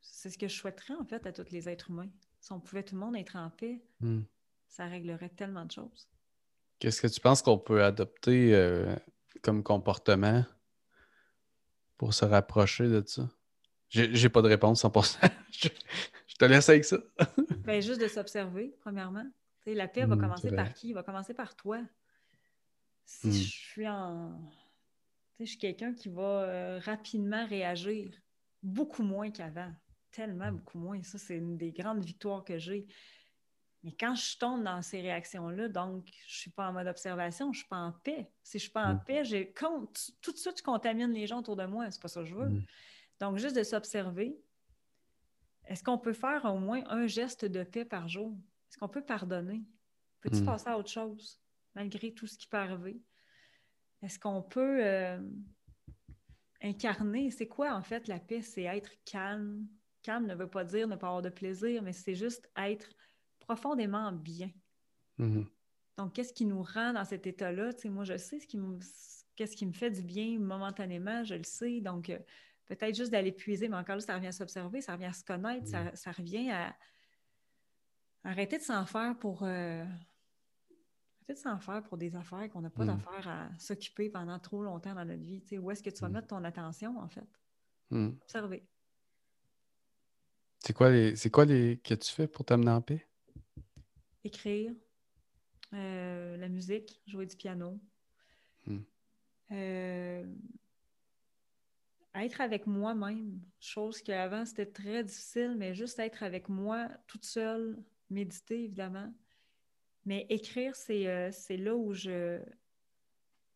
C'est 0.00 0.30
ce 0.30 0.38
que 0.38 0.46
je 0.48 0.54
souhaiterais, 0.54 0.94
en 0.94 1.04
fait, 1.04 1.26
à 1.26 1.32
tous 1.32 1.50
les 1.50 1.68
êtres 1.68 1.90
humains. 1.90 2.08
Si 2.40 2.52
on 2.52 2.60
pouvait 2.60 2.84
tout 2.84 2.94
le 2.94 3.00
monde 3.00 3.16
être 3.16 3.36
en 3.36 3.50
paix, 3.50 3.82
hmm. 4.00 4.22
ça 4.68 4.86
réglerait 4.86 5.28
tellement 5.28 5.64
de 5.66 5.72
choses. 5.72 6.08
Qu'est-ce 6.80 7.02
que 7.02 7.06
tu 7.06 7.20
penses 7.20 7.42
qu'on 7.42 7.58
peut 7.58 7.84
adopter 7.84 8.54
euh, 8.54 8.96
comme 9.42 9.62
comportement 9.62 10.44
pour 11.98 12.14
se 12.14 12.24
rapprocher 12.24 12.88
de 12.88 13.02
ça? 13.06 13.28
J'ai 13.90 14.28
pas 14.30 14.40
de 14.40 14.48
réponse 14.48 14.82
100%. 14.82 15.18
je, 15.50 15.68
je 16.26 16.34
te 16.36 16.44
laisse 16.46 16.70
avec 16.70 16.86
ça. 16.86 16.96
ben, 17.64 17.82
juste 17.82 18.00
de 18.00 18.08
s'observer, 18.08 18.74
premièrement. 18.80 19.26
la 19.66 19.88
paix 19.88 20.06
va 20.06 20.16
hmm, 20.16 20.20
commencer 20.20 20.50
par 20.52 20.72
qui? 20.72 20.94
Va 20.94 21.02
commencer 21.02 21.34
par 21.34 21.54
toi. 21.54 21.80
Si 23.04 23.28
hmm. 23.28 23.32
je 23.32 23.48
suis 23.48 23.88
en. 23.88 24.40
je 25.38 25.44
suis 25.44 25.58
quelqu'un 25.58 25.92
qui 25.92 26.08
va 26.08 26.44
euh, 26.44 26.80
rapidement 26.82 27.46
réagir, 27.46 28.10
beaucoup 28.62 29.02
moins 29.02 29.30
qu'avant. 29.30 29.70
Tellement 30.12 30.50
beaucoup 30.50 30.78
moins. 30.78 31.02
Ça, 31.02 31.18
c'est 31.18 31.36
une 31.36 31.58
des 31.58 31.72
grandes 31.72 32.02
victoires 32.02 32.42
que 32.42 32.58
j'ai. 32.58 32.86
Mais 33.82 33.92
quand 33.92 34.14
je 34.14 34.36
tombe 34.36 34.62
dans 34.62 34.82
ces 34.82 35.00
réactions-là, 35.00 35.68
donc 35.68 36.06
je 36.26 36.34
ne 36.34 36.38
suis 36.38 36.50
pas 36.50 36.68
en 36.68 36.72
mode 36.72 36.86
observation, 36.86 37.46
je 37.52 37.58
ne 37.58 37.60
suis 37.60 37.68
pas 37.68 37.78
en 37.78 37.92
paix. 37.92 38.30
Si 38.42 38.58
je 38.58 38.64
ne 38.64 38.66
suis 38.66 38.70
pas 38.70 38.84
en 38.84 38.94
mm. 38.94 39.04
paix, 39.04 39.24
j'ai 39.24 39.54
tout 39.54 40.32
de 40.32 40.36
suite, 40.36 40.58
je 40.58 40.62
contamine 40.62 41.12
les 41.12 41.26
gens 41.26 41.38
autour 41.38 41.56
de 41.56 41.64
moi. 41.64 41.90
C'est 41.90 42.00
pas 42.00 42.08
ça 42.08 42.20
que 42.20 42.26
je 42.26 42.34
veux. 42.34 42.48
Mm. 42.48 42.64
Donc, 43.20 43.38
juste 43.38 43.56
de 43.56 43.62
s'observer. 43.62 44.38
Est-ce 45.64 45.82
qu'on 45.82 45.98
peut 45.98 46.12
faire 46.12 46.44
au 46.44 46.58
moins 46.58 46.82
un 46.88 47.06
geste 47.06 47.44
de 47.46 47.62
paix 47.62 47.84
par 47.84 48.08
jour? 48.08 48.36
Est-ce 48.68 48.76
qu'on 48.76 48.88
peut 48.88 49.04
pardonner? 49.04 49.62
Peux-tu 50.20 50.42
mm. 50.42 50.46
passer 50.46 50.68
à 50.68 50.78
autre 50.78 50.90
chose, 50.90 51.40
malgré 51.74 52.12
tout 52.12 52.26
ce 52.26 52.36
qui 52.36 52.48
peut 52.48 52.58
arriver? 52.58 53.00
Est-ce 54.02 54.18
qu'on 54.18 54.42
peut 54.42 54.84
euh, 54.84 55.20
incarner? 56.62 57.30
C'est 57.30 57.48
quoi, 57.48 57.74
en 57.74 57.82
fait, 57.82 58.08
la 58.08 58.18
paix? 58.18 58.42
C'est 58.42 58.64
être 58.64 58.90
calme. 59.06 59.66
Calme 60.02 60.26
ne 60.26 60.34
veut 60.34 60.48
pas 60.48 60.64
dire 60.64 60.86
ne 60.86 60.96
pas 60.96 61.06
avoir 61.06 61.22
de 61.22 61.28
plaisir, 61.30 61.82
mais 61.82 61.92
c'est 61.92 62.14
juste 62.14 62.50
être 62.56 62.90
profondément 63.50 64.12
bien. 64.12 64.50
Mm-hmm. 65.18 65.46
Donc, 65.98 66.12
qu'est-ce 66.12 66.32
qui 66.32 66.44
nous 66.44 66.62
rend 66.62 66.92
dans 66.92 67.04
cet 67.04 67.26
état-là? 67.26 67.70
moi, 67.86 68.04
je 68.04 68.16
sais 68.16 68.38
ce 68.38 68.46
qui 68.46 68.56
me, 68.56 68.78
qu'est-ce 69.34 69.56
qui 69.56 69.66
me 69.66 69.72
fait 69.72 69.90
du 69.90 70.02
bien 70.02 70.38
momentanément, 70.38 71.24
je 71.24 71.34
le 71.34 71.42
sais. 71.42 71.80
Donc, 71.80 72.10
euh, 72.10 72.18
peut-être 72.66 72.94
juste 72.94 73.10
d'aller 73.10 73.32
puiser, 73.32 73.68
mais 73.68 73.76
encore 73.76 73.96
là, 73.96 74.00
ça 74.00 74.14
revient 74.14 74.28
à 74.28 74.32
s'observer, 74.32 74.80
ça 74.80 74.92
revient 74.92 75.06
à 75.06 75.12
se 75.12 75.24
connaître, 75.24 75.66
ça, 75.66 75.82
mm. 75.82 76.14
revient 76.16 76.50
à 76.50 76.76
arrêter 78.22 78.58
de 78.58 78.62
s'en 78.62 78.86
faire 78.86 79.18
pour. 79.18 79.42
Euh, 79.42 79.84
arrêter 81.18 81.34
de 81.34 81.38
s'en 81.38 81.58
faire 81.58 81.82
pour 81.82 81.98
des 81.98 82.14
affaires 82.14 82.48
qu'on 82.50 82.60
n'a 82.60 82.70
pas 82.70 82.84
mm. 82.84 82.86
d'affaires 82.86 83.28
à 83.28 83.58
s'occuper 83.58 84.10
pendant 84.10 84.38
trop 84.38 84.62
longtemps 84.62 84.94
dans 84.94 85.04
notre 85.04 85.24
vie. 85.24 85.42
où 85.58 85.70
est-ce 85.72 85.82
que 85.82 85.90
tu 85.90 86.00
vas 86.02 86.08
mettre 86.08 86.28
ton 86.28 86.44
attention, 86.44 86.96
en 87.00 87.08
fait? 87.08 87.28
Observer. 87.90 88.64
C'est 90.60 90.72
quoi 90.72 90.90
les. 90.90 91.16
C'est 91.16 91.30
quoi 91.30 91.44
les 91.44 91.78
que 91.78 91.94
tu 91.94 92.12
fais 92.12 92.28
pour 92.28 92.44
t'amener 92.44 92.70
en 92.70 92.80
paix? 92.80 93.09
Écrire, 94.24 94.72
euh, 95.72 96.36
la 96.36 96.48
musique, 96.48 97.00
jouer 97.06 97.26
du 97.26 97.36
piano. 97.36 97.80
Euh, 99.52 100.24
être 102.14 102.40
avec 102.40 102.66
moi-même, 102.66 103.40
chose 103.58 104.00
qu'avant 104.02 104.44
c'était 104.44 104.66
très 104.66 105.02
difficile, 105.04 105.54
mais 105.56 105.74
juste 105.74 105.98
être 105.98 106.22
avec 106.22 106.48
moi 106.48 106.88
toute 107.06 107.24
seule, 107.24 107.82
méditer 108.10 108.64
évidemment. 108.64 109.12
Mais 110.06 110.26
écrire, 110.28 110.74
c'est 110.76 111.06
euh, 111.08 111.30
là 111.50 111.76
où 111.76 111.92
je, 111.92 112.40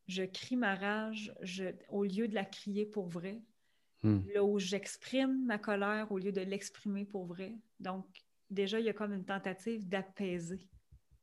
je 0.09 0.22
crie 0.24 0.57
ma 0.57 0.74
rage 0.74 1.33
je, 1.42 1.64
au 1.88 2.05
lieu 2.05 2.29
de 2.29 2.35
la 2.35 2.44
crier 2.44 2.87
pour 2.87 3.09
vrai. 3.09 3.40
Hmm. 4.03 4.20
Là 4.35 4.44
où 4.44 4.59
j'exprime 4.59 5.46
ma 5.46 5.59
colère 5.59 6.12
au 6.12 6.18
lieu 6.18 6.33
de 6.33 6.42
l'exprimer 6.42 7.05
pour 7.05 7.24
vrai. 7.24 7.57
Donc, 7.81 8.24
déjà, 8.50 8.80
il 8.80 8.87
y 8.87 8.88
a 8.88 8.92
comme 8.92 9.12
une 9.12 9.24
tentative 9.24 9.88
d'apaiser. 9.88 10.68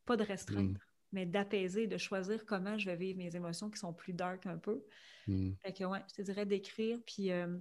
Pas 0.06 0.18
de 0.18 0.24
restreindre, 0.24 0.74
mm. 0.74 0.80
mais 1.12 1.26
d'apaiser, 1.26 1.88
de 1.88 1.98
choisir 1.98 2.46
comment 2.46 2.78
je 2.78 2.88
vais 2.88 2.96
vivre 2.96 3.18
mes 3.18 3.36
émotions 3.36 3.70
qui 3.70 3.80
sont 3.80 3.94
plus 3.94 4.14
dark 4.14 4.46
un 4.46 4.58
peu. 4.58 4.84
Mm. 5.28 5.52
Fait 5.64 5.74
que, 5.74 5.84
ouais, 5.84 6.04
je 6.10 6.16
te 6.16 6.22
dirais 6.22 6.46
d'écrire. 6.46 7.00
Puis 7.06 7.32
euh, 7.32 7.58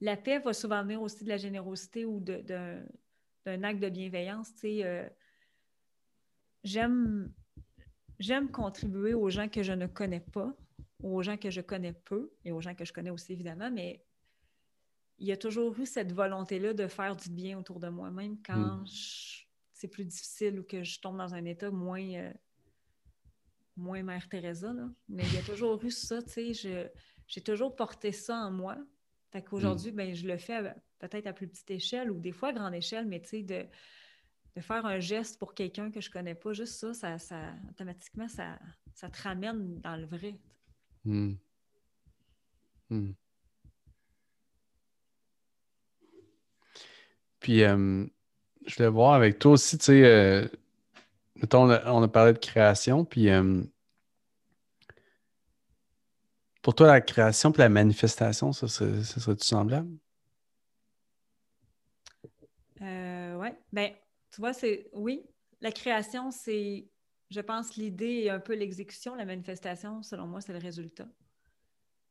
la 0.00 0.16
paix 0.16 0.38
va 0.38 0.52
souvent 0.52 0.82
venir 0.82 1.00
aussi 1.02 1.24
de 1.24 1.28
la 1.28 1.36
générosité 1.36 2.04
ou 2.04 2.20
d'un 2.20 3.62
acte 3.62 3.80
de 3.80 3.88
bienveillance. 3.88 4.52
Tu 4.54 4.60
sais, 4.60 4.84
euh, 4.84 5.08
j'aime, 6.64 7.32
j'aime 8.18 8.50
contribuer 8.50 9.14
aux 9.14 9.30
gens 9.30 9.48
que 9.48 9.62
je 9.62 9.72
ne 9.72 9.86
connais 9.86 10.20
pas, 10.20 10.54
aux 11.02 11.22
gens 11.22 11.36
que 11.36 11.50
je 11.50 11.60
connais 11.60 11.92
peu 11.92 12.32
et 12.44 12.52
aux 12.52 12.60
gens 12.60 12.74
que 12.74 12.84
je 12.84 12.92
connais 12.92 13.10
aussi, 13.10 13.32
évidemment, 13.32 13.70
mais 13.70 14.04
il 15.22 15.28
y 15.28 15.32
a 15.32 15.36
toujours 15.36 15.78
eu 15.78 15.86
cette 15.86 16.12
volonté-là 16.12 16.74
de 16.74 16.88
faire 16.88 17.14
du 17.14 17.30
bien 17.30 17.56
autour 17.56 17.78
de 17.78 17.88
moi, 17.88 18.10
même 18.10 18.38
quand 18.44 18.78
mm. 18.78 18.86
c'est 19.72 19.86
plus 19.86 20.04
difficile 20.04 20.58
ou 20.58 20.64
que 20.64 20.82
je 20.82 20.98
tombe 20.98 21.16
dans 21.16 21.32
un 21.32 21.44
état 21.44 21.70
moins, 21.70 22.02
euh, 22.02 22.32
moins 23.76 24.02
Mère 24.02 24.28
Teresa. 24.28 24.74
Mais 25.08 25.22
il 25.22 25.34
y 25.34 25.38
a 25.38 25.42
toujours 25.42 25.82
eu 25.84 25.92
ça, 25.92 26.20
tu 26.22 26.52
sais, 26.52 26.90
j'ai 27.28 27.40
toujours 27.40 27.76
porté 27.76 28.10
ça 28.10 28.34
en 28.34 28.50
moi. 28.50 28.76
Fait 29.30 29.42
qu'aujourd'hui, 29.42 29.92
mm. 29.92 29.94
ben, 29.94 30.12
je 30.12 30.26
le 30.26 30.38
fais 30.38 30.74
peut-être 30.98 31.28
à 31.28 31.32
plus 31.32 31.46
petite 31.46 31.70
échelle 31.70 32.10
ou 32.10 32.18
des 32.18 32.32
fois 32.32 32.48
à 32.48 32.52
grande 32.52 32.74
échelle, 32.74 33.06
mais 33.06 33.20
tu 33.22 33.28
sais, 33.28 33.42
de, 33.44 34.60
faire 34.60 34.84
un 34.84 34.98
geste 34.98 35.38
pour 35.38 35.54
quelqu'un 35.54 35.92
que 35.92 36.00
je 36.00 36.10
connais 36.10 36.34
pas, 36.34 36.52
juste 36.52 36.92
ça, 36.94 37.18
ça, 37.20 37.54
automatiquement, 37.70 38.26
ça, 38.26 38.58
ça 38.92 39.08
te 39.08 39.22
ramène 39.22 39.78
dans 39.82 39.96
le 39.96 40.06
vrai. 40.06 40.36
Mm. 41.04 41.34
Puis, 47.42 47.64
euh, 47.64 48.06
je 48.66 48.76
voulais 48.76 48.88
voir 48.88 49.14
avec 49.14 49.40
toi 49.40 49.52
aussi, 49.52 49.76
tu 49.76 49.86
sais, 49.86 50.04
euh, 50.04 50.46
on 51.52 51.68
a, 51.68 52.08
parlé 52.08 52.32
de 52.32 52.38
création, 52.38 53.04
puis 53.04 53.28
euh, 53.30 53.64
pour 56.62 56.76
toi, 56.76 56.86
la 56.86 57.00
création 57.00 57.52
et 57.52 57.58
la 57.58 57.68
manifestation, 57.68 58.52
ça, 58.52 58.68
serait-tu 58.68 59.44
semblable? 59.44 59.90
oui. 62.80 63.48
Ben, 63.72 63.92
tu 64.30 64.40
vois, 64.40 64.52
c'est 64.52 64.88
oui. 64.92 65.24
La 65.60 65.72
création, 65.72 66.30
c'est, 66.30 66.88
je 67.30 67.40
pense, 67.40 67.76
l'idée 67.76 68.22
et 68.22 68.30
un 68.30 68.38
peu 68.38 68.54
l'exécution. 68.54 69.16
La 69.16 69.24
manifestation, 69.24 70.02
selon 70.02 70.28
moi, 70.28 70.40
c'est 70.40 70.52
le 70.52 70.58
résultat 70.60 71.08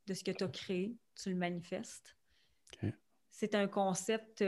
de 0.08 0.13
ce 0.13 0.24
que 0.26 0.32
tu 0.32 0.44
as 0.44 0.48
créé. 0.50 0.98
Tu 1.15 1.30
le 1.30 1.36
manifestes. 1.36 2.17
C'est 3.30 3.56
un 3.56 3.67
concept 3.67 4.44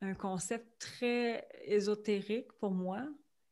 un 0.00 0.14
concept 0.14 0.66
très 0.78 1.46
ésotérique 1.64 2.52
pour 2.58 2.70
moi, 2.70 3.06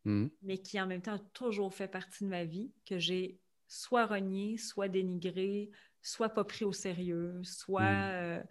hmm. 0.05 0.27
mais 0.43 0.59
qui 0.59 0.81
en 0.81 0.87
même 0.87 1.03
temps 1.03 1.15
a 1.15 1.19
toujours 1.19 1.73
fait 1.75 1.89
partie 1.89 2.25
de 2.25 2.29
ma 2.29 2.45
vie, 2.45 2.73
que 2.87 2.99
j'ai 2.99 3.39
soit 3.67 4.07
renié, 4.07 4.57
soit 4.59 4.89
dénigré, 4.89 5.71
soit 6.03 6.29
pas 6.29 6.45
pris 6.45 6.65
au 6.65 6.73
sérieux, 6.73 7.41
soit 7.43 7.83
hmm. 7.83 8.13
euh, 8.13 8.43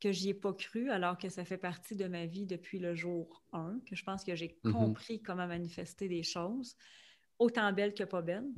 que 0.00 0.12
j'y 0.12 0.30
ai 0.30 0.34
pas 0.34 0.52
cru, 0.52 0.90
alors 0.90 1.18
que 1.18 1.28
ça 1.28 1.44
fait 1.44 1.58
partie 1.58 1.96
de 1.96 2.06
ma 2.06 2.26
vie 2.26 2.46
depuis 2.46 2.78
le 2.78 2.94
jour 2.94 3.42
1, 3.52 3.80
que 3.86 3.96
je 3.96 4.04
pense 4.04 4.24
que 4.24 4.34
j'ai 4.34 4.58
mm-hmm. 4.64 4.72
compris 4.72 5.20
comment 5.20 5.46
manifester 5.46 6.08
des 6.08 6.22
choses, 6.22 6.76
autant 7.38 7.72
belles 7.72 7.94
que 7.94 8.04
pas 8.04 8.22
belles. 8.22 8.50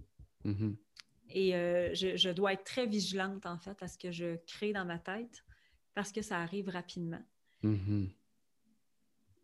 Mm-hmm. 0.45 0.77
Et 1.31 1.55
euh, 1.55 1.95
je, 1.95 2.17
je, 2.17 2.31
dois 2.31 2.53
être 2.53 2.65
très 2.65 2.87
vigilante, 2.87 3.47
en 3.47 3.59
fait, 3.59 3.83
à 3.83 3.89
ce 3.89 3.97
que 3.97 4.11
je 4.11 4.37
crée 4.47 4.73
dans 4.73 4.85
ma 4.85 4.99
tête, 4.99 5.45
parce 5.95 6.13
que 6.13 6.23
ça 6.23 6.41
arrive 6.41 6.69
rapidement. 6.69 7.23
Mm-hmm. 7.63 8.11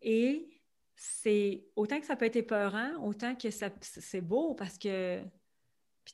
Et 0.01 0.47
c'est 0.95 1.65
autant 1.75 1.99
que 1.99 2.05
ça 2.05 2.15
peut 2.15 2.25
être 2.25 2.35
épeurant, 2.35 2.95
autant 3.03 3.35
que 3.35 3.51
ça, 3.51 3.69
c'est 3.81 4.21
beau 4.21 4.55
parce 4.55 4.77
que 4.77 5.23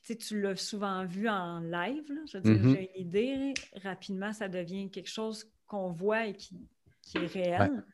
puis, 0.02 0.16
tu 0.16 0.40
l'as 0.40 0.56
souvent 0.56 1.04
vu 1.04 1.28
en 1.28 1.60
live. 1.60 2.04
je 2.26 2.38
veux 2.38 2.42
dire, 2.42 2.64
mm-hmm. 2.64 2.74
j'ai 2.74 2.90
une 2.96 3.06
idée, 3.06 3.54
rapidement, 3.82 4.32
ça 4.32 4.48
devient 4.48 4.90
quelque 4.90 5.08
chose 5.08 5.48
qu'on 5.66 5.92
voit 5.92 6.26
et 6.26 6.34
qui, 6.34 6.66
est 7.14 7.26
réel. 7.26 7.84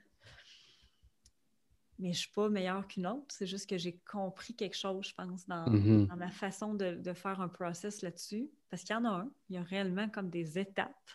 Mais 1.98 2.06
je 2.06 2.08
ne 2.08 2.14
suis 2.14 2.32
pas 2.32 2.48
meilleure 2.48 2.88
qu'une 2.88 3.06
autre. 3.06 3.26
C'est 3.28 3.46
juste 3.46 3.68
que 3.68 3.76
j'ai 3.76 3.98
compris 4.10 4.54
quelque 4.54 4.76
chose, 4.76 5.08
je 5.08 5.14
pense, 5.14 5.46
dans, 5.46 5.66
mm-hmm. 5.66 6.16
ma 6.16 6.30
façon 6.30 6.72
de, 6.72 7.12
faire 7.12 7.42
un 7.42 7.48
process 7.48 8.00
là-dessus. 8.00 8.48
Parce 8.70 8.82
qu'il 8.82 8.96
y 8.96 8.98
en 8.98 9.04
a 9.04 9.10
un. 9.10 9.30
Il 9.50 9.56
y 9.56 9.58
a 9.58 9.62
réellement 9.62 10.08
comme 10.08 10.30
des 10.30 10.58
étapes 10.58 11.10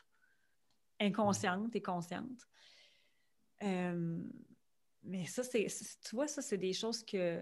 inconscientes 0.99 1.75
et 1.75 1.81
conscientes. 1.81 2.47
Euh, 3.63 4.19
mais 5.05 5.25
ça, 5.25 5.43
c'est, 5.43 5.67
tu 5.67 6.15
vois, 6.15 6.27
ça, 6.27 6.41
c'est 6.41 6.57
des 6.57 6.73
choses 6.73 7.03
que. 7.03 7.41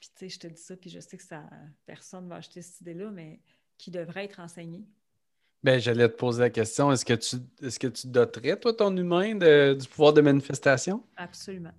Puis, 0.00 0.10
tu 0.10 0.18
sais, 0.18 0.28
je 0.28 0.38
te 0.38 0.46
dis 0.46 0.60
ça, 0.60 0.76
puis 0.76 0.90
je 0.90 1.00
sais 1.00 1.16
que 1.16 1.22
ça, 1.22 1.42
personne 1.86 2.24
ne 2.24 2.28
va 2.28 2.36
acheter 2.36 2.62
cette 2.62 2.80
idée-là, 2.82 3.10
mais 3.10 3.40
qui 3.78 3.90
devrait 3.90 4.24
être 4.24 4.40
enseigné. 4.40 4.84
Ben, 5.62 5.80
j'allais 5.80 6.08
te 6.08 6.14
poser 6.14 6.42
la 6.42 6.50
question, 6.50 6.92
est-ce 6.92 7.04
que 7.04 7.14
tu 7.14 7.36
est-ce 7.62 7.78
que 7.78 7.86
tu 7.88 8.06
doterais, 8.08 8.58
toi, 8.60 8.72
ton 8.74 8.94
humain, 8.96 9.34
du 9.74 9.88
pouvoir 9.88 10.12
de 10.12 10.20
manifestation? 10.20 11.02
Absolument. 11.16 11.72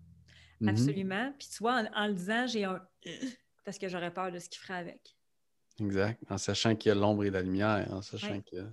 Mhm. 0.59 0.69
Absolument. 0.69 1.33
Puis 1.37 1.47
tu 1.49 1.57
vois, 1.59 1.83
en, 1.83 2.03
en 2.03 2.07
le 2.07 2.13
disant, 2.13 2.47
j'ai 2.47 2.63
un 2.65 2.81
parce 3.63 3.77
que 3.77 3.87
j'aurais 3.87 4.13
peur 4.13 4.31
de 4.31 4.39
ce 4.39 4.49
qu'il 4.49 4.59
ferait 4.59 4.79
avec. 4.79 5.15
Exact. 5.79 6.23
En 6.29 6.37
sachant 6.37 6.75
qu'il 6.75 6.89
y 6.89 6.91
a 6.91 6.95
l'ombre 6.95 7.23
et 7.25 7.29
la 7.29 7.41
lumière, 7.41 7.87
en 7.91 8.01
sachant 8.01 8.31
Ouais. 8.31 8.43
que. 8.51 8.65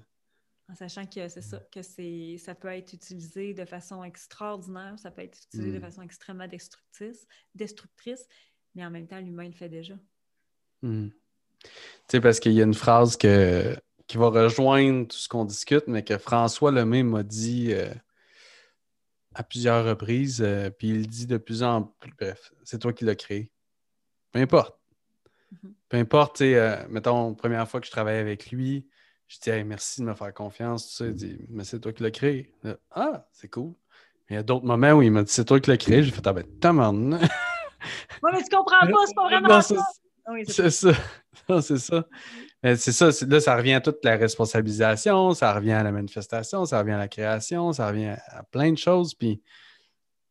En 0.71 0.75
sachant 0.75 1.05
que 1.05 1.29
c'est 1.29 1.43
ça, 1.43 1.61
que 1.71 1.83
c'est, 1.83 2.37
ça 2.39 2.55
peut 2.55 2.69
être 2.69 2.95
utilisé 2.95 3.53
de 3.53 3.65
façon 3.67 4.03
extraordinaire, 4.03 4.99
ça 4.99 5.11
peut 5.11 5.23
être 5.23 5.39
utilisé 5.45 5.73
de 5.73 5.79
Mm. 5.79 5.83
façon 5.83 6.03
extrêmement 6.03 6.49
destructrice, 6.49 7.27
destructrice, 7.55 8.27
mais 8.75 8.85
en 8.85 8.91
même 8.91 9.07
temps, 9.07 9.21
l'humain 9.21 9.47
le 9.47 9.53
fait 9.53 9.69
déjà. 9.69 9.95
Hmm. 10.83 11.09
Tu 11.63 11.71
sais, 12.11 12.21
parce 12.21 12.41
qu'il 12.41 12.53
y 12.53 12.61
a 12.61 12.65
une 12.65 12.75
phrase 12.75 13.17
que, 13.17 13.77
qui 14.07 14.17
va 14.17 14.29
rejoindre 14.29 15.09
tout 15.09 15.17
ce 15.17 15.29
qu'on 15.29 15.45
discute, 15.45 15.87
mais 15.87 16.03
que 16.03 16.17
François 16.19 16.71
Lemay 16.71 17.03
m'a 17.03 17.23
dit 17.23 17.73
euh, 17.73 17.93
à 19.35 19.43
plusieurs 19.43 19.85
reprises, 19.85 20.43
euh, 20.43 20.71
puis 20.71 20.89
il 20.89 21.07
dit 21.07 21.27
de 21.27 21.37
plus 21.37 21.63
en 21.63 21.83
plus. 21.83 22.13
Bref, 22.19 22.53
c'est 22.65 22.79
toi 22.79 22.93
qui 22.93 23.05
l'as 23.05 23.17
créé. 23.17 23.53
Peu 24.33 24.41
importe. 24.41 24.79
Mhm. 25.53 25.75
Peu 25.89 25.97
importe, 25.99 26.37
tu 26.37 26.45
sais, 26.45 26.55
euh, 26.57 26.87
mettons, 26.89 27.35
première 27.35 27.69
fois 27.69 27.81
que 27.81 27.87
je 27.87 27.93
travaillais 27.93 28.19
avec 28.19 28.51
lui, 28.51 28.89
je 29.29 29.39
dis 29.41 29.51
Hey, 29.51 29.65
merci 29.65 30.01
de 30.01 30.07
me 30.07 30.15
faire 30.15 30.33
confiance, 30.35 30.87
tout 30.89 30.95
ça. 30.95 31.07
Il 31.07 31.15
dit 31.15 31.39
Mais 31.49 31.65
c'est 31.65 31.81
toi 31.81 31.93
qui 31.93 32.03
l'as 32.03 32.11
créé. 32.11 32.53
Ah, 32.91 33.27
c'est 33.33 33.49
cool. 33.49 33.73
Mais 34.29 34.35
il 34.35 34.35
y 34.37 34.39
a 34.39 34.43
d'autres 34.43 34.65
moments 34.67 34.93
où 34.93 35.03
il 35.03 35.11
m'a 35.13 35.23
dit 35.23 35.33
C'est 35.33 35.45
toi 35.45 35.61
qui 35.61 35.71
l'as 35.71 35.77
créé. 35.77 36.03
J'ai 36.03 36.11
fait 36.13 36.27
Ah 36.27 36.33
ben, 36.33 36.45
tabarnak. 36.61 37.21
Ouais, 38.23 38.31
mais 38.33 38.43
tu 38.43 38.49
comprends 38.57 38.81
pas, 38.81 39.07
c'est 39.07 39.15
pas 39.15 39.25
vraiment 39.29 39.49
Non, 39.49 39.61
ça. 39.61 39.75
c'est- 39.77 40.33
oui, 40.33 40.47
ça. 40.47 40.71
C'est 41.61 41.77
ça. 41.79 42.07
C'est 42.63 42.93
ça. 42.93 43.27
Là, 43.27 43.41
ça 43.41 43.57
revient 43.57 43.75
à 43.75 43.81
toute 43.83 44.03
la 44.05 44.17
responsabilisation, 44.17 45.35
ça 45.35 45.53
revient 45.53 45.73
à 45.73 45.83
la 45.83 45.93
manifestation, 45.93 46.65
ça 46.65 46.79
revient 46.79 46.93
à 46.93 46.99
la 46.99 47.09
création, 47.09 47.75
ça 47.75 47.89
revient 47.89 48.15
à 48.29 48.43
plein 48.45 48.73
de 48.73 48.79
choses. 48.79 49.13
Puis, 49.15 49.43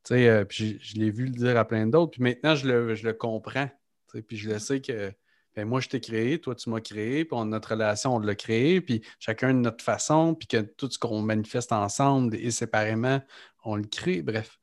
tu 0.04 0.16
sais, 0.16 0.28
euh, 0.30 0.46
puis 0.46 0.80
je, 0.82 0.94
je 0.94 1.00
l'ai 1.00 1.12
vu 1.12 1.26
le 1.26 1.32
dire 1.32 1.56
à 1.58 1.66
plein 1.66 1.86
d'autres. 1.86 2.14
Puis 2.14 2.24
maintenant, 2.24 2.56
je 2.56 2.68
le, 2.68 2.96
je 2.96 3.06
le 3.06 3.14
comprends. 3.14 3.68
tu 3.68 4.18
sais, 4.18 4.22
Puis 4.24 4.38
je 4.38 4.50
le 4.50 4.58
sais 4.58 4.82
que 4.82 5.14
ben, 5.56 5.68
moi, 5.68 5.80
je 5.80 5.90
t'ai 5.90 6.00
créé, 6.00 6.40
toi, 6.40 6.56
tu 6.56 6.70
m'as 6.70 6.82
créé, 6.82 7.26
puis 7.26 7.38
notre 7.46 7.72
relation, 7.72 8.16
on 8.16 8.20
l'a 8.20 8.36
créé, 8.36 8.82
puis 8.82 9.02
chacun 9.20 9.54
de 9.54 9.60
notre 9.60 9.84
façon, 9.84 10.34
puis 10.36 10.48
que 10.48 10.62
tout 10.62 10.90
ce 10.90 10.98
qu'on 10.98 11.22
manifeste 11.22 11.72
ensemble 11.72 12.36
et 12.36 12.52
séparément, 12.52 13.22
on 13.64 13.76
le 13.76 13.84
crée. 13.86 14.22
Bref. 14.22 14.60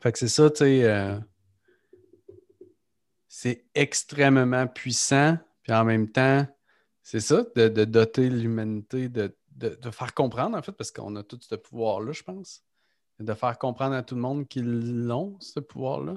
Fait 0.00 0.12
que 0.12 0.18
c'est 0.18 0.28
ça, 0.28 0.50
tu 0.50 0.58
sais. 0.58 0.84
euh, 0.84 1.18
c'est 3.28 3.64
extrêmement 3.74 4.66
puissant, 4.66 5.38
puis 5.62 5.72
en 5.72 5.84
même 5.84 6.10
temps, 6.10 6.46
c'est 7.02 7.20
ça, 7.20 7.44
de, 7.56 7.68
de 7.68 7.84
doter 7.84 8.28
l'humanité, 8.28 9.08
de, 9.08 9.36
de- 9.56 9.74
de 9.80 9.90
faire 9.90 10.14
comprendre, 10.14 10.56
en 10.56 10.62
fait, 10.62 10.72
parce 10.72 10.90
qu'on 10.90 11.16
a 11.16 11.22
tout 11.22 11.38
ce 11.40 11.54
pouvoir-là, 11.54 12.12
je 12.12 12.22
pense, 12.22 12.62
de 13.18 13.34
faire 13.34 13.58
comprendre 13.58 13.94
à 13.94 14.02
tout 14.02 14.14
le 14.14 14.20
monde 14.20 14.46
qu'ils 14.46 15.04
l'ont, 15.06 15.36
ce 15.40 15.60
pouvoir-là. 15.60 16.14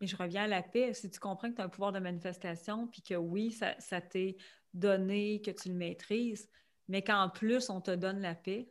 Mais 0.00 0.06
je 0.06 0.16
reviens 0.16 0.44
à 0.44 0.46
la 0.46 0.62
paix. 0.62 0.92
Si 0.92 1.10
tu 1.10 1.20
comprends 1.20 1.50
que 1.50 1.56
tu 1.56 1.62
as 1.62 1.64
un 1.64 1.68
pouvoir 1.68 1.92
de 1.92 1.98
manifestation, 1.98 2.86
puis 2.88 3.02
que 3.02 3.14
oui, 3.14 3.52
ça, 3.52 3.78
ça 3.78 4.00
t'est 4.00 4.36
donné, 4.72 5.40
que 5.40 5.50
tu 5.50 5.68
le 5.68 5.74
maîtrises, 5.74 6.48
mais 6.88 7.02
qu'en 7.02 7.28
plus, 7.28 7.70
on 7.70 7.80
te 7.80 7.92
donne 7.92 8.20
la 8.20 8.34
paix, 8.34 8.70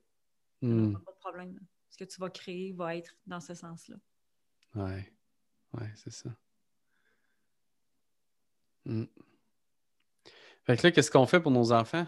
il 0.61 0.69
n'y 0.69 0.89
aura 0.89 1.03
pas 1.03 1.11
de 1.11 1.17
problème. 1.17 1.59
Ce 1.89 1.97
que 1.97 2.03
tu 2.03 2.19
vas 2.19 2.29
créer 2.29 2.73
va 2.73 2.95
être 2.95 3.15
dans 3.25 3.39
ce 3.39 3.53
sens-là. 3.53 3.95
Ouais, 4.75 5.13
ouais, 5.73 5.91
c'est 5.95 6.11
ça. 6.11 6.29
Hmm. 8.85 9.05
Fait 10.65 10.77
que 10.77 10.87
là, 10.87 10.91
qu'est-ce 10.91 11.11
qu'on 11.11 11.25
fait 11.25 11.39
pour 11.39 11.51
nos 11.51 11.71
enfants? 11.71 12.07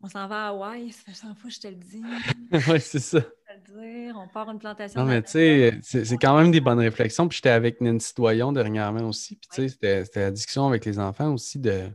On 0.00 0.08
s'en 0.08 0.26
va 0.26 0.46
à 0.46 0.48
Hawaï, 0.48 0.90
ça 0.90 1.02
fait 1.04 1.14
100 1.14 1.34
fois 1.36 1.48
que 1.48 1.54
je 1.54 1.60
te 1.60 1.68
le 1.68 1.76
dis. 1.76 2.02
ouais, 2.68 2.80
c'est 2.80 2.98
ça. 2.98 3.20
Dire? 3.68 4.14
On 4.16 4.28
part 4.28 4.50
une 4.50 4.58
plantation. 4.58 5.00
Non, 5.00 5.06
mais 5.06 5.22
tu 5.22 5.30
sais, 5.32 5.78
c'est 5.82 6.16
quand 6.18 6.36
même 6.38 6.50
des 6.50 6.60
bonnes 6.60 6.78
réflexions. 6.80 7.28
Puis 7.28 7.36
j'étais 7.36 7.50
avec 7.50 7.80
Nancy 7.80 8.12
Doyon 8.14 8.52
dernièrement 8.52 9.08
aussi. 9.08 9.36
Puis 9.36 9.48
tu 9.52 9.62
sais, 9.62 9.68
c'était 9.68 10.04
c'était 10.04 10.20
la 10.20 10.30
discussion 10.30 10.66
avec 10.66 10.84
les 10.84 10.98
enfants 10.98 11.32
aussi 11.32 11.58
de 11.58 11.90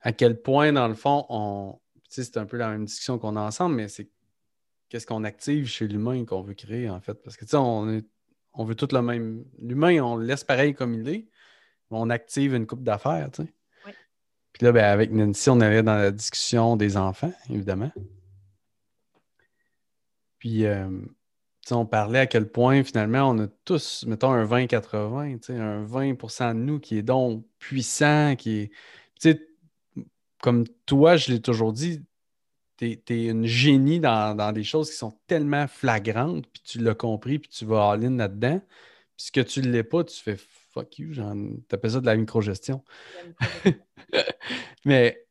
à 0.00 0.12
quel 0.12 0.40
point, 0.40 0.72
dans 0.72 0.88
le 0.88 0.94
fond, 0.94 1.26
on. 1.28 1.78
Tu 2.04 2.22
sais, 2.22 2.24
c'est 2.24 2.36
un 2.38 2.46
peu 2.46 2.56
la 2.56 2.70
même 2.70 2.84
discussion 2.84 3.18
qu'on 3.18 3.34
a 3.36 3.40
ensemble, 3.40 3.74
mais 3.74 3.88
c'est 3.88 4.08
qu'est-ce 4.88 5.06
qu'on 5.06 5.24
active 5.24 5.66
chez 5.66 5.88
l'humain 5.88 6.24
qu'on 6.24 6.42
veut 6.42 6.54
créer, 6.54 6.88
en 6.88 7.00
fait. 7.00 7.14
Parce 7.14 7.36
que 7.36 7.44
tu 7.44 7.50
sais, 7.50 7.56
on, 7.56 7.90
est- 7.90 8.06
on 8.52 8.64
veut 8.64 8.76
tout 8.76 8.88
le 8.92 9.02
même. 9.02 9.44
L'humain, 9.58 10.00
on 10.00 10.16
le 10.16 10.24
laisse 10.24 10.44
pareil 10.44 10.74
comme 10.74 10.94
il 10.94 11.08
est, 11.08 11.28
mais 11.90 11.98
on 11.98 12.08
active 12.10 12.54
une 12.54 12.66
coupe 12.66 12.84
d'affaires, 12.84 13.30
tu 13.32 13.42
sais. 13.42 13.52
Puis 14.52 14.64
là, 14.64 14.72
ben, 14.72 14.84
avec 14.84 15.10
Nancy, 15.10 15.50
on 15.50 15.60
allait 15.60 15.82
dans 15.82 15.96
la 15.96 16.10
discussion 16.12 16.76
des 16.76 16.96
enfants, 16.96 17.32
évidemment. 17.50 17.90
Puis, 20.46 20.64
euh, 20.64 20.88
on 21.72 21.86
parlait 21.86 22.20
à 22.20 22.26
quel 22.28 22.48
point, 22.48 22.84
finalement, 22.84 23.30
on 23.30 23.38
a 23.40 23.48
tous, 23.64 24.04
mettons, 24.06 24.30
un 24.30 24.44
20-80, 24.44 25.40
tu 25.40 25.46
sais, 25.46 25.58
un 25.58 25.82
20 25.82 26.12
de 26.12 26.52
nous 26.52 26.78
qui 26.78 26.98
est 26.98 27.02
donc 27.02 27.44
puissant, 27.58 28.36
qui 28.36 28.58
est. 28.58 28.68
Tu 29.20 29.32
sais, 29.32 29.48
comme 30.40 30.68
toi, 30.86 31.16
je 31.16 31.32
l'ai 31.32 31.42
toujours 31.42 31.72
dit, 31.72 32.00
tu 32.76 32.96
es, 33.08 33.26
une 33.26 33.46
génie 33.46 33.98
dans, 33.98 34.36
dans 34.36 34.52
des 34.52 34.62
choses 34.62 34.88
qui 34.88 34.96
sont 34.96 35.18
tellement 35.26 35.66
flagrantes, 35.66 36.46
puis 36.52 36.62
tu 36.64 36.78
l'as 36.78 36.94
compris, 36.94 37.40
puis 37.40 37.50
tu 37.50 37.64
vas 37.64 37.90
all-in 37.90 38.16
là-dedans. 38.16 38.60
Puis 39.16 39.26
ce 39.26 39.32
que 39.32 39.40
tu 39.40 39.62
ne 39.62 39.70
l'es 39.72 39.82
pas, 39.82 40.04
tu 40.04 40.14
fais 40.14 40.36
fuck 40.36 40.96
you, 41.00 41.12
tu 41.14 41.74
appelles 41.74 41.90
ça 41.90 42.00
de 42.00 42.06
la 42.06 42.14
microgestion. 42.14 42.84
mais 44.84 45.25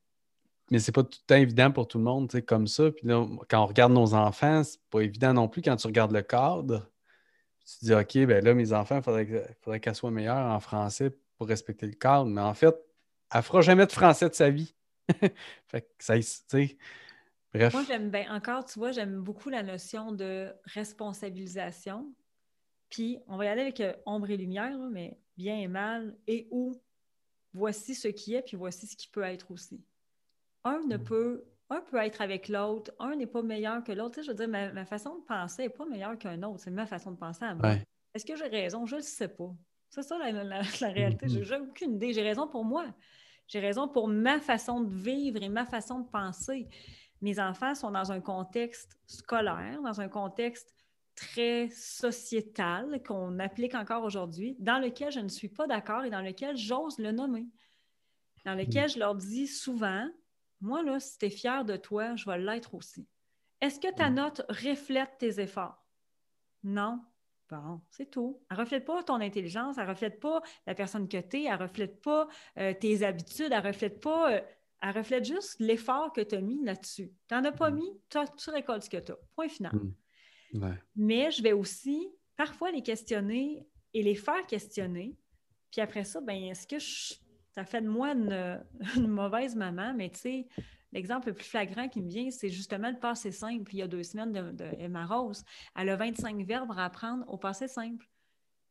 mais 0.71 0.79
c'est 0.79 0.91
pas 0.91 1.03
tout 1.03 1.19
le 1.21 1.27
temps 1.27 1.35
évident 1.35 1.71
pour 1.71 1.87
tout 1.87 1.97
le 1.97 2.03
monde, 2.03 2.29
tu 2.29 2.37
sais, 2.37 2.41
comme 2.41 2.67
ça. 2.67 2.91
Puis 2.91 3.07
là, 3.07 3.25
quand 3.49 3.61
on 3.61 3.65
regarde 3.67 3.93
nos 3.93 4.13
enfants, 4.13 4.63
c'est 4.63 4.81
pas 4.89 5.01
évident 5.01 5.33
non 5.33 5.47
plus 5.47 5.61
quand 5.61 5.75
tu 5.75 5.87
regardes 5.87 6.11
le 6.11 6.23
cadre. 6.23 6.89
Tu 7.65 7.79
te 7.79 7.85
dis, 7.85 7.93
OK, 7.93 8.27
ben 8.27 8.43
là, 8.43 8.53
mes 8.53 8.73
enfants, 8.73 8.97
il 8.97 9.03
faudrait, 9.03 9.57
faudrait 9.61 9.79
qu'elles 9.79 9.95
soient 9.95 10.11
meilleures 10.11 10.51
en 10.51 10.59
français 10.59 11.11
pour 11.37 11.47
respecter 11.47 11.85
le 11.85 11.93
cadre. 11.93 12.25
Mais 12.25 12.41
en 12.41 12.53
fait, 12.53 12.75
elle 13.33 13.41
fera 13.43 13.61
jamais 13.61 13.85
de 13.85 13.91
français 13.91 14.29
de 14.29 14.33
sa 14.33 14.49
vie. 14.49 14.73
fait 15.67 15.81
que 15.81 15.87
ça, 15.99 16.17
tu 16.17 16.23
sais, 16.23 16.77
bref. 17.53 17.73
Moi, 17.73 17.83
j'aime 17.87 18.09
bien, 18.09 18.33
encore, 18.33 18.65
tu 18.65 18.79
vois, 18.79 18.91
j'aime 18.91 19.21
beaucoup 19.21 19.49
la 19.49 19.61
notion 19.61 20.11
de 20.11 20.51
responsabilisation. 20.65 22.11
Puis, 22.89 23.19
on 23.27 23.37
va 23.37 23.45
y 23.45 23.47
aller 23.47 23.61
avec 23.61 23.81
euh, 23.81 23.93
ombre 24.05 24.29
et 24.31 24.37
lumière, 24.37 24.77
mais 24.91 25.17
bien 25.37 25.57
et 25.57 25.67
mal, 25.67 26.15
et 26.27 26.47
où 26.49 26.79
voici 27.53 27.93
ce 27.93 28.07
qui 28.07 28.35
est, 28.35 28.41
puis 28.41 28.57
voici 28.57 28.87
ce 28.87 28.95
qui 28.95 29.07
peut 29.07 29.23
être 29.23 29.51
aussi. 29.51 29.83
Un 30.65 30.81
ne 30.87 30.97
peut, 30.97 31.45
un 31.69 31.79
peut 31.81 31.97
être 31.97 32.21
avec 32.21 32.49
l'autre, 32.49 32.91
un 32.99 33.15
n'est 33.15 33.27
pas 33.27 33.41
meilleur 33.41 33.83
que 33.83 33.91
l'autre. 33.93 34.15
Tu 34.15 34.19
sais, 34.21 34.25
je 34.25 34.31
veux 34.31 34.35
dire, 34.35 34.49
ma, 34.49 34.71
ma 34.73 34.85
façon 34.85 35.19
de 35.19 35.23
penser 35.23 35.63
n'est 35.63 35.69
pas 35.69 35.85
meilleure 35.85 36.17
qu'un 36.17 36.41
autre. 36.43 36.59
C'est 36.59 36.71
ma 36.71 36.85
façon 36.85 37.11
de 37.11 37.17
penser 37.17 37.45
à 37.45 37.55
moi. 37.55 37.69
Ouais. 37.69 37.83
Est-ce 38.13 38.25
que 38.25 38.35
j'ai 38.35 38.47
raison? 38.47 38.85
Je 38.85 38.95
ne 38.95 38.99
le 38.99 39.05
sais 39.05 39.27
pas. 39.29 39.53
C'est 39.89 40.01
ça 40.01 40.17
la, 40.17 40.31
la- 40.31 40.61
la 40.81 40.89
réalité. 40.89 41.29
J'ai 41.29 41.43
j'ai 41.43 41.55
aucune 41.57 41.93
idée. 41.95 42.11
J'ai 42.11 42.23
raison 42.23 42.47
pour 42.47 42.65
moi. 42.65 42.85
J'ai 43.47 43.59
raison 43.59 43.87
pour 43.87 44.07
ma 44.07 44.39
façon 44.39 44.81
de 44.81 44.93
vivre 44.93 45.41
et 45.41 45.49
ma 45.49 45.65
façon 45.65 45.99
de 45.99 46.09
penser. 46.09 46.67
Mes 47.21 47.39
enfants 47.39 47.75
sont 47.75 47.91
dans 47.91 48.11
un 48.11 48.19
contexte 48.19 48.99
scolaire, 49.05 49.81
dans 49.83 50.01
un 50.01 50.09
contexte 50.09 50.73
très 51.15 51.69
sociétal 51.69 53.01
qu'on 53.03 53.39
applique 53.39 53.75
encore 53.75 54.03
aujourd'hui, 54.03 54.57
dans 54.59 54.79
lequel 54.79 55.11
je 55.11 55.19
ne 55.19 55.29
suis 55.29 55.47
pas 55.47 55.67
d'accord 55.67 56.03
et 56.03 56.09
dans 56.09 56.21
lequel 56.21 56.57
j'ose 56.57 56.97
le 56.99 57.11
nommer. 57.11 57.47
Dans 58.45 58.55
lequel 58.55 58.89
je 58.89 58.99
leur 58.99 59.15
dis 59.15 59.47
souvent, 59.47 60.09
moi, 60.61 60.83
là, 60.83 60.99
si 60.99 61.17
tu 61.17 61.25
es 61.25 61.29
fier 61.29 61.63
de 61.65 61.75
toi, 61.77 62.15
je 62.15 62.25
vais 62.29 62.37
l'être 62.37 62.73
aussi. 62.75 63.07
Est-ce 63.61 63.79
que 63.79 63.93
ta 63.93 64.09
Mm. 64.09 64.13
note 64.15 64.41
reflète 64.49 65.17
tes 65.19 65.39
efforts? 65.39 65.85
Non. 66.63 66.99
Bon, 67.49 67.79
c'est 67.91 68.09
tout. 68.09 68.39
Elle 68.49 68.57
ne 68.57 68.61
reflète 68.63 68.85
pas 68.85 69.03
ton 69.03 69.21
intelligence, 69.21 69.77
elle 69.77 69.85
ne 69.85 69.89
reflète 69.91 70.19
pas 70.19 70.41
la 70.65 70.73
personne 70.73 71.07
que 71.07 71.17
tu 71.21 71.37
es, 71.37 71.43
elle 71.43 71.53
ne 71.53 71.63
reflète 71.63 72.01
pas 72.01 72.27
euh, 72.57 72.73
tes 72.73 73.03
habitudes, 73.05 73.49
elle 73.51 73.61
ne 73.63 73.67
reflète 73.67 73.99
pas. 74.01 74.33
euh, 74.33 74.41
elle 74.81 74.97
reflète 74.97 75.25
juste 75.25 75.59
l'effort 75.59 76.11
que 76.11 76.21
tu 76.21 76.35
as 76.35 76.41
mis 76.41 76.63
là-dessus. 76.63 77.11
Tu 77.27 77.33
n'en 77.35 77.43
as 77.45 77.51
pas 77.51 77.69
Mm. 77.71 77.75
mis, 77.75 77.91
tu 78.09 78.49
récoltes 78.49 78.83
ce 78.83 78.89
que 78.89 78.97
tu 78.97 79.11
as. 79.11 79.17
Point 79.35 79.47
final. 79.49 79.73
Mm. 79.73 80.63
Ouais. 80.63 80.81
Mais 80.95 81.31
je 81.31 81.41
vais 81.43 81.53
aussi 81.53 82.09
parfois 82.35 82.71
les 82.71 82.81
questionner 82.81 83.67
et 83.93 84.03
les 84.03 84.15
faire 84.15 84.45
questionner. 84.47 85.15
Puis 85.71 85.81
après 85.81 86.03
ça, 86.03 86.21
ben 86.21 86.35
est-ce 86.45 86.67
que 86.67 86.77
je- 86.79 87.15
ça 87.55 87.65
fait 87.65 87.81
de 87.81 87.87
moi 87.87 88.11
une, 88.11 88.61
une 88.97 89.07
mauvaise 89.07 89.55
maman? 89.55 89.93
Mais 89.95 90.09
tu 90.09 90.19
sais, 90.19 90.47
l'exemple 90.91 91.27
le 91.29 91.33
plus 91.33 91.45
flagrant 91.45 91.87
qui 91.87 92.01
me 92.01 92.09
vient, 92.09 92.29
c'est 92.31 92.49
justement 92.49 92.89
le 92.89 92.99
passé 92.99 93.31
simple. 93.31 93.73
Il 93.73 93.79
y 93.79 93.81
a 93.81 93.87
deux 93.87 94.03
semaines 94.03 94.31
de, 94.33 94.51
de 94.51 94.65
Emma 94.79 95.05
Rose. 95.05 95.43
Elle 95.75 95.89
a 95.89 95.95
25 95.95 96.45
verbes 96.45 96.71
à 96.77 96.85
apprendre 96.85 97.25
au 97.27 97.37
passé 97.37 97.67
simple. 97.67 98.07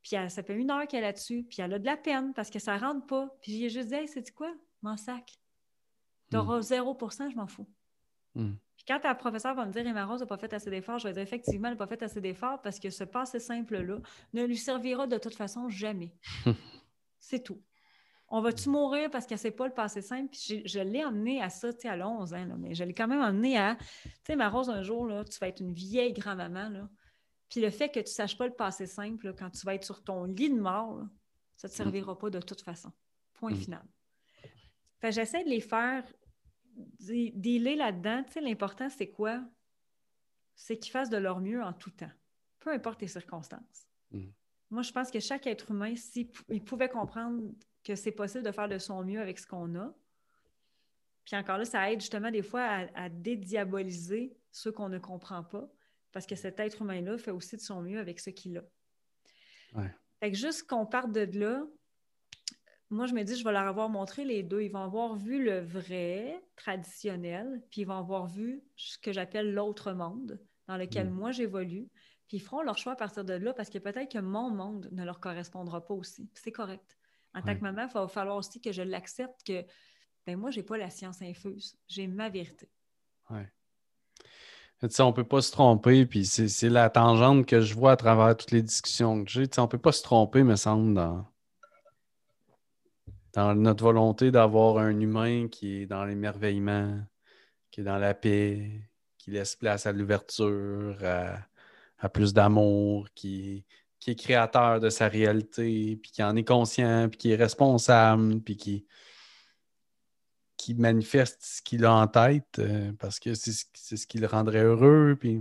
Puis 0.02 0.16
elle- 0.16 0.30
ça 0.30 0.42
fait 0.42 0.54
une 0.54 0.70
heure 0.70 0.86
qu'elle 0.86 1.00
est 1.00 1.06
là-dessus. 1.06 1.44
Puis 1.44 1.62
elle 1.62 1.72
a 1.72 1.78
de 1.78 1.86
la 1.86 1.96
peine 1.96 2.34
parce 2.34 2.50
que 2.50 2.58
ça 2.58 2.76
ne 2.76 2.80
rentre 2.80 3.06
pas. 3.06 3.34
Puis 3.40 3.58
j'ai 3.58 3.70
juste 3.70 3.88
dit, 3.88 3.94
hey, 3.94 4.06
c'est 4.08 4.30
quoi? 4.34 4.52
M'en 4.82 4.96
sac. 4.96 5.32
Tu 6.30 6.36
auras 6.36 6.60
0 6.62 6.98
je 7.30 7.36
m'en 7.36 7.46
fous. 7.46 7.68
Mm. 8.34 8.52
Puis 8.76 8.84
quand 8.88 9.00
ta 9.00 9.14
professeure 9.14 9.54
va 9.54 9.64
me 9.66 9.72
dire 9.72 9.86
Emma 9.86 10.04
Rose 10.04 10.20
n'a 10.20 10.26
pas 10.26 10.36
fait 10.36 10.52
assez 10.52 10.68
d'efforts, 10.68 10.98
je 10.98 11.06
vais 11.08 11.14
dire 11.14 11.22
effectivement, 11.22 11.68
elle 11.68 11.74
n'a 11.74 11.78
pas 11.78 11.86
fait 11.86 12.02
assez 12.02 12.20
d'efforts 12.20 12.60
parce 12.60 12.80
que 12.80 12.90
ce 12.90 13.04
passé 13.04 13.38
simple-là 13.38 13.98
ne 14.32 14.44
lui 14.44 14.56
servira 14.56 15.06
de 15.06 15.16
toute 15.16 15.34
façon 15.36 15.68
jamais. 15.68 16.12
C'est 17.20 17.42
tout. 17.42 17.62
On 18.36 18.40
va-tu 18.40 18.68
mourir 18.68 19.12
parce 19.12 19.26
qu'elle 19.26 19.36
ne 19.36 19.42
sait 19.42 19.52
pas 19.52 19.68
le 19.68 19.72
passé 19.72 20.02
simple? 20.02 20.28
Puis 20.32 20.66
je 20.66 20.80
l'ai 20.80 21.04
emmenée 21.04 21.40
à 21.40 21.50
ça, 21.50 21.72
tu 21.72 21.82
sais, 21.82 21.88
à 21.88 21.96
11 21.96 22.34
ans, 22.34 22.44
là, 22.44 22.56
mais 22.58 22.74
je 22.74 22.82
l'ai 22.82 22.92
quand 22.92 23.06
même 23.06 23.20
emmenée 23.20 23.56
à. 23.56 23.76
Tu 23.76 24.10
sais, 24.26 24.34
ma 24.34 24.48
Rose, 24.48 24.68
un 24.68 24.82
jour, 24.82 25.06
là, 25.06 25.24
tu 25.24 25.38
vas 25.38 25.46
être 25.46 25.60
une 25.60 25.72
vieille 25.72 26.12
grand-maman, 26.12 26.68
là. 26.68 26.90
Puis 27.48 27.60
le 27.60 27.70
fait 27.70 27.90
que 27.90 28.00
tu 28.00 28.06
ne 28.06 28.06
saches 28.06 28.36
pas 28.36 28.48
le 28.48 28.52
passé 28.52 28.86
simple, 28.86 29.36
quand 29.38 29.50
tu 29.50 29.64
vas 29.64 29.76
être 29.76 29.84
sur 29.84 30.02
ton 30.02 30.24
lit 30.24 30.50
de 30.50 30.60
mort, 30.60 31.06
ça 31.54 31.68
ne 31.68 31.72
te 31.72 31.76
mm. 31.76 31.84
servira 31.84 32.18
pas 32.18 32.28
de 32.28 32.40
toute 32.40 32.60
façon. 32.62 32.90
Point 33.34 33.52
mm. 33.52 33.56
final. 33.56 33.84
Fait 34.98 35.12
j'essaie 35.12 35.44
de 35.44 35.50
les 35.50 35.60
faire 35.60 36.04
dealer 36.98 37.76
là-dedans. 37.76 38.24
Tu 38.24 38.32
sais, 38.32 38.40
l'important, 38.40 38.88
c'est 38.90 39.12
quoi? 39.12 39.44
C'est 40.56 40.76
qu'ils 40.76 40.90
fassent 40.90 41.10
de 41.10 41.18
leur 41.18 41.40
mieux 41.40 41.62
en 41.62 41.72
tout 41.72 41.92
temps, 41.92 42.10
peu 42.58 42.72
importe 42.72 43.00
les 43.00 43.06
circonstances. 43.06 43.86
Mm. 44.10 44.24
Moi, 44.70 44.82
je 44.82 44.90
pense 44.90 45.12
que 45.12 45.20
chaque 45.20 45.46
être 45.46 45.70
humain, 45.70 45.94
s'il 45.94 46.32
pouvait 46.64 46.88
comprendre 46.88 47.40
que 47.84 47.94
c'est 47.94 48.12
possible 48.12 48.44
de 48.44 48.52
faire 48.52 48.68
de 48.68 48.78
son 48.78 49.04
mieux 49.04 49.20
avec 49.20 49.38
ce 49.38 49.46
qu'on 49.46 49.74
a, 49.76 49.94
puis 51.24 51.36
encore 51.36 51.58
là, 51.58 51.64
ça 51.64 51.90
aide 51.90 52.00
justement 52.00 52.30
des 52.30 52.42
fois 52.42 52.86
à, 52.94 53.08
dédiaboliser 53.08 54.36
ceux 54.52 54.72
qu'on 54.72 54.88
ne 54.88 54.98
comprend 54.98 55.42
pas, 55.42 55.68
parce 56.12 56.26
que 56.26 56.36
cet 56.36 56.60
être 56.60 56.82
humain-là 56.82 57.18
fait 57.18 57.30
aussi 57.30 57.56
de 57.56 57.62
son 57.62 57.80
mieux 57.80 57.98
avec 57.98 58.20
ce 58.20 58.30
qu'il 58.30 58.58
a. 58.58 58.62
Fait 60.20 60.30
que 60.30 60.36
juste 60.36 60.68
qu'on 60.68 60.86
parte 60.86 61.10
de 61.10 61.26
là, 61.38 61.64
moi, 62.90 63.06
je 63.06 63.14
me 63.14 63.24
dis, 63.24 63.34
je 63.34 63.42
vais 63.42 63.50
leur 63.50 63.66
avoir 63.66 63.88
montré 63.88 64.24
les 64.24 64.42
deux. 64.42 64.60
Ils 64.60 64.70
vont 64.70 64.84
avoir 64.84 65.16
vu 65.16 65.42
le 65.42 65.58
vrai, 65.58 66.40
traditionnel, 66.54 67.62
puis 67.70 67.80
ils 67.80 67.86
vont 67.86 67.98
avoir 67.98 68.26
vu 68.26 68.62
ce 68.76 68.98
que 68.98 69.12
j'appelle 69.12 69.52
l'autre 69.52 69.92
monde 69.92 70.38
dans 70.68 70.76
lequel 70.76 71.10
mm. 71.10 71.12
moi 71.12 71.32
j'évolue. 71.32 71.88
Puis 72.28 72.36
ils 72.36 72.40
feront 72.40 72.62
leur 72.62 72.78
choix 72.78 72.92
à 72.92 72.96
partir 72.96 73.24
de 73.24 73.34
là 73.34 73.52
parce 73.52 73.68
que 73.68 73.78
peut-être 73.78 74.12
que 74.12 74.18
mon 74.18 74.50
monde 74.50 74.88
ne 74.92 75.04
leur 75.04 75.18
correspondra 75.18 75.84
pas 75.84 75.94
aussi. 75.94 76.30
C'est 76.34 76.52
correct. 76.52 76.96
En 77.34 77.42
tant 77.42 77.54
que 77.56 77.60
maman, 77.60 77.86
il 77.88 77.92
va 77.92 78.08
falloir 78.08 78.36
aussi 78.36 78.60
que 78.60 78.72
je 78.72 78.82
l'accepte 78.82 79.42
que 79.44 79.64
ben 80.26 80.36
moi, 80.38 80.50
je 80.50 80.58
n'ai 80.58 80.62
pas 80.62 80.78
la 80.78 80.90
science 80.90 81.20
infuse. 81.20 81.76
J'ai 81.86 82.06
ma 82.06 82.28
vérité. 82.28 82.68
Oui. 83.30 83.42
on 84.82 85.06
ne 85.08 85.12
peut 85.12 85.24
pas 85.24 85.42
se 85.42 85.52
tromper, 85.52 86.06
puis 86.06 86.24
c'est 86.24 86.68
la 86.68 86.88
tangente 86.90 87.46
que 87.46 87.60
je 87.60 87.74
vois 87.74 87.92
à 87.92 87.96
travers 87.96 88.36
toutes 88.36 88.52
les 88.52 88.62
discussions 88.62 89.24
que 89.24 89.30
j'ai. 89.30 89.48
On 89.58 89.62
ne 89.62 89.66
peut 89.66 89.78
pas 89.78 89.92
se 89.92 90.02
tromper, 90.02 90.42
me 90.42 90.56
semble, 90.56 90.94
dans, 90.94 91.26
dans 93.34 93.54
notre 93.54 93.84
volonté 93.84 94.30
d'avoir 94.30 94.78
un 94.78 94.98
humain 95.00 95.48
qui 95.48 95.82
est 95.82 95.86
dans 95.86 96.04
l'émerveillement, 96.04 97.00
qui 97.70 97.80
est 97.80 97.84
dans 97.84 97.98
la 97.98 98.14
paix, 98.14 98.70
qui 99.18 99.30
laisse 99.30 99.56
place 99.56 99.86
à 99.86 99.92
l'ouverture, 99.92 100.96
à, 101.98 102.08
plus 102.08 102.32
d'amour, 102.32 103.08
qui, 103.14 103.64
qui 104.04 104.10
est 104.10 104.16
créateur 104.16 104.80
de 104.80 104.90
sa 104.90 105.08
réalité, 105.08 105.96
puis 105.96 106.10
qui 106.12 106.22
en 106.22 106.36
est 106.36 106.44
conscient, 106.44 107.08
puis 107.08 107.16
qui 107.16 107.32
est 107.32 107.36
responsable, 107.36 108.38
puis 108.40 108.58
qui, 108.58 108.84
qui 110.58 110.74
manifeste 110.74 111.42
ce 111.42 111.62
qu'il 111.62 111.86
a 111.86 111.94
en 111.94 112.06
tête 112.06 112.58
euh, 112.58 112.92
parce 112.98 113.18
que 113.18 113.32
c'est 113.32 113.52
ce, 113.52 114.06
qui 114.06 114.18
le 114.18 114.26
rendrait 114.26 114.62
heureux. 114.62 115.16
Puis... 115.18 115.40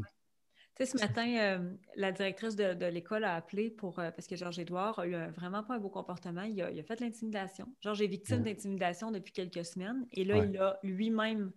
Tu 0.78 0.86
sais, 0.86 0.86
ce 0.86 0.98
matin, 0.98 1.28
euh, 1.28 1.74
la 1.98 2.14
directrice 2.14 2.56
de, 2.56 2.86
l'école 2.86 3.26
a 3.26 3.36
appelé 3.36 3.70
pour 3.70 4.00
euh, 4.00 4.12
parce 4.12 4.28
que 4.28 4.38
Georges-Édouard 4.38 4.98
a 4.98 5.08
eu 5.08 5.16
vraiment 5.32 5.64
pas 5.64 5.74
un 5.74 5.80
beau 5.80 5.90
comportement. 5.90 6.44
Il 6.44 6.62
a, 6.62 6.84
fait 6.84 6.96
de 6.96 7.02
l'intimidation. 7.02 7.68
Georges 7.82 8.02
est 8.02 8.08
victime 8.08 8.44
d'intimidation 8.44 9.12
depuis 9.12 9.34
quelques 9.34 9.66
semaines 9.66 10.08
et 10.14 10.24
là, 10.24 10.38
il 10.38 10.58
a 10.58 10.80
lui-même 10.84 11.52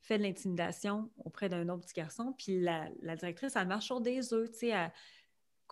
fait 0.00 0.16
de 0.16 0.22
l'intimidation 0.22 1.10
auprès 1.18 1.50
d'un 1.50 1.68
autre 1.68 1.82
petit 1.82 1.94
garçon. 1.94 2.34
Puis 2.38 2.58
la, 2.58 2.88
directrice, 3.16 3.54
elle 3.54 3.68
marche 3.68 3.84
sur 3.84 4.00
des 4.00 4.32
œufs. 4.32 4.50
Tu 4.52 4.60
sais, 4.60 4.68
elle, 4.68 4.90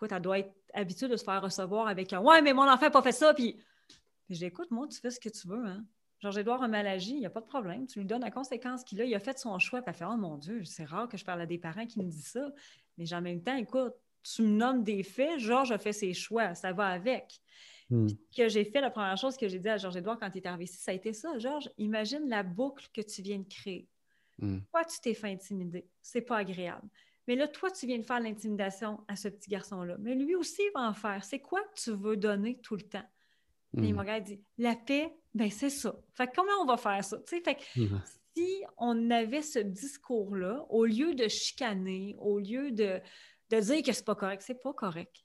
écoute, 0.00 0.12
elle 0.12 0.22
doit 0.22 0.38
être 0.38 0.54
habituée 0.72 1.08
de 1.08 1.16
se 1.16 1.24
faire 1.24 1.42
recevoir 1.42 1.86
avec 1.86 2.12
un 2.12 2.20
Ouais, 2.20 2.40
mais 2.40 2.54
mon 2.54 2.68
enfant 2.68 2.86
n'a 2.86 2.90
pas 2.90 3.02
fait 3.02 3.12
ça. 3.12 3.34
Puis, 3.34 3.54
puis 4.24 4.34
je 4.34 4.38
dis 4.38 4.44
Écoute, 4.46 4.70
moi, 4.70 4.86
tu 4.88 4.98
fais 4.98 5.10
ce 5.10 5.20
que 5.20 5.28
tu 5.28 5.46
veux. 5.46 5.66
Hein? 5.66 5.84
Georges-Édouard 6.20 6.62
a 6.62 6.68
mal 6.68 6.86
agi, 6.86 7.12
il 7.12 7.20
n'y 7.20 7.26
a 7.26 7.30
pas 7.30 7.40
de 7.40 7.46
problème. 7.46 7.86
Tu 7.86 7.98
lui 7.98 8.06
donnes 8.06 8.22
la 8.22 8.30
conséquence 8.30 8.84
qu'il 8.84 9.00
a. 9.00 9.04
Il 9.04 9.14
a 9.14 9.20
fait 9.20 9.38
son 9.38 9.58
choix. 9.58 9.82
Puis 9.82 9.90
elle 9.90 9.96
fait 9.96 10.06
Oh 10.10 10.16
mon 10.16 10.36
Dieu, 10.36 10.64
c'est 10.64 10.84
rare 10.84 11.08
que 11.08 11.16
je 11.16 11.24
parle 11.24 11.40
à 11.40 11.46
des 11.46 11.58
parents 11.58 11.86
qui 11.86 11.98
me 12.00 12.10
disent 12.10 12.28
ça. 12.28 12.50
Mais 12.96 13.12
en 13.12 13.20
même 13.20 13.42
temps, 13.42 13.56
écoute, 13.56 13.94
tu 14.22 14.42
me 14.42 14.48
nommes 14.48 14.82
des 14.82 15.02
faits. 15.02 15.38
Georges 15.38 15.72
a 15.72 15.78
fait 15.78 15.92
ses 15.92 16.14
choix. 16.14 16.54
Ça 16.54 16.72
va 16.72 16.88
avec. 16.88 17.40
Hmm. 17.90 18.06
Que 18.36 18.48
j'ai 18.48 18.64
fait, 18.64 18.80
la 18.80 18.90
première 18.90 19.16
chose 19.16 19.36
que 19.36 19.48
j'ai 19.48 19.58
dit 19.58 19.68
à 19.68 19.76
Georges-Édouard 19.76 20.18
quand 20.18 20.30
il 20.32 20.38
est 20.38 20.46
arrivé 20.46 20.64
ici, 20.64 20.76
ça 20.76 20.92
a 20.92 20.94
été 20.94 21.12
ça. 21.12 21.38
Georges, 21.38 21.68
imagine 21.76 22.28
la 22.28 22.42
boucle 22.42 22.86
que 22.94 23.00
tu 23.00 23.20
viens 23.20 23.38
de 23.38 23.48
créer. 23.48 23.88
Hmm. 24.38 24.60
Toi, 24.70 24.84
tu 24.84 25.00
t'es 25.00 25.14
fait 25.14 25.28
intimider? 25.28 25.86
C'est 26.00 26.22
pas 26.22 26.38
agréable. 26.38 26.88
Mais 27.30 27.36
là, 27.36 27.46
toi, 27.46 27.70
tu 27.70 27.86
viens 27.86 27.98
de 27.98 28.02
faire 28.02 28.18
l'intimidation 28.18 29.04
à 29.06 29.14
ce 29.14 29.28
petit 29.28 29.50
garçon-là. 29.50 29.94
Mais 30.00 30.16
lui 30.16 30.34
aussi, 30.34 30.62
il 30.62 30.72
va 30.74 30.88
en 30.88 30.94
faire. 30.94 31.22
C'est 31.22 31.38
quoi 31.38 31.62
que 31.62 31.80
tu 31.80 31.92
veux 31.92 32.16
donner 32.16 32.58
tout 32.60 32.74
le 32.74 32.82
temps? 32.82 33.08
il 33.74 33.94
m'a 33.94 34.18
dit 34.18 34.42
La 34.58 34.74
paix, 34.74 35.16
ben 35.32 35.48
c'est 35.48 35.70
ça. 35.70 35.94
Fait 36.12 36.28
comment 36.34 36.50
on 36.60 36.66
va 36.66 36.76
faire 36.76 37.04
ça? 37.04 37.18
fait 37.28 37.40
mm-hmm. 37.76 38.00
si 38.36 38.64
on 38.78 39.12
avait 39.12 39.42
ce 39.42 39.60
discours-là, 39.60 40.66
au 40.70 40.84
lieu 40.84 41.14
de 41.14 41.28
chicaner, 41.28 42.16
au 42.18 42.40
lieu 42.40 42.72
de, 42.72 43.00
dire 43.48 43.82
que 43.84 43.92
c'est 43.92 44.04
pas 44.04 44.16
correct, 44.16 44.42
c'est 44.44 44.60
pas 44.60 44.72
correct. 44.72 45.24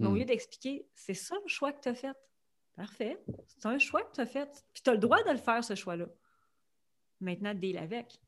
Au 0.00 0.08
mm. 0.08 0.16
lieu 0.16 0.24
d'expliquer, 0.24 0.88
c'est 0.96 1.14
ça 1.14 1.36
le 1.40 1.48
choix 1.48 1.72
que 1.72 1.82
tu 1.82 1.88
as 1.88 1.94
fait. 1.94 2.16
Parfait. 2.74 3.22
C'est 3.46 3.66
un 3.66 3.78
choix 3.78 4.02
que 4.02 4.12
tu 4.12 4.20
as 4.22 4.26
fait. 4.26 4.50
Puis 4.72 4.82
tu 4.82 4.90
as 4.90 4.94
le 4.94 4.98
droit 4.98 5.22
de 5.22 5.30
le 5.30 5.36
faire, 5.36 5.62
ce 5.62 5.76
choix-là. 5.76 6.06
Maintenant, 7.20 7.54
deal 7.54 7.78
avec. 7.78 8.20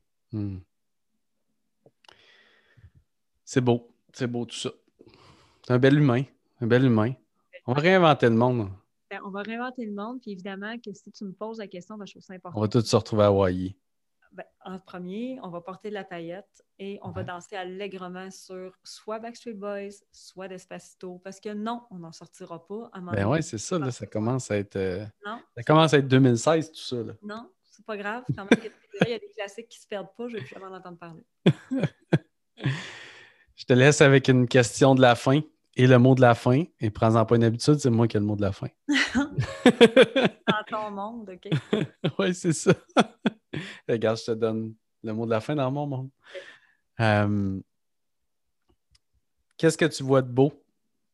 C'est 3.47 3.61
beau. 3.61 3.89
C'est 4.11 4.27
beau 4.27 4.45
tout 4.45 4.57
ça. 4.57 4.69
C'est 5.65 5.73
un 5.73 5.79
bel 5.79 5.97
humain. 5.97 6.23
Un 6.59 6.67
bel 6.67 6.83
humain. 6.83 7.13
On 7.65 7.71
va 7.71 7.79
réinventer 7.79 8.27
le 8.27 8.35
monde. 8.35 8.69
Ben, 9.09 9.21
on 9.23 9.29
va 9.29 9.41
réinventer 9.41 9.85
le 9.85 9.93
monde, 9.93 10.19
puis 10.19 10.31
évidemment 10.31 10.77
que 10.79 10.91
si 10.91 11.09
tu 11.13 11.23
me 11.23 11.31
poses 11.31 11.59
la 11.59 11.67
question, 11.67 11.97
ben, 11.97 12.05
je 12.05 12.11
trouve 12.11 12.23
ça 12.23 12.33
important. 12.33 12.59
On 12.59 12.61
va 12.61 12.67
tous 12.67 12.81
se 12.81 12.95
retrouver 12.97 13.23
à 13.23 13.27
Hawaii. 13.27 13.77
Ben, 14.33 14.43
en 14.65 14.79
premier, 14.79 15.39
on 15.43 15.47
va 15.49 15.61
porter 15.61 15.87
de 15.87 15.93
la 15.93 16.03
paillette 16.03 16.65
et 16.77 16.99
on 17.03 17.11
va 17.11 17.23
danser 17.23 17.55
allègrement 17.55 18.29
sur 18.31 18.73
soit 18.83 19.19
Backstreet 19.19 19.53
Boys, 19.53 20.03
soit 20.11 20.49
Despacito, 20.49 21.21
parce 21.23 21.39
que 21.39 21.53
non, 21.53 21.83
on 21.89 21.99
n'en 21.99 22.11
sortira 22.11 22.67
pas. 22.67 22.89
À 22.91 22.99
ben 22.99 23.29
oui, 23.29 23.41
c'est 23.41 23.57
ça, 23.57 23.79
là, 23.79 23.91
ça 23.91 24.07
commence 24.07 24.51
à 24.51 24.57
être. 24.57 24.75
Euh, 24.75 25.05
ça 25.55 25.63
commence 25.63 25.93
à 25.93 25.99
être 25.99 26.07
2016, 26.09 26.73
tout 26.73 26.79
ça. 26.79 26.97
Là. 26.97 27.13
Non, 27.23 27.49
c'est 27.63 27.85
pas 27.85 27.95
grave. 27.95 28.25
Quand 28.35 28.43
même, 28.51 28.71
il 29.05 29.09
y 29.09 29.13
a 29.13 29.19
des 29.19 29.29
classiques 29.29 29.69
qui 29.69 29.79
se 29.79 29.87
perdent 29.87 30.13
pas, 30.17 30.27
je 30.27 30.33
vais 30.33 30.41
plus 30.41 30.49
jamais 30.49 30.65
en 30.65 30.75
entendre 30.75 30.97
parler. 30.97 31.23
je 33.67 33.73
te 33.73 33.77
laisse 33.77 33.99
avec 33.99 34.29
une 34.29 34.47
question 34.47 34.95
de 34.95 35.01
la 35.01 35.15
fin. 35.15 35.41
Et 35.75 35.85
le 35.87 35.99
mot 35.99 36.15
de 36.15 36.21
la 36.21 36.33
fin, 36.33 36.63
et 36.79 36.89
prends-en 36.89 37.23
pas 37.25 37.35
une 37.35 37.43
habitude, 37.43 37.75
c'est 37.75 37.91
moi 37.91 38.07
qui 38.07 38.17
ai 38.17 38.19
le 38.19 38.25
mot 38.25 38.35
de 38.35 38.41
la 38.41 38.51
fin. 38.51 38.69
Dans 38.87 40.63
ton 40.67 40.89
monde, 40.89 41.29
OK? 41.29 41.51
oui, 42.19 42.33
c'est 42.33 42.53
ça. 42.53 42.73
Regarde, 43.87 44.17
je 44.17 44.23
te 44.23 44.31
donne 44.31 44.73
le 45.03 45.13
mot 45.13 45.25
de 45.25 45.29
la 45.31 45.39
fin 45.39 45.53
dans 45.53 45.69
mon 45.69 45.85
monde. 45.85 46.09
Euh, 46.99 47.59
qu'est-ce 49.57 49.77
que 49.77 49.85
tu 49.85 50.01
vois 50.01 50.23
de 50.23 50.31
beau 50.31 50.51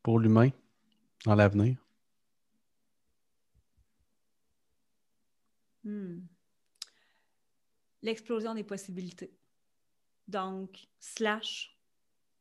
pour 0.02 0.18
l'humain 0.18 0.50
dans 1.26 1.36
l'avenir? 1.36 1.76
Hmm. 5.84 6.20
L'explosion 8.02 8.54
des 8.54 8.64
possibilités. 8.64 9.34
Donc, 10.30 10.88
slash 11.02 11.73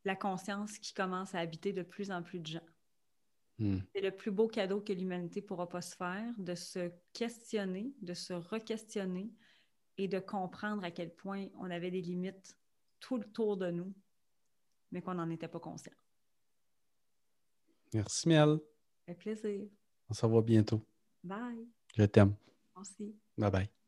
la 0.04 0.16
conscience 0.16 0.78
qui 0.78 0.94
commence 0.94 1.34
à 1.34 1.38
habiter 1.38 1.72
de 1.72 1.82
plus 1.82 2.10
en 2.10 2.22
plus 2.22 2.40
de 2.40 2.46
gens. 2.46 2.66
Hmm. 3.58 3.78
C'est 3.94 4.00
le 4.00 4.10
plus 4.10 4.30
beau 4.30 4.48
cadeau 4.48 4.80
que 4.80 4.92
l'humanité 4.92 5.42
pourra 5.42 5.68
pas 5.68 5.82
se 5.82 5.94
faire, 5.94 6.32
de 6.38 6.54
se 6.54 6.90
questionner, 7.12 7.92
de 8.00 8.14
se 8.14 8.32
re-questionner 8.32 9.30
et 9.98 10.08
de 10.08 10.18
comprendre 10.18 10.84
à 10.84 10.90
quel 10.90 11.14
point 11.14 11.46
on 11.58 11.70
avait 11.70 11.90
des 11.90 12.00
limites 12.00 12.56
tout 13.00 13.18
le 13.18 13.24
tour 13.24 13.56
de 13.56 13.70
nous, 13.70 13.92
mais 14.90 15.02
qu'on 15.02 15.14
n'en 15.14 15.30
était 15.30 15.48
pas 15.48 15.60
conscient. 15.60 15.92
Merci, 17.92 18.28
Miel. 18.28 18.58
Avec 19.06 19.18
plaisir. 19.18 19.68
On 20.08 20.14
se 20.14 20.24
revoit 20.24 20.42
bientôt. 20.42 20.80
Bye. 21.22 21.68
Je 21.94 22.04
t'aime. 22.04 22.34
Merci. 22.74 23.14
Bye 23.36 23.50
bye. 23.50 23.81